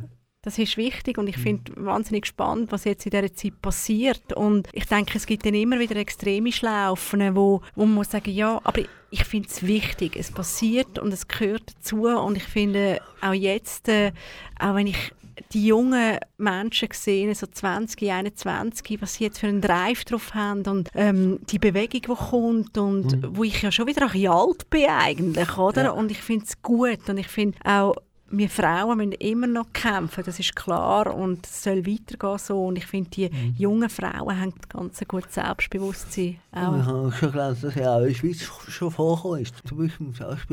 Das 0.42 0.58
ist 0.58 0.76
wichtig 0.76 1.18
und 1.18 1.26
ich 1.26 1.36
finde 1.36 1.72
wahnsinnig 1.76 2.26
spannend, 2.26 2.72
was 2.72 2.84
jetzt 2.84 3.04
in 3.04 3.11
dieser 3.11 3.34
Zeit 3.34 3.61
passiert. 3.61 4.32
Und 4.32 4.68
ich 4.72 4.86
denke, 4.86 5.18
es 5.18 5.26
gibt 5.26 5.44
dann 5.44 5.54
immer 5.54 5.78
wieder 5.78 5.96
extreme 5.96 6.50
Schlaufen, 6.50 7.36
wo, 7.36 7.61
wo 7.74 7.84
man 7.84 7.96
muss 7.96 8.11
sagen, 8.12 8.30
ja, 8.30 8.61
aber 8.64 8.82
ich 9.11 9.24
finde 9.24 9.48
es 9.48 9.66
wichtig. 9.66 10.16
Es 10.16 10.30
passiert 10.30 10.98
und 10.98 11.12
es 11.12 11.28
gehört 11.28 11.74
dazu. 11.76 12.06
Und 12.06 12.36
ich 12.36 12.44
finde 12.44 13.00
auch 13.20 13.34
jetzt, 13.34 13.88
äh, 13.88 14.12
auch 14.58 14.76
wenn 14.76 14.86
ich 14.86 15.12
die 15.53 15.66
jungen 15.66 16.18
Menschen 16.38 16.88
sehe, 16.93 17.34
so 17.34 17.47
20, 17.47 18.11
21, 18.11 19.01
was 19.01 19.14
sie 19.14 19.24
jetzt 19.24 19.38
für 19.38 19.47
einen 19.47 19.61
Drive 19.61 20.05
drauf 20.05 20.34
haben 20.34 20.62
und 20.66 20.91
ähm, 20.95 21.41
die 21.51 21.59
Bewegung, 21.59 22.03
die 22.03 22.30
kommt 22.30 22.78
und 22.78 23.36
wo 23.36 23.45
ich 23.45 23.62
ja 23.62 23.72
schon 23.72 23.86
wieder 23.86 24.11
ein 24.11 24.26
alt 24.26 24.68
bin 24.70 24.86
eigentlich, 24.88 25.59
oder? 25.59 25.84
Ja. 25.84 25.91
Und 25.91 26.11
ich 26.11 26.20
finde 26.20 26.47
es 26.47 26.61
gut 26.62 27.09
und 27.09 27.18
ich 27.18 27.28
finde 27.28 27.59
auch, 27.64 27.95
wir 28.30 28.49
Frauen 28.49 28.97
müssen 28.99 29.12
immer 29.12 29.47
noch 29.47 29.72
kämpfen, 29.72 30.22
das 30.24 30.38
ist 30.38 30.55
klar 30.55 31.12
und 31.14 31.45
es 31.45 31.64
soll 31.64 31.84
weitergehen 31.86 32.38
so 32.38 32.66
und 32.66 32.78
ich 32.78 32.86
finde, 32.86 33.11
die 33.11 33.30
jungen 33.57 33.91
Frauen 33.91 34.41
haben 34.41 34.55
ganz 34.68 35.01
ein 35.01 35.09
gutes 35.09 35.34
Selbstbewusstsein. 35.34 36.38
Ich 36.53 36.59
Auch. 36.59 36.86
habe 36.86 37.12
schon 37.12 37.32
gelesen, 37.32 37.62
dass 37.62 37.74
ja 37.74 37.97
auch 37.97 38.01
in 38.01 38.09
der 38.09 38.14
Schweiz 38.14 38.43
schon 38.68 38.91
vorgekommen 38.91 39.43
ist. 39.43 39.55
Zum 39.66 39.78
Beispiel 39.78 40.07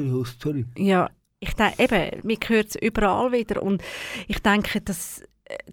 im 0.06 0.26
Zürich. 0.40 0.66
Ja, 0.76 1.10
ich 1.40 1.54
denke, 1.54 1.84
eben, 1.84 2.22
mir 2.24 2.38
hört 2.48 2.70
es 2.70 2.76
überall 2.76 3.32
wieder 3.32 3.62
und 3.62 3.82
ich 4.28 4.42
denke, 4.42 4.82
das, 4.82 5.22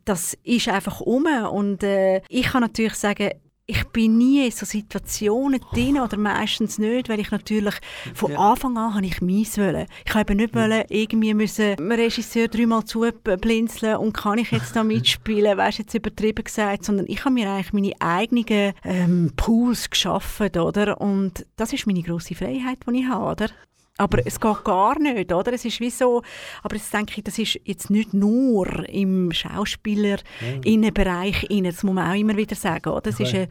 das 0.04 0.36
ist 0.42 0.68
einfach 0.68 1.00
um 1.00 1.26
und 1.50 1.82
äh, 1.82 2.20
ich 2.28 2.46
kann 2.46 2.62
natürlich 2.62 2.94
sagen, 2.94 3.30
ich 3.66 3.82
bin 3.88 4.18
nie 4.18 4.44
in 4.44 4.50
so 4.50 4.66
Situationen 4.66 5.60
drin 5.72 5.98
oder 5.98 6.18
meistens 6.18 6.78
nicht, 6.78 7.08
weil 7.08 7.20
ich 7.20 7.30
natürlich 7.30 7.74
von. 8.12 8.36
Anfang 8.36 8.76
an 8.76 8.94
habe 8.94 9.06
ich 9.06 9.22
meins 9.22 9.56
wollen. 9.56 9.86
Ich 10.04 10.14
habe 10.14 10.34
nicht 10.34 10.54
wollen, 10.54 10.84
irgendwie 10.88 11.32
müssen 11.32 11.76
dem 11.76 11.90
Regisseur 11.90 12.48
dreimal 12.48 12.84
zublinzeln 12.84 13.96
und 13.96 14.12
kann 14.12 14.38
ich 14.38 14.50
jetzt 14.50 14.76
da 14.76 14.84
mitspielen, 14.84 15.56
weißt 15.56 15.78
jetzt 15.78 15.94
übertrieben 15.94 16.44
gesagt, 16.44 16.84
sondern 16.84 17.06
ich 17.08 17.24
habe 17.24 17.32
mir 17.32 17.50
eigentlich 17.50 17.72
meine 17.72 17.94
eigenen 18.00 18.74
ähm, 18.84 19.32
Pools 19.36 19.88
geschaffen, 19.88 20.50
oder? 20.58 21.00
Und 21.00 21.46
das 21.56 21.72
ist 21.72 21.86
meine 21.86 22.02
grosse 22.02 22.34
Freiheit, 22.34 22.78
die 22.86 23.00
ich 23.00 23.08
habe, 23.08 23.30
oder? 23.30 23.48
Aber 23.96 24.26
es 24.26 24.40
geht 24.40 24.64
gar 24.64 24.98
nicht, 24.98 25.32
oder? 25.32 25.52
Es 25.52 25.64
ist 25.64 25.78
wie 25.78 25.90
so, 25.90 26.22
aber 26.64 26.74
jetzt 26.74 26.92
denke 26.92 27.12
ich, 27.16 27.22
das 27.22 27.38
ist 27.38 27.60
jetzt 27.64 27.90
nicht 27.90 28.12
nur 28.12 28.88
im 28.88 29.30
Schauspieler-Innenbereich, 29.30 31.46
das 31.62 31.82
muss 31.84 31.94
man 31.94 32.10
auch 32.10 32.16
immer 32.18 32.36
wieder 32.36 32.56
sagen, 32.56 32.90
oder? 32.90 33.10
Ist 33.10 33.20
Okay. 33.20 33.46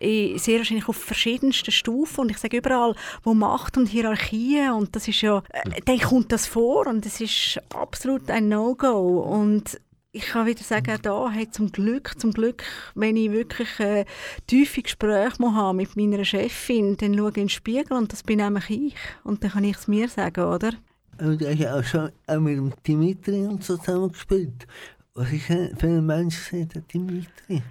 äh, 0.00 0.38
sehr 0.38 0.58
wahrscheinlich 0.58 0.88
auf 0.88 0.96
verschiedensten 0.96 1.72
Stufen 1.72 2.20
und 2.20 2.30
ich 2.30 2.38
sage 2.38 2.58
überall, 2.58 2.94
wo 3.24 3.34
Macht 3.34 3.76
und 3.76 3.86
Hierarchie 3.86 4.68
und 4.70 4.94
das 4.94 5.08
ist 5.08 5.20
ja, 5.22 5.42
äh, 5.50 5.80
dann 5.84 5.98
kommt 5.98 6.30
das 6.32 6.46
vor 6.46 6.86
und 6.86 7.04
es 7.04 7.20
ist 7.20 7.60
absolut 7.74 8.30
ein 8.30 8.48
No-Go 8.48 9.18
und 9.20 9.78
ich 10.12 10.26
kann 10.26 10.46
wieder 10.46 10.62
sagen, 10.62 10.92
auch 10.92 10.98
da, 10.98 11.30
hey, 11.30 11.48
zum 11.50 11.70
Glück, 11.70 12.18
zum 12.18 12.32
Glück, 12.32 12.64
wenn 12.94 13.16
ich 13.16 13.30
wirklich 13.30 13.78
äh, 13.78 14.04
tiefe 14.46 14.82
Gespräche 14.82 15.36
muss 15.38 15.54
haben 15.54 15.76
mit 15.76 15.96
meiner 15.96 16.24
Chefin, 16.24 16.96
dann 16.96 17.16
schaue 17.16 17.30
ich 17.30 17.36
in 17.36 17.42
den 17.42 17.48
Spiegel 17.48 17.96
und 17.96 18.12
das 18.12 18.22
bin 18.22 18.38
nämlich 18.38 18.70
ich. 18.70 18.94
Und 19.22 19.44
dann 19.44 19.52
kann 19.52 19.64
ich 19.64 19.76
es 19.76 19.86
mir 19.86 20.08
sagen, 20.08 20.44
oder? 20.44 20.72
Und 21.20 21.42
er 21.42 21.52
hat 21.52 21.58
ja 21.58 21.78
auch 21.78 21.84
schon 21.84 22.10
auch 22.26 22.40
mit 22.40 22.56
dem 22.56 22.72
Dimitri 22.86 23.46
und 23.46 23.62
so 23.62 23.76
zusammen 23.76 24.10
gespielt. 24.10 24.66
Was 25.14 25.30
ist 25.32 25.48
denn 25.48 25.76
für 25.76 25.86
ein 25.86 26.06
Mensch 26.06 26.50
der 26.50 26.82
Dimitri? 26.82 27.62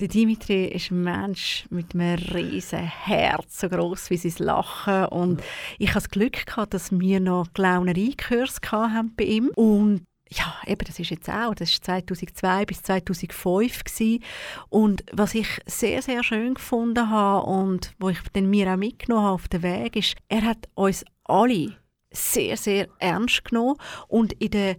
Der 0.00 0.06
Dimitri 0.06 0.66
ist 0.66 0.92
ein 0.92 1.02
Mensch 1.02 1.66
mit 1.70 1.92
einem 1.92 2.18
riesen 2.32 2.78
Herz, 2.78 3.58
so 3.58 3.68
groß 3.68 4.10
wie 4.10 4.16
sein 4.16 4.46
Lachen. 4.46 5.06
Und 5.06 5.42
ich 5.78 5.88
hatte 5.88 6.04
das 6.04 6.10
Glück, 6.10 6.46
gehabt, 6.46 6.72
dass 6.72 6.92
wir 6.92 7.18
noch 7.18 7.52
Clownerie-Kurs 7.52 8.60
hatten 8.70 9.12
bei 9.16 9.24
ihm. 9.24 9.50
Und 9.56 10.02
ja, 10.30 10.54
eben, 10.66 10.84
das 10.86 10.98
ist 10.98 11.10
jetzt 11.10 11.28
auch, 11.28 11.54
das 11.54 11.72
war 11.72 11.82
2002 11.82 12.66
bis 12.66 12.82
2005 12.82 13.84
gewesen. 13.84 14.24
Und 14.68 15.04
was 15.12 15.34
ich 15.34 15.48
sehr, 15.66 16.02
sehr 16.02 16.22
schön 16.22 16.54
gefunden 16.54 17.10
habe 17.10 17.46
und 17.46 17.94
wo 17.98 18.10
ich 18.10 18.18
dann 18.32 18.50
mir 18.50 18.72
auch 18.72 18.76
mitgenommen 18.76 19.24
habe 19.24 19.34
auf 19.34 19.48
den 19.48 19.62
Weg, 19.62 19.96
ist, 19.96 20.16
er 20.28 20.42
hat 20.42 20.68
uns 20.74 21.04
alle 21.24 21.76
sehr, 22.10 22.56
sehr 22.56 22.88
ernst 22.98 23.44
genommen 23.44 23.76
und 24.08 24.32
in 24.34 24.50
der 24.50 24.76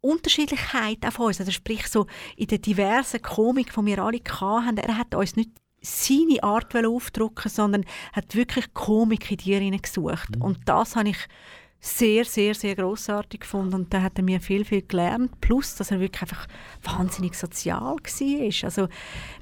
Unterschiedlichkeit 0.00 0.98
von 1.10 1.26
uns, 1.26 1.38
also 1.38 1.52
sprich 1.52 1.86
so 1.86 2.06
in 2.36 2.48
der 2.48 2.58
diversen 2.58 3.22
Komik, 3.22 3.72
die 3.72 3.86
wir 3.86 3.98
alle 3.98 4.18
hatten, 4.18 4.78
er 4.78 4.98
hat 4.98 5.14
uns 5.14 5.36
nicht 5.36 5.50
seine 5.80 6.42
Art 6.42 6.74
aufdrücken, 6.74 7.48
sondern 7.48 7.84
hat 8.12 8.34
wirklich 8.34 8.72
Komik 8.72 9.30
in 9.30 9.36
dir 9.36 9.78
gesucht. 9.78 10.36
Mhm. 10.36 10.42
Und 10.42 10.58
das 10.66 10.96
habe 10.96 11.10
ich 11.10 11.18
sehr, 11.84 12.24
sehr, 12.24 12.54
sehr 12.54 12.76
großartig 12.76 13.40
gefunden 13.40 13.74
und 13.74 13.92
da 13.92 14.02
hat 14.02 14.16
er 14.16 14.22
mir 14.22 14.40
viel, 14.40 14.64
viel 14.64 14.82
gelernt. 14.82 15.40
Plus, 15.40 15.74
dass 15.74 15.90
er 15.90 15.98
wirklich 15.98 16.22
einfach 16.22 16.46
wahnsinnig 16.84 17.34
sozial 17.34 17.80
war. 17.80 18.64
Also, 18.64 18.88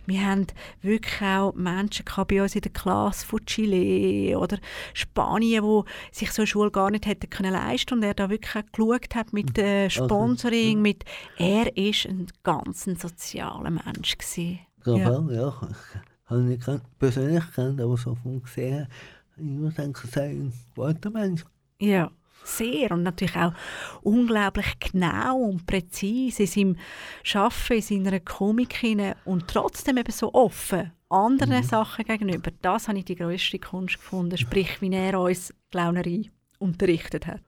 wir 0.07 0.27
haben 0.27 0.47
wirklich 0.81 1.21
auch 1.23 1.53
Menschen 1.53 2.07
bei 2.27 2.43
uns 2.43 2.55
in 2.55 2.63
der 2.63 2.73
Klasse 2.73 3.27
von 3.27 3.45
Chile 3.45 4.39
oder 4.39 4.57
Spanien, 4.95 5.63
die 5.63 6.17
sich 6.17 6.33
so 6.33 6.41
eine 6.41 6.47
Schule 6.47 6.71
gar 6.71 6.91
nicht 6.91 7.05
hätten 7.05 7.29
können 7.29 7.53
leisten 7.53 7.99
und 7.99 8.03
er 8.03 8.15
da 8.15 8.31
wirklich 8.31 8.57
auch 8.57 8.73
geschaut 8.73 9.15
hat 9.15 9.35
mit 9.35 9.59
äh, 9.59 9.91
Sponsoring, 9.91 10.79
okay. 10.79 10.81
mit 10.81 11.05
er 11.37 11.77
ist 11.77 12.07
ein 12.07 12.27
ganz 12.43 12.85
sozialer 12.85 13.71
Mensch 13.71 14.17
gewesen. 14.17 14.61
Ja, 14.87 14.97
ja. 14.97 15.27
ja. 15.31 15.55
Ich 15.69 16.31
habe 16.31 16.41
ihn 16.41 16.49
nicht 16.49 16.67
persönlich 16.99 17.45
kennt, 17.55 17.83
aber 17.83 17.99
so 17.99 18.15
vom 18.15 18.43
gesehen, 18.43 18.89
ich 19.37 19.43
muss 19.43 19.75
sei 19.75 20.31
ein 20.31 20.53
guter 20.75 21.11
Mensch. 21.11 21.45
Ja 21.79 22.11
sehr 22.45 22.91
und 22.93 23.03
natürlich 23.03 23.37
auch 23.37 23.53
unglaublich 24.03 24.79
genau 24.79 25.39
und 25.39 25.67
präzise 25.67 26.43
in 26.43 26.49
seinem 26.49 26.77
Arbeiten, 27.35 27.95
in 27.95 28.05
seiner 28.05 28.21
Komik 28.21 28.83
und 29.25 29.49
trotzdem 29.49 29.99
eben 29.99 30.13
so 30.13 30.33
offen 30.33 30.93
anderen 31.11 31.59
mhm. 31.59 31.65
Sachen 31.65 32.05
gegenüber. 32.05 32.51
Das 32.63 32.89
habe 32.89 32.99
ich 32.99 33.05
die 33.05 33.17
grösste 33.17 33.59
Kunst 33.59 33.97
gefunden, 33.97 34.39
sprich, 34.39 34.81
wie 34.81 34.93
er 34.95 35.21
uns 35.21 35.53
Clownerie 35.71 36.31
unterrichtet 36.59 37.27
hat. 37.27 37.43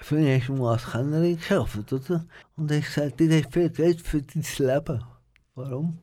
Hast 0.00 0.10
du 0.12 0.66
als 0.66 0.90
Kennerin 0.90 1.38
gearbeitet, 1.40 1.92
oder? 1.92 2.26
Und 2.56 2.70
ich 2.70 2.88
sagte, 2.88 3.26
du 3.26 3.36
hast 3.36 3.52
viel 3.52 3.70
Geld 3.70 4.00
für 4.00 4.22
dein 4.22 4.44
Leben. 4.58 5.04
Warum? 5.54 5.98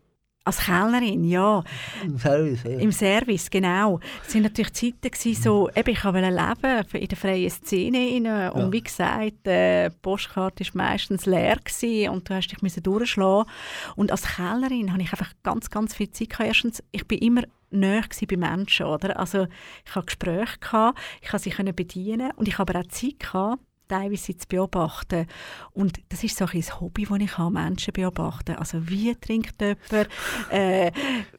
Als 0.47 0.59
Kellnerin, 0.59 1.23
ja. 1.23 1.63
Im 2.03 2.19
Service, 2.19 2.63
ja. 2.63 2.77
Im 2.77 2.91
Service, 2.91 3.49
genau. 3.49 3.99
Es 4.27 4.35
waren 4.35 4.43
natürlich 4.43 4.73
Zeiten, 4.73 5.09
gewesen, 5.09 5.41
so, 5.41 5.69
eben, 5.75 5.89
ich 5.89 6.05
wollte 6.05 6.19
leben 6.29 7.01
in 7.01 7.07
der 7.07 7.17
freien 7.17 7.49
Szene. 7.49 7.97
Rein. 7.97 8.51
Und 8.51 8.61
ja. 8.61 8.71
wie 8.71 8.81
gesagt, 8.81 9.47
äh, 9.47 9.89
die 9.89 9.95
Postkarte 10.03 10.63
war 10.63 10.83
meistens 10.83 11.25
leer 11.25 11.57
gewesen 11.57 12.09
und 12.11 12.29
du 12.29 12.35
hast 12.35 12.49
dich 12.49 12.83
durchschlagen 12.83 13.49
Und 13.95 14.11
als 14.11 14.35
Kellnerin 14.35 14.93
hatte 14.93 15.01
ich 15.01 15.11
einfach 15.11 15.33
ganz, 15.41 15.71
ganz 15.71 15.95
viel 15.95 16.11
Zeit. 16.11 16.29
Gehabt. 16.29 16.47
Erstens, 16.47 16.83
ich 16.91 17.07
bin 17.07 17.17
immer 17.17 17.41
näher 17.71 18.05
bei 18.29 18.37
Menschen. 18.37 18.85
Oder? 18.85 19.19
Also, 19.19 19.47
ich 19.83 19.95
hatte 19.95 20.05
Gespräche, 20.05 20.59
gehabt, 20.59 20.99
ich 21.21 21.29
konnte 21.29 21.49
sie 21.49 21.73
bedienen 21.73 22.31
und 22.35 22.47
ich 22.47 22.59
hatte 22.59 22.71
aber 22.71 22.81
auch 22.81 22.91
Zeit, 22.91 23.19
gehabt, 23.19 23.59
teilweise 23.87 24.37
zu 24.37 24.47
beobachten. 24.47 25.27
Und 25.71 25.99
das 26.09 26.23
ist 26.23 26.37
so 26.37 26.45
ein 26.45 26.63
Hobby, 26.79 27.05
das 27.05 27.19
ich 27.19 27.37
habe, 27.37 27.51
Menschen 27.51 27.93
beobachten. 27.93 28.55
Also 28.55 28.87
wie 28.89 29.15
trinkt 29.15 29.61
jemand, 29.61 29.79
äh, 30.51 30.91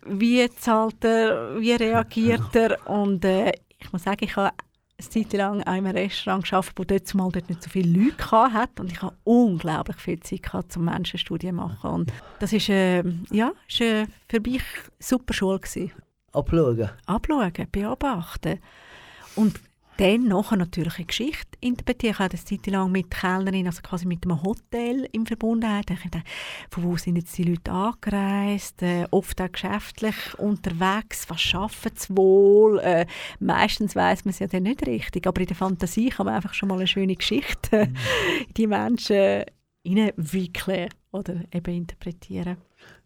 wie 0.06 0.48
zahlt 0.50 1.04
er, 1.04 1.60
wie 1.60 1.72
reagiert 1.72 2.54
er. 2.54 2.86
Und 2.88 3.24
äh, 3.24 3.52
ich 3.78 3.92
muss 3.92 4.04
sagen, 4.04 4.24
ich 4.24 4.36
habe 4.36 4.52
eine 4.98 5.08
Zeit 5.08 5.32
lang 5.34 5.60
in 5.60 5.66
einem 5.66 5.86
Restaurant 5.94 6.48
gearbeitet, 6.48 6.78
wo 6.78 6.84
dort 6.84 7.06
zumal 7.06 7.30
dort 7.32 7.48
nicht 7.48 7.62
so 7.62 7.70
viele 7.70 8.04
Leute 8.04 8.30
hatte. 8.30 8.82
Und 8.82 8.92
ich 8.92 9.02
hatte 9.02 9.16
unglaublich 9.24 9.96
viel 9.96 10.20
Zeit 10.20 10.44
gehabt, 10.44 10.72
zum 10.72 10.86
Menschenstudien 10.86 11.56
zu 11.56 11.62
machen. 11.62 11.90
Und 11.90 12.12
das 12.38 12.52
war 12.52 12.74
äh, 12.74 13.02
ja, 13.30 13.52
ist, 13.68 13.80
äh, 13.80 14.06
für 14.28 14.40
mich 14.40 14.62
eine 14.62 14.92
super 14.98 15.34
Schule. 15.34 15.60
Gewesen. 15.60 15.92
Abschauen. 16.32 16.90
Abschauen, 17.06 17.52
beobachten. 17.70 18.58
Und 19.36 19.60
dann 19.96 20.28
nachher 20.28 20.56
natürlich 20.56 20.96
eine 20.96 21.06
Geschichte 21.06 21.58
interpretieren. 21.60 22.12
Ich 22.12 22.18
habe 22.18 22.30
das 22.30 22.44
Zeit 22.44 22.66
lang 22.66 22.92
mit 22.92 23.10
Kellnerin, 23.10 23.66
also 23.66 23.82
quasi 23.82 24.06
mit 24.06 24.24
einem 24.24 24.42
Hotel 24.42 25.08
in 25.12 25.26
Verbundenheit. 25.26 25.90
Ich 25.90 26.00
dachte, 26.00 26.22
von 26.70 26.84
wo 26.84 26.96
sind 26.96 27.16
jetzt 27.16 27.36
die 27.38 27.44
Leute 27.44 27.70
angereist? 27.70 28.82
Äh, 28.82 29.06
oft 29.10 29.40
auch 29.40 29.50
geschäftlich 29.50 30.16
unterwegs. 30.38 31.28
Was 31.28 31.40
schaffen 31.40 31.92
sie 31.94 32.16
wohl? 32.16 32.78
Äh, 32.80 33.06
meistens 33.40 33.96
weiß 33.96 34.24
man 34.24 34.30
es 34.30 34.38
ja 34.38 34.46
dann 34.46 34.64
nicht 34.64 34.86
richtig. 34.86 35.26
Aber 35.26 35.40
in 35.40 35.46
der 35.46 35.56
Fantasie 35.56 36.10
kann 36.10 36.26
man 36.26 36.34
einfach 36.34 36.54
schon 36.54 36.68
mal 36.68 36.76
eine 36.76 36.86
schöne 36.86 37.16
Geschichte 37.16 37.86
mhm. 37.86 37.94
die 38.56 38.66
Menschen 38.66 39.44
hineinwickeln 39.82 40.88
oder 41.12 41.42
eben 41.52 41.74
interpretieren. 41.74 42.56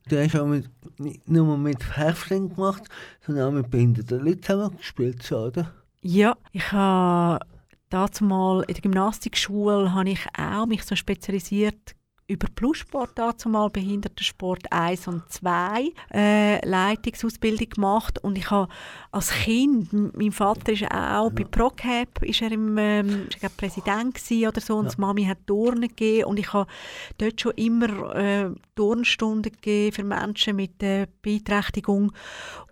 Du 0.09 0.19
hast 0.19 0.35
auch 0.35 0.47
mit, 0.47 0.69
nicht 0.99 1.29
nur 1.29 1.57
mit 1.57 1.97
Häftlingen 1.97 2.55
gemacht, 2.55 2.83
sondern 3.21 3.49
auch 3.49 3.53
mit 3.53 3.71
behinderten 3.71 4.25
Leuten 4.25 4.43
zusammen 4.43 4.77
gespielt, 4.77 5.31
oder? 5.31 5.73
Ja, 6.03 6.37
ich 6.53 6.73
habe 6.73 7.45
dazu 7.91 8.25
mal 8.25 8.63
in 8.67 8.75
der 8.75 8.83
Gymnastikschule 8.83 9.93
habe 9.93 10.11
ich 10.11 10.27
auch 10.39 10.67
mich 10.67 10.85
so 10.85 10.97
spezialisiert 10.97 11.95
über 12.31 12.47
Plussport 12.55 13.11
dazu 13.17 13.49
mal 13.49 13.69
Behindertensport 13.71 14.73
1 14.73 15.09
und 15.09 15.23
2 15.29 15.93
äh, 16.15 16.67
Leitungsausbildung 16.67 17.69
gemacht. 17.69 18.23
Und 18.23 18.39
ich 18.39 18.51
habe 18.51 18.69
als 19.11 19.33
Kind, 19.33 19.93
mein 20.17 20.31
Vater 20.31 20.73
ist 20.73 20.85
auch 20.85 21.25
ja. 21.25 21.29
bei 21.31 21.45
ProCap, 21.45 22.23
ist 22.23 22.43
er 22.43 22.53
im, 22.53 22.79
ähm, 22.79 23.27
ist 23.29 23.43
er 23.43 23.49
Präsident 23.49 24.19
oder 24.31 24.61
so 24.61 24.77
und 24.77 24.87
ja. 24.87 24.91
die 24.93 25.01
Mami 25.01 25.25
hat 25.25 25.39
Turnen 25.47 25.89
gegeben. 25.89 26.27
Und 26.27 26.39
ich 26.39 26.53
habe 26.53 26.71
dort 27.19 27.41
schon 27.41 27.53
immer 27.57 28.15
äh, 28.15 28.51
Turnstunden 28.77 29.51
gegeben 29.53 29.93
für 29.93 30.05
Menschen 30.05 30.57
mit 30.57 30.83
äh, 30.83 31.09
Beeinträchtigung. 31.23 32.13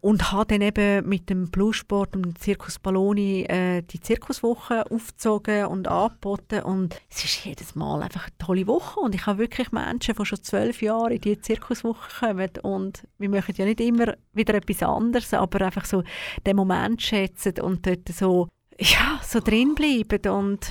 Und 0.01 0.31
habe 0.31 0.47
dann 0.47 0.61
eben 0.61 1.09
mit 1.09 1.29
dem 1.29 1.51
Plussport 1.51 2.15
und 2.15 2.23
dem 2.23 2.37
Circus 2.37 2.79
Balloni 2.79 3.43
äh, 3.43 3.83
die 3.83 4.01
Zirkuswoche 4.01 4.89
aufgezogen 4.91 5.67
und 5.67 5.89
angeboten. 5.89 6.63
Und 6.63 6.95
es 7.11 7.25
ist 7.25 7.45
jedes 7.45 7.75
Mal 7.75 8.03
einfach 8.03 8.29
eine 8.29 8.39
tolle 8.39 8.69
Woche. 8.69 9.01
Und 9.01 9.17
ich 9.17 9.27
habe 9.27 9.48
wirklich 9.49 9.73
Menschen, 9.73 10.15
die 10.15 10.25
schon 10.25 10.43
zwölf 10.43 10.83
Jahre 10.83 11.15
in 11.15 11.21
diese 11.21 11.41
Zirkuswoche 11.41 12.09
kommen 12.21 12.51
und 12.63 13.03
wir 13.19 13.29
machen 13.29 13.55
ja 13.57 13.65
nicht 13.65 13.81
immer 13.81 14.15
wieder 14.33 14.55
etwas 14.55 14.83
anderes, 14.83 15.33
aber 15.35 15.65
einfach 15.65 15.85
so 15.85 16.03
den 16.47 16.57
Moment 16.57 17.01
schätzen 17.03 17.61
und 17.61 17.87
dort 17.87 18.09
so, 18.09 18.49
ja, 18.79 19.21
so 19.23 19.41
drin 19.41 19.75
bleiben 19.75 20.31
und 20.33 20.71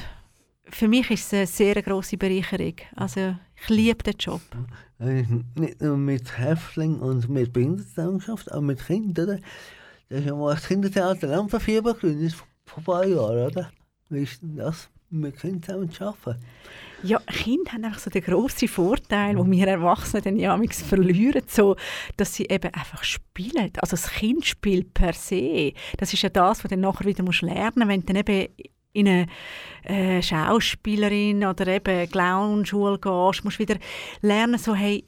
für 0.70 0.88
mich 0.88 1.10
ist 1.12 1.28
es 1.28 1.34
eine 1.34 1.48
sehr 1.48 1.82
grosse 1.82 2.18
Bereicherung. 2.18 2.76
Also 2.96 3.36
ich 3.56 3.70
liebe 3.70 4.04
den 4.04 4.16
Job. 4.20 4.42
Nicht 5.00 5.82
nur 5.82 5.98
mit 5.98 6.38
Häftlingen 6.38 7.00
und 7.00 7.30
mit 7.30 7.54
Behindertenlandschaft, 7.54 8.52
auch 8.52 8.62
mit 8.62 8.86
Kindern. 8.86 9.42
Das 10.10 10.20
ist 10.20 10.26
ja 10.26 10.36
mal 10.36 10.56
das 10.56 10.68
Kindertheater 10.68 11.28
Lampenfieber 11.28 11.94
gegründet, 11.94 12.36
vor 12.66 12.78
ein 12.78 12.84
paar 12.84 13.06
Jahren, 13.06 13.48
oder? 13.48 13.72
Wie 14.10 14.24
ist 14.24 14.42
denn 14.42 14.58
das, 14.58 14.90
mit 15.10 15.40
Kindern 15.40 15.62
zusammen 15.64 15.92
zu 15.92 16.06
arbeiten? 16.06 16.46
Ja, 17.04 17.20
Kinder 17.20 17.74
haben 17.74 17.86
einfach 17.86 18.00
so 18.00 18.10
den 18.10 18.24
grossen 18.24 18.68
Vorteil, 18.68 19.36
den 19.36 19.52
wir 19.52 19.68
Erwachsene 19.68 20.22
dann 20.22 20.38
ja 20.38 20.60
verlieren, 20.70 21.44
so, 21.48 21.76
dass 22.18 22.34
sie 22.34 22.46
eben 22.46 22.74
einfach 22.74 23.04
spielen. 23.04 23.72
Also 23.80 23.92
das 23.92 24.10
Kindspiel 24.12 24.84
per 24.84 25.14
se, 25.14 25.74
das 25.98 26.14
ist 26.14 26.24
ja 26.24 26.30
das, 26.30 26.58
was 26.58 26.64
du 26.64 26.68
dann 26.70 26.80
nachher 26.80 27.06
wieder 27.06 27.24
musst 27.24 27.44
lernen 27.44 27.74
musst, 27.76 27.88
wenn 27.88 28.02
du 28.02 28.06
dann 28.08 28.16
eben 28.16 28.48
in 28.94 29.08
eine 29.08 29.28
äh, 29.84 30.22
Schauspielerin 30.24 31.46
oder 31.46 31.68
eben 31.68 32.10
Clownschule 32.10 32.98
gehst, 32.98 33.44
musst 33.44 33.60
du 33.60 33.64
wieder 33.64 33.78
lernen, 34.22 34.58
so 34.58 34.74
hey, 34.74 35.06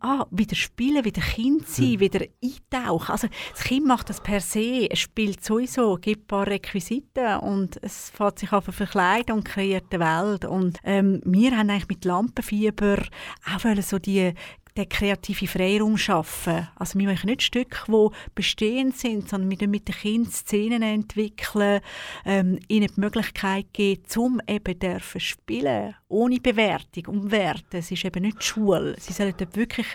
ah, 0.00 0.26
wieder 0.30 0.56
spielen, 0.56 1.04
wieder 1.04 1.22
Kind 1.22 1.68
sein, 1.68 1.92
mhm. 1.92 2.00
wieder 2.00 2.26
eintauchen. 2.42 3.12
Also 3.12 3.28
das 3.52 3.64
Kind 3.64 3.86
macht 3.86 4.08
das 4.08 4.20
per 4.20 4.40
se, 4.40 4.88
es 4.90 4.98
spielt 4.98 5.44
sowieso, 5.44 5.96
gibt 5.96 6.24
ein 6.24 6.26
paar 6.26 6.46
Requisiten 6.46 7.38
und 7.38 7.78
es 7.82 8.10
fährt 8.10 8.38
sich 8.38 8.52
einfach 8.52 8.72
verkleiden 8.72 9.36
und 9.36 9.44
kreiert 9.44 9.92
eine 9.92 10.04
Welt. 10.04 10.44
Und 10.44 10.78
ähm, 10.84 11.20
wir 11.24 11.56
haben 11.56 11.70
eigentlich 11.70 11.88
mit 11.88 12.04
Lampenfieber 12.04 13.02
auch 13.46 13.82
so 13.82 13.98
die 13.98 14.34
den 14.78 14.88
kreativen 14.88 15.48
Freiraum 15.48 15.96
schaffen. 15.98 16.68
Also 16.76 16.98
wir 16.98 17.08
machen 17.10 17.26
nicht 17.26 17.42
Stücke, 17.42 17.78
die 17.88 18.08
bestehend 18.34 18.96
sind, 18.96 19.28
sondern 19.28 19.50
wir 19.50 19.68
mit 19.68 19.88
den 19.88 19.94
Kindern 19.94 20.32
Szenen 20.32 20.82
entwickeln, 20.82 21.80
ähm, 22.24 22.58
ihnen 22.68 22.88
die 22.94 23.00
Möglichkeit 23.00 23.66
geben, 23.72 24.04
zum 24.06 24.40
eben 24.46 24.78
dürfen 24.78 25.20
spielen, 25.20 25.94
ohne 26.08 26.40
Bewertung 26.40 27.06
und 27.06 27.30
Werte. 27.30 27.78
Es 27.78 27.90
ist 27.90 28.04
eben 28.04 28.22
nicht 28.22 28.42
Schule. 28.42 28.96
Sie 28.98 29.12
sollen 29.12 29.34
dort 29.36 29.56
wirklich 29.56 29.86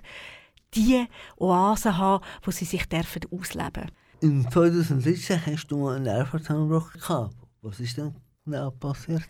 die 0.76 1.06
Oase 1.38 1.98
haben, 1.98 2.24
wo 2.44 2.52
sie 2.52 2.66
sich 2.66 2.86
dürfen 2.86 3.22
ausleben 3.32 3.90
dürfen. 4.22 4.50
2017 4.52 5.46
hast 5.46 5.68
du 5.68 5.88
einen 5.88 6.04
Nervenzusammenbruch 6.04 6.94
gehabt. 6.94 7.36
Was 7.62 7.80
ist 7.80 7.98
denn 7.98 8.16
genau 8.46 8.72
passiert? 8.72 9.24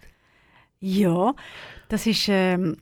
Ja, 0.80 1.34
das 1.90 2.06
ist 2.08 2.26
ähm, 2.28 2.78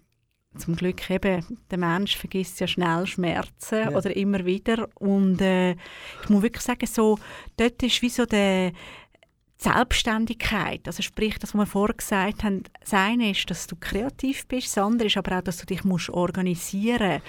zum 0.57 0.75
Glück 0.75 1.09
eben, 1.09 1.57
der 1.69 1.77
Mensch 1.77 2.17
vergisst 2.17 2.59
ja 2.59 2.67
schnell 2.67 3.07
Schmerzen 3.07 3.83
Ja. 3.83 3.89
oder 3.91 4.15
immer 4.15 4.45
wieder. 4.45 4.89
Und 4.95 5.41
äh, 5.41 5.71
ich 6.23 6.29
muss 6.29 6.41
wirklich 6.43 6.63
sagen, 6.63 6.85
so, 6.87 7.17
dort 7.57 7.81
ist 7.83 8.01
wie 8.01 8.09
so 8.09 8.25
der 8.25 8.71
Selbstständigkeit, 9.64 10.88
also 10.88 11.03
sprich, 11.03 11.38
das, 11.38 11.53
was 11.53 11.59
wir 11.59 11.66
vorher 11.68 11.95
gesagt 11.95 12.43
haben, 12.43 12.64
das 12.80 12.95
eine 12.95 13.30
ist, 13.30 13.47
dass 13.47 13.68
du 13.68 13.76
kreativ 13.76 14.47
bist, 14.47 14.76
das 14.76 14.84
andere 14.84 15.07
ist 15.07 15.18
aber 15.18 15.38
auch, 15.38 15.43
dass 15.43 15.57
du 15.57 15.68
dich 15.68 15.84
musst 15.84 16.09
organisieren 16.09 17.22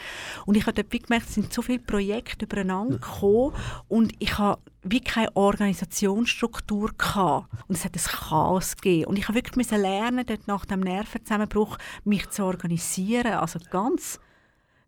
Und 0.46 0.56
ich 0.56 0.66
habe 0.66 0.82
dort 0.82 0.90
gemerkt, 0.90 1.28
es 1.28 1.34
sind 1.34 1.52
so 1.52 1.60
viele 1.60 1.80
Projekte 1.80 2.46
übereinander 2.46 2.98
gekommen 2.98 3.54
und 3.88 4.14
ich 4.18 4.38
habe 4.38 4.62
wie 4.82 5.00
keine 5.00 5.34
Organisationsstruktur 5.36 6.92
gehabt. 6.96 7.48
Und 7.68 7.76
es 7.76 7.84
hat 7.84 7.94
ein 7.94 8.02
Chaos 8.02 8.76
gegeben. 8.76 9.06
Und 9.06 9.18
ich 9.18 9.28
habe 9.28 9.36
wirklich 9.36 9.70
lernen, 9.70 10.26
dort 10.26 10.48
nach 10.48 10.64
dem 10.64 10.80
Nervenzusammenbruch 10.80 11.78
mich 12.04 12.28
zu 12.30 12.44
organisieren. 12.44 13.34
Also 13.34 13.60
ganz 13.70 14.18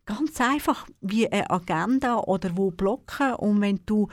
Ganz 0.07 0.39
einfach 0.41 0.87
wie 1.01 1.31
eine 1.31 1.51
Agenda 1.51 2.19
oder 2.19 2.57
wo 2.57 2.71
blocken. 2.71 3.35
Und 3.35 3.61
wenn 3.61 3.81
du 3.87 4.09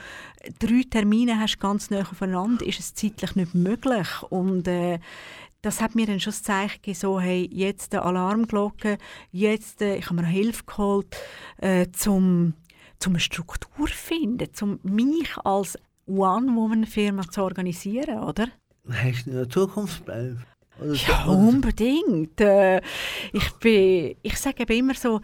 drei 0.60 0.84
Termine 0.89 1.39
hast, 1.39 1.60
ganz 1.60 1.89
nah 1.89 2.02
aufeinander, 2.02 2.66
ist 2.66 2.80
es 2.80 2.94
zeitlich 2.94 3.36
nicht 3.36 3.54
möglich. 3.56 4.08
Und 4.30 4.68
äh, 4.68 5.00
das 5.62 5.82
hat 5.82 5.96
mir 5.96 6.06
dann 6.08 6.20
schon 6.20 6.32
das 6.32 6.44
Zeichen 6.44 6.76
gegeben, 6.76 6.98
so, 6.98 7.20
hey, 7.20 7.48
jetzt 7.52 7.94
eine 7.94 8.04
Alarmglocke, 8.04 8.98
jetzt, 9.32 9.82
äh, 9.82 9.98
ich 9.98 10.06
habe 10.06 10.16
mir 10.16 10.28
Hilfe 10.28 10.64
geholt, 10.66 11.16
äh, 11.58 11.88
zum, 11.92 12.54
zum 13.00 13.14
eine 13.14 13.20
Struktur 13.20 13.88
zu 13.88 13.94
finden, 13.94 14.50
um 14.62 14.80
mich 14.84 15.38
als 15.44 15.78
One-Woman-Firma 16.08 17.24
zu 17.30 17.44
organisieren, 17.44 18.20
oder? 18.20 18.48
Hast 18.89 19.28
du 19.28 19.48
Zukunftspläne? 19.48 20.42
Oder 20.82 20.94
Ja, 20.94 21.26
unbedingt. 21.26 22.42
Äh, 22.42 22.82
ich 23.34 23.52
bin, 23.60 24.16
ich 24.22 24.38
sage 24.38 24.64
immer 24.74 24.96
so, 24.96 25.22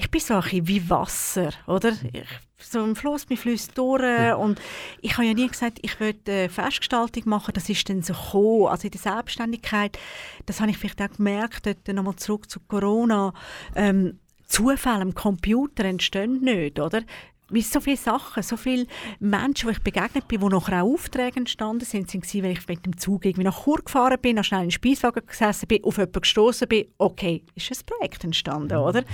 ich 0.00 0.10
bin 0.10 0.20
so 0.20 0.34
ein 0.34 0.40
bisschen 0.40 0.68
wie 0.68 0.88
Wasser, 0.88 1.50
oder? 1.66 1.92
Ich, 2.12 2.24
so 2.58 2.82
ein 2.82 2.96
Fluss, 2.96 3.28
mir 3.28 3.36
fließt 3.36 3.76
durch 3.76 4.34
und 4.34 4.60
ich 5.02 5.12
habe 5.12 5.26
ja 5.26 5.34
nie 5.34 5.46
gesagt, 5.46 5.78
ich 5.82 5.98
will 6.00 6.14
äh, 6.26 6.48
Festgestaltung 6.48 7.24
machen, 7.26 7.52
das 7.54 7.68
ist 7.68 7.88
dann 7.88 8.02
so 8.02 8.14
gekommen. 8.14 8.66
Also 8.68 8.86
in 8.86 8.92
der 8.92 9.00
Selbstständigkeit, 9.00 9.98
das 10.46 10.60
habe 10.60 10.70
ich 10.70 10.78
vielleicht 10.78 11.02
auch 11.02 11.16
gemerkt, 11.16 11.66
dort 11.66 11.86
nochmal 11.88 12.16
zurück 12.16 12.50
zu 12.50 12.60
Corona, 12.60 13.34
ähm, 13.74 14.18
Zufälle 14.46 15.02
am 15.02 15.14
Computer 15.14 15.84
entstehen 15.84 16.40
nicht, 16.40 16.80
oder? 16.80 17.02
Wie 17.50 17.62
so 17.62 17.80
viele 17.80 17.96
Sachen, 17.96 18.42
so 18.42 18.56
viele 18.56 18.86
Menschen, 19.18 19.68
die 19.68 19.72
ich 19.72 19.82
begegnet 19.82 20.28
bin, 20.28 20.40
wo 20.40 20.48
nachher 20.48 20.82
auch 20.82 20.94
Aufträge 20.94 21.40
entstanden 21.40 21.84
sind, 21.84 22.10
sind 22.10 22.22
gewesen, 22.22 22.42
wenn 22.42 22.52
ich 22.52 22.68
mit 22.68 22.86
dem 22.86 22.96
Zug 22.96 23.24
irgendwie 23.24 23.44
nach 23.44 23.64
Chur 23.64 23.78
gefahren 23.84 24.18
bin, 24.20 24.36
noch 24.36 24.44
schnell 24.44 24.60
in 24.60 24.66
den 24.66 24.72
Speiswagen 24.72 25.26
gesessen 25.26 25.66
bin, 25.66 25.84
auf 25.84 25.96
jemanden 25.96 26.20
gestoßen 26.20 26.68
bin, 26.68 26.86
okay, 26.98 27.44
ist 27.54 27.70
ein 27.70 27.86
Projekt 27.86 28.24
entstanden, 28.24 28.76
oder? 28.76 29.04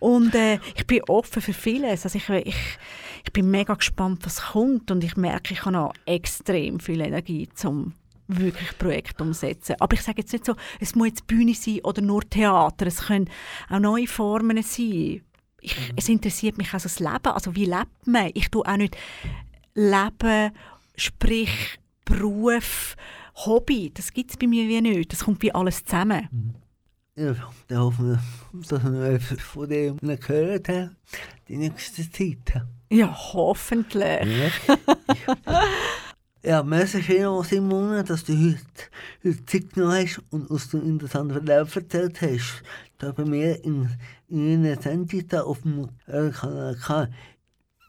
Und 0.00 0.34
äh, 0.34 0.58
ich 0.74 0.86
bin 0.86 1.02
offen 1.08 1.42
für 1.42 1.52
vieles. 1.52 2.04
Also 2.04 2.18
ich, 2.18 2.28
ich, 2.28 2.78
ich 3.24 3.32
bin 3.32 3.50
mega 3.50 3.74
gespannt, 3.74 4.20
was 4.24 4.40
kommt 4.52 4.90
und 4.90 5.02
ich 5.04 5.16
merke, 5.16 5.54
ich 5.54 5.60
habe 5.64 5.72
noch 5.72 5.94
extrem 6.06 6.80
viel 6.80 7.00
Energie 7.00 7.48
zum 7.54 7.94
wirklich 8.38 8.78
Projekte 8.78 9.22
umsetzen. 9.24 9.76
Aber 9.80 9.94
ich 9.94 10.02
sage 10.02 10.22
jetzt 10.22 10.32
nicht 10.32 10.44
so, 10.44 10.54
es 10.78 10.94
muss 10.94 11.08
jetzt 11.08 11.26
Bühne 11.26 11.54
sein 11.54 11.80
oder 11.82 12.00
nur 12.00 12.28
Theater. 12.28 12.86
Es 12.86 13.06
können 13.06 13.28
auch 13.68 13.80
neue 13.80 14.06
Formen 14.06 14.62
sein. 14.62 15.22
Ich, 15.60 15.76
Es 15.96 16.08
interessiert 16.08 16.58
mich 16.58 16.72
also 16.72 16.84
das 16.84 17.00
Leben. 17.00 17.32
Also 17.32 17.54
wie 17.54 17.66
lebt 17.66 18.06
man? 18.06 18.30
Ich 18.34 18.50
tue 18.50 18.66
auch 18.66 18.76
nicht 18.76 18.96
Leben, 19.74 20.52
sprich 20.96 21.78
Beruf, 22.04 22.96
Hobby. 23.46 23.90
Das 23.94 24.12
gibt 24.12 24.30
es 24.30 24.36
bei 24.36 24.46
mir 24.46 24.68
wie 24.68 24.80
nicht. 24.80 25.12
Das 25.12 25.24
kommt 25.24 25.42
wie 25.42 25.54
alles 25.54 25.84
zusammen. 25.84 26.28
Ja, 27.16 27.34
dann 27.68 27.78
hoffen 27.78 28.10
wir, 28.10 28.22
dass 28.52 28.82
wir 28.82 28.90
noch 28.90 29.04
etwas 29.04 29.40
von 29.42 29.68
dem 29.68 29.98
gehört 29.98 30.68
haben, 30.68 30.96
die 31.48 31.56
nächste 31.56 32.10
Zeit. 32.10 32.62
Ja, 32.90 33.14
hoffentlich. 33.34 34.50
Ja, 34.66 35.62
ja 36.42 36.62
merci 36.62 37.02
vielmals, 37.02 37.50
Simone, 37.50 38.04
dass 38.04 38.24
du 38.24 38.32
heute, 38.32 38.58
heute 39.22 39.44
Zeit 39.44 39.72
genommen 39.72 40.02
hast 40.02 40.22
und 40.30 40.50
uns 40.50 40.70
den 40.70 40.82
interessanten 40.82 41.44
Verlauf 41.44 41.76
erzählt 41.76 42.20
hast. 42.22 42.62
Da 42.98 43.12
bei 43.12 43.24
mir 43.24 43.62
in, 43.64 43.90
Sendung 44.80 45.28
da 45.28 45.42
auf 45.42 45.62
dem 45.62 45.88
äh, 46.06 46.30
Kanal 46.30 46.76
K. 46.76 47.08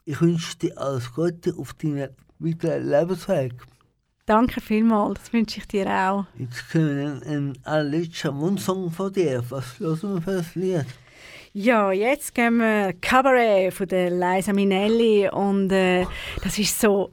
Ich 0.04 0.20
wünsche 0.20 0.58
dir 0.58 0.76
alles 0.78 1.12
Gute 1.12 1.54
auf 1.56 1.74
deinem 1.74 2.08
weiteren 2.38 2.88
Lebensweg. 2.88 3.54
Danke 4.26 4.60
vielmals. 4.60 5.20
Das 5.20 5.32
wünsche 5.32 5.58
ich 5.58 5.66
dir 5.66 5.86
auch. 5.86 6.26
Jetzt 6.38 6.70
können 6.70 6.96
wir 6.96 7.06
einen, 7.06 7.22
einen 7.22 7.58
allerletzten 7.64 8.34
Mundsong 8.34 8.90
von 8.90 9.12
dir. 9.12 9.42
Was 9.48 9.78
hören 9.78 10.14
wir 10.14 10.22
für 10.22 10.38
ein 10.38 10.60
Lied? 10.60 10.86
Ja, 11.54 11.92
jetzt 11.92 12.34
gehen 12.34 12.58
wir 12.58 12.94
Cabaret 12.94 13.74
von 13.74 13.86
der 13.86 14.10
Liza 14.10 14.52
Minnelli 14.52 15.28
und 15.28 15.70
äh, 15.70 16.06
das 16.42 16.58
ist 16.58 16.80
so, 16.80 17.10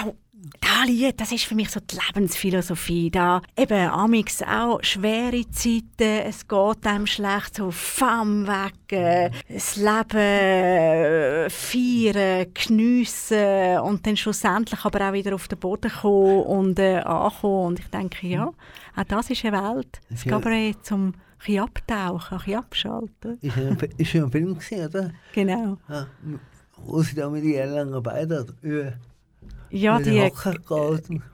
auch 0.00 0.14
das 0.60 0.86
Lied, 0.86 1.20
das 1.20 1.32
ist 1.32 1.44
für 1.44 1.54
mich 1.54 1.70
so 1.70 1.80
die 1.80 1.96
Lebensphilosophie. 1.96 3.10
Da 3.10 3.42
eben 3.56 3.88
amix 3.88 4.42
auch 4.42 4.82
schwere 4.82 5.48
Zeiten, 5.50 6.26
es 6.26 6.46
geht 6.46 6.86
einem 6.86 7.06
schlecht, 7.06 7.56
so 7.56 7.70
Fam 7.70 8.46
weg, 8.46 8.92
äh, 8.92 9.30
das 9.48 9.76
Leben 9.76 10.16
äh, 10.16 11.50
feiern, 11.50 12.46
geniessen 12.52 13.78
und 13.78 14.06
dann 14.06 14.16
schlussendlich 14.16 14.84
aber 14.84 15.08
auch 15.08 15.12
wieder 15.12 15.34
auf 15.34 15.48
den 15.48 15.58
Boden 15.58 15.90
kommen 15.90 16.42
und 16.42 16.78
äh, 16.78 16.98
ankommen. 16.98 17.66
Und 17.66 17.80
ich 17.80 17.88
denke, 17.88 18.26
ja, 18.26 18.50
auch 18.96 19.04
das 19.08 19.30
ist 19.30 19.44
eine 19.44 19.56
Welt. 19.56 20.00
Das. 20.10 20.24
Cabaret 20.24 20.84
zum 20.84 21.14
ein 21.46 21.58
abtauchen, 21.58 22.38
ein 22.46 22.54
abschalten. 22.54 23.38
Ist 23.40 23.56
ja 23.56 23.68
ein, 23.68 23.78
ist 23.98 24.12
ja 24.12 24.24
ein 24.24 24.30
Film 24.30 24.54
gewesen, 24.54 24.86
oder? 24.86 25.10
Genau. 25.32 25.78
Ja, 25.88 26.06
wo 26.84 27.02
sie 27.02 27.14
da 27.14 27.28
mit 27.28 27.44
ihren 27.44 27.70
langen 27.70 28.02
Beinen 28.02 28.46
über, 28.62 28.94
Ja, 29.76 29.98
die, 29.98 30.30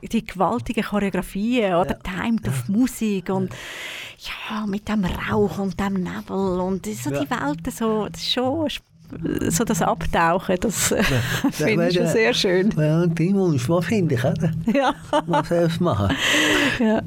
die 0.02 0.24
gewaltigen 0.24 0.82
Choreografien, 0.82 1.74
oder? 1.74 1.98
Timed 1.98 2.48
auf 2.48 2.68
Musik 2.68 3.28
und 3.28 3.52
ja, 4.18 4.66
mit 4.66 4.88
dem 4.88 5.04
Rauch 5.04 5.58
und 5.58 5.78
dem 5.78 5.94
Nebel 5.94 6.60
und 6.60 6.86
so 6.86 7.10
Ja. 7.10 7.20
die 7.22 7.30
Welten, 7.30 7.70
so, 7.72 8.08
das 8.08 8.20
ist 8.20 8.32
schon 8.32 8.68
so 9.48 9.64
das 9.64 9.82
Abtauchen, 9.82 10.56
das 10.60 10.88
das 10.90 11.56
finde 11.56 11.88
ich 11.88 11.96
schon 11.96 12.06
sehr 12.06 12.32
schön. 12.32 12.70
Ja, 12.78 13.02
und 13.02 13.18
die 13.18 13.34
Wunsch, 13.34 13.68
was 13.68 13.84
finde 13.86 14.14
ich, 14.14 14.24
oder? 14.24 14.52
Ja, 14.72 14.94
Mal 15.26 15.44
selbst 15.44 15.80
machen. 15.80 16.16
ja. 16.78 16.98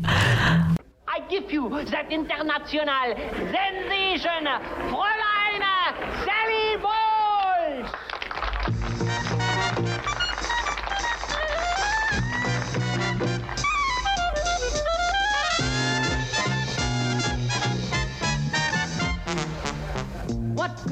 I 1.15 1.21
give 1.29 1.51
you 1.53 1.69
that 1.69 2.09
international 2.11 3.15
sensation, 3.37 4.45
Fräulein 4.89 5.22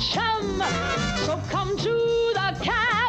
chum. 0.00 0.62
So 1.26 1.40
come 1.50 1.76
to 1.76 2.32
the 2.34 2.56
cabaret. 2.62 3.08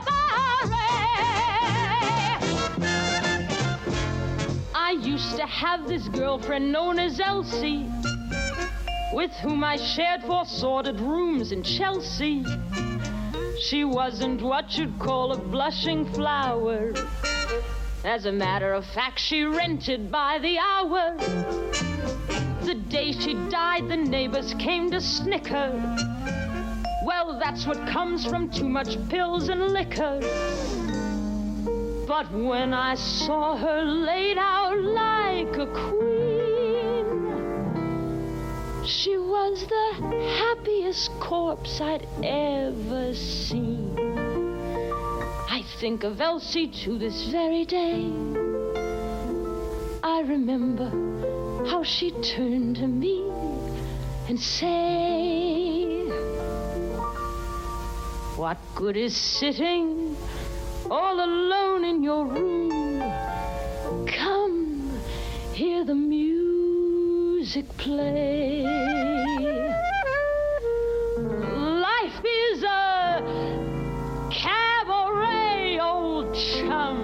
I 4.74 4.98
used 5.00 5.36
to 5.38 5.46
have 5.46 5.88
this 5.88 6.08
girlfriend 6.08 6.72
known 6.72 7.00
as 7.00 7.20
Elsie, 7.20 7.86
with 9.14 9.32
whom 9.42 9.64
I 9.64 9.78
shared 9.78 10.24
four 10.24 10.46
sordid 10.46 11.00
rooms 11.00 11.52
in 11.52 11.64
Chelsea. 11.64 12.44
She 13.62 13.84
wasn't 13.84 14.42
what 14.42 14.78
you'd 14.78 14.98
call 15.00 15.34
a 15.34 15.38
blushing 15.38 16.06
flower. 16.14 16.94
As 18.04 18.26
a 18.26 18.32
matter 18.32 18.74
of 18.74 18.86
fact, 18.86 19.20
she 19.20 19.44
rented 19.44 20.10
by 20.12 20.40
the 20.40 20.58
hour. 20.58 21.18
The 22.62 22.76
day 22.76 23.12
she 23.12 23.34
died, 23.50 23.90
the 23.90 23.98
neighbors 23.98 24.54
came 24.58 24.90
to 24.92 25.02
snicker. 25.02 26.19
Well, 27.10 27.40
that's 27.40 27.66
what 27.66 27.88
comes 27.88 28.24
from 28.24 28.52
too 28.52 28.70
much 28.70 28.96
pills 29.10 29.50
and 29.50 29.62
liquor. 29.74 30.20
But 32.08 32.32
when 32.32 32.72
I 32.72 32.94
saw 32.94 33.58
her 33.58 33.82
laid 33.84 34.38
out 34.38 34.78
like 34.78 35.58
a 35.58 35.66
queen, 35.66 37.08
she 38.86 39.18
was 39.18 39.66
the 39.66 39.94
happiest 40.38 41.10
corpse 41.20 41.82
I'd 41.82 42.08
ever 42.24 43.16
seen. 43.16 43.98
I 45.50 45.64
think 45.80 46.04
of 46.04 46.22
Elsie 46.22 46.68
to 46.84 47.00
this 47.00 47.24
very 47.32 47.66
day. 47.66 48.06
I 50.04 50.22
remember 50.22 50.92
how 51.72 51.82
she 51.82 52.12
turned 52.12 52.76
to 52.76 52.88
me 52.88 53.28
and 54.28 54.40
say, 54.40 55.19
What 58.40 58.58
good 58.74 58.96
is 58.96 59.18
sitting 59.18 60.16
all 60.90 61.26
alone 61.26 61.84
in 61.84 62.02
your 62.02 62.26
room? 62.26 63.02
Come, 64.08 64.98
hear 65.52 65.84
the 65.84 65.94
music 65.94 67.68
play. 67.76 68.64
Life 71.18 72.22
is 72.24 72.64
a 72.64 73.22
cabaret, 74.32 75.78
old 75.82 76.34
chum. 76.34 76.98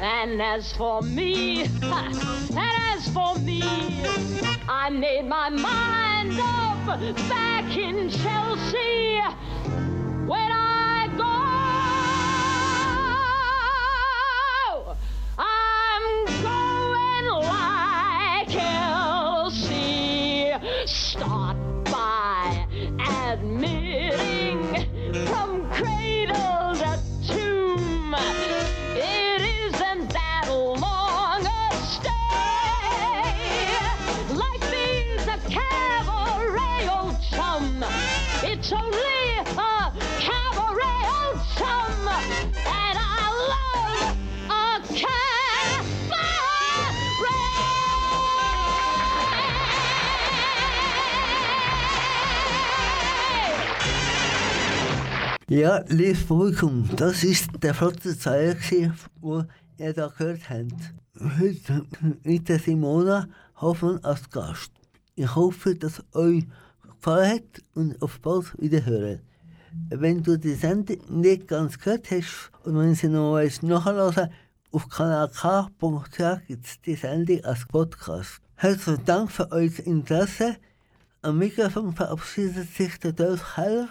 And 0.00 0.40
as 0.40 0.72
for 0.72 1.02
me, 1.02 1.66
I 4.88 4.90
made 4.90 5.26
my 5.26 5.50
mind 5.50 6.40
up 6.40 7.28
back 7.28 7.76
in 7.76 8.08
Chelsea. 8.08 9.20
Ja, 55.58 55.82
liebes 55.88 56.22
Publikum, 56.24 56.88
das 56.94 57.24
ist 57.24 57.48
der 57.60 57.74
Zeiler, 57.74 58.54
gewesen, 58.54 58.94
wo 59.20 59.42
ihr 59.76 59.92
da 59.92 60.06
gehört 60.06 60.48
habt. 60.48 60.94
Heute 61.40 61.84
mit 62.22 62.48
der 62.48 62.60
Simona 62.60 63.26
Hoffmann 63.56 63.98
als 64.04 64.30
Gast. 64.30 64.70
Ich 65.16 65.34
hoffe, 65.34 65.74
dass 65.74 66.00
euch 66.12 66.46
gefallen 66.94 67.32
hat 67.32 67.64
und 67.74 68.00
auf 68.00 68.20
bald 68.20 68.54
wiederhören. 68.62 69.18
Wenn 69.88 70.22
du 70.22 70.38
die 70.38 70.54
Sendung 70.54 70.98
nicht 71.08 71.48
ganz 71.48 71.76
gehört 71.76 72.08
hast 72.12 72.52
und 72.62 72.78
wenn 72.78 72.94
sie 72.94 73.08
noch 73.08 73.32
weiss 73.32 73.60
nachhören, 73.60 74.30
auf 74.70 74.88
kanalk.ch 74.88 76.46
gibt 76.46 76.66
es 76.66 76.80
die 76.82 76.94
Sendung 76.94 77.44
als 77.44 77.66
Podcast. 77.66 78.40
Herzlichen 78.54 79.04
Dank 79.04 79.32
für 79.32 79.50
euer 79.50 79.76
Interesse. 79.84 80.54
Am 81.22 81.38
Mikrofon 81.38 81.96
verabschiedet 81.96 82.68
sich 82.76 82.96
der 83.00 83.10
Dolph 83.10 83.56
Heller. 83.56 83.88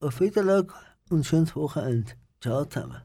Auf 0.00 0.20
Wiedersehen 0.20 0.66
und 1.10 1.24
schönes 1.24 1.54
Wochenende. 1.56 2.12
Ciao 2.40 2.64
zusammen. 2.64 3.02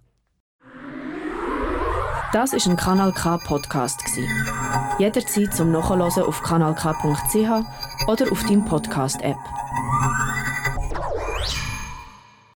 Das 2.34 2.54
ist 2.54 2.68
ein 2.68 2.78
Kanal 2.78 3.12
K 3.12 3.38
Podcast. 3.40 4.02
Jederzeit 5.00 5.54
zum 5.54 5.72
Nachhören 5.72 6.02
auf 6.02 6.42
kanalk.ch 6.42 8.08
oder 8.08 8.32
auf 8.32 8.44
deinem 8.44 8.64
Podcast 8.66 9.22
App. 9.22 9.38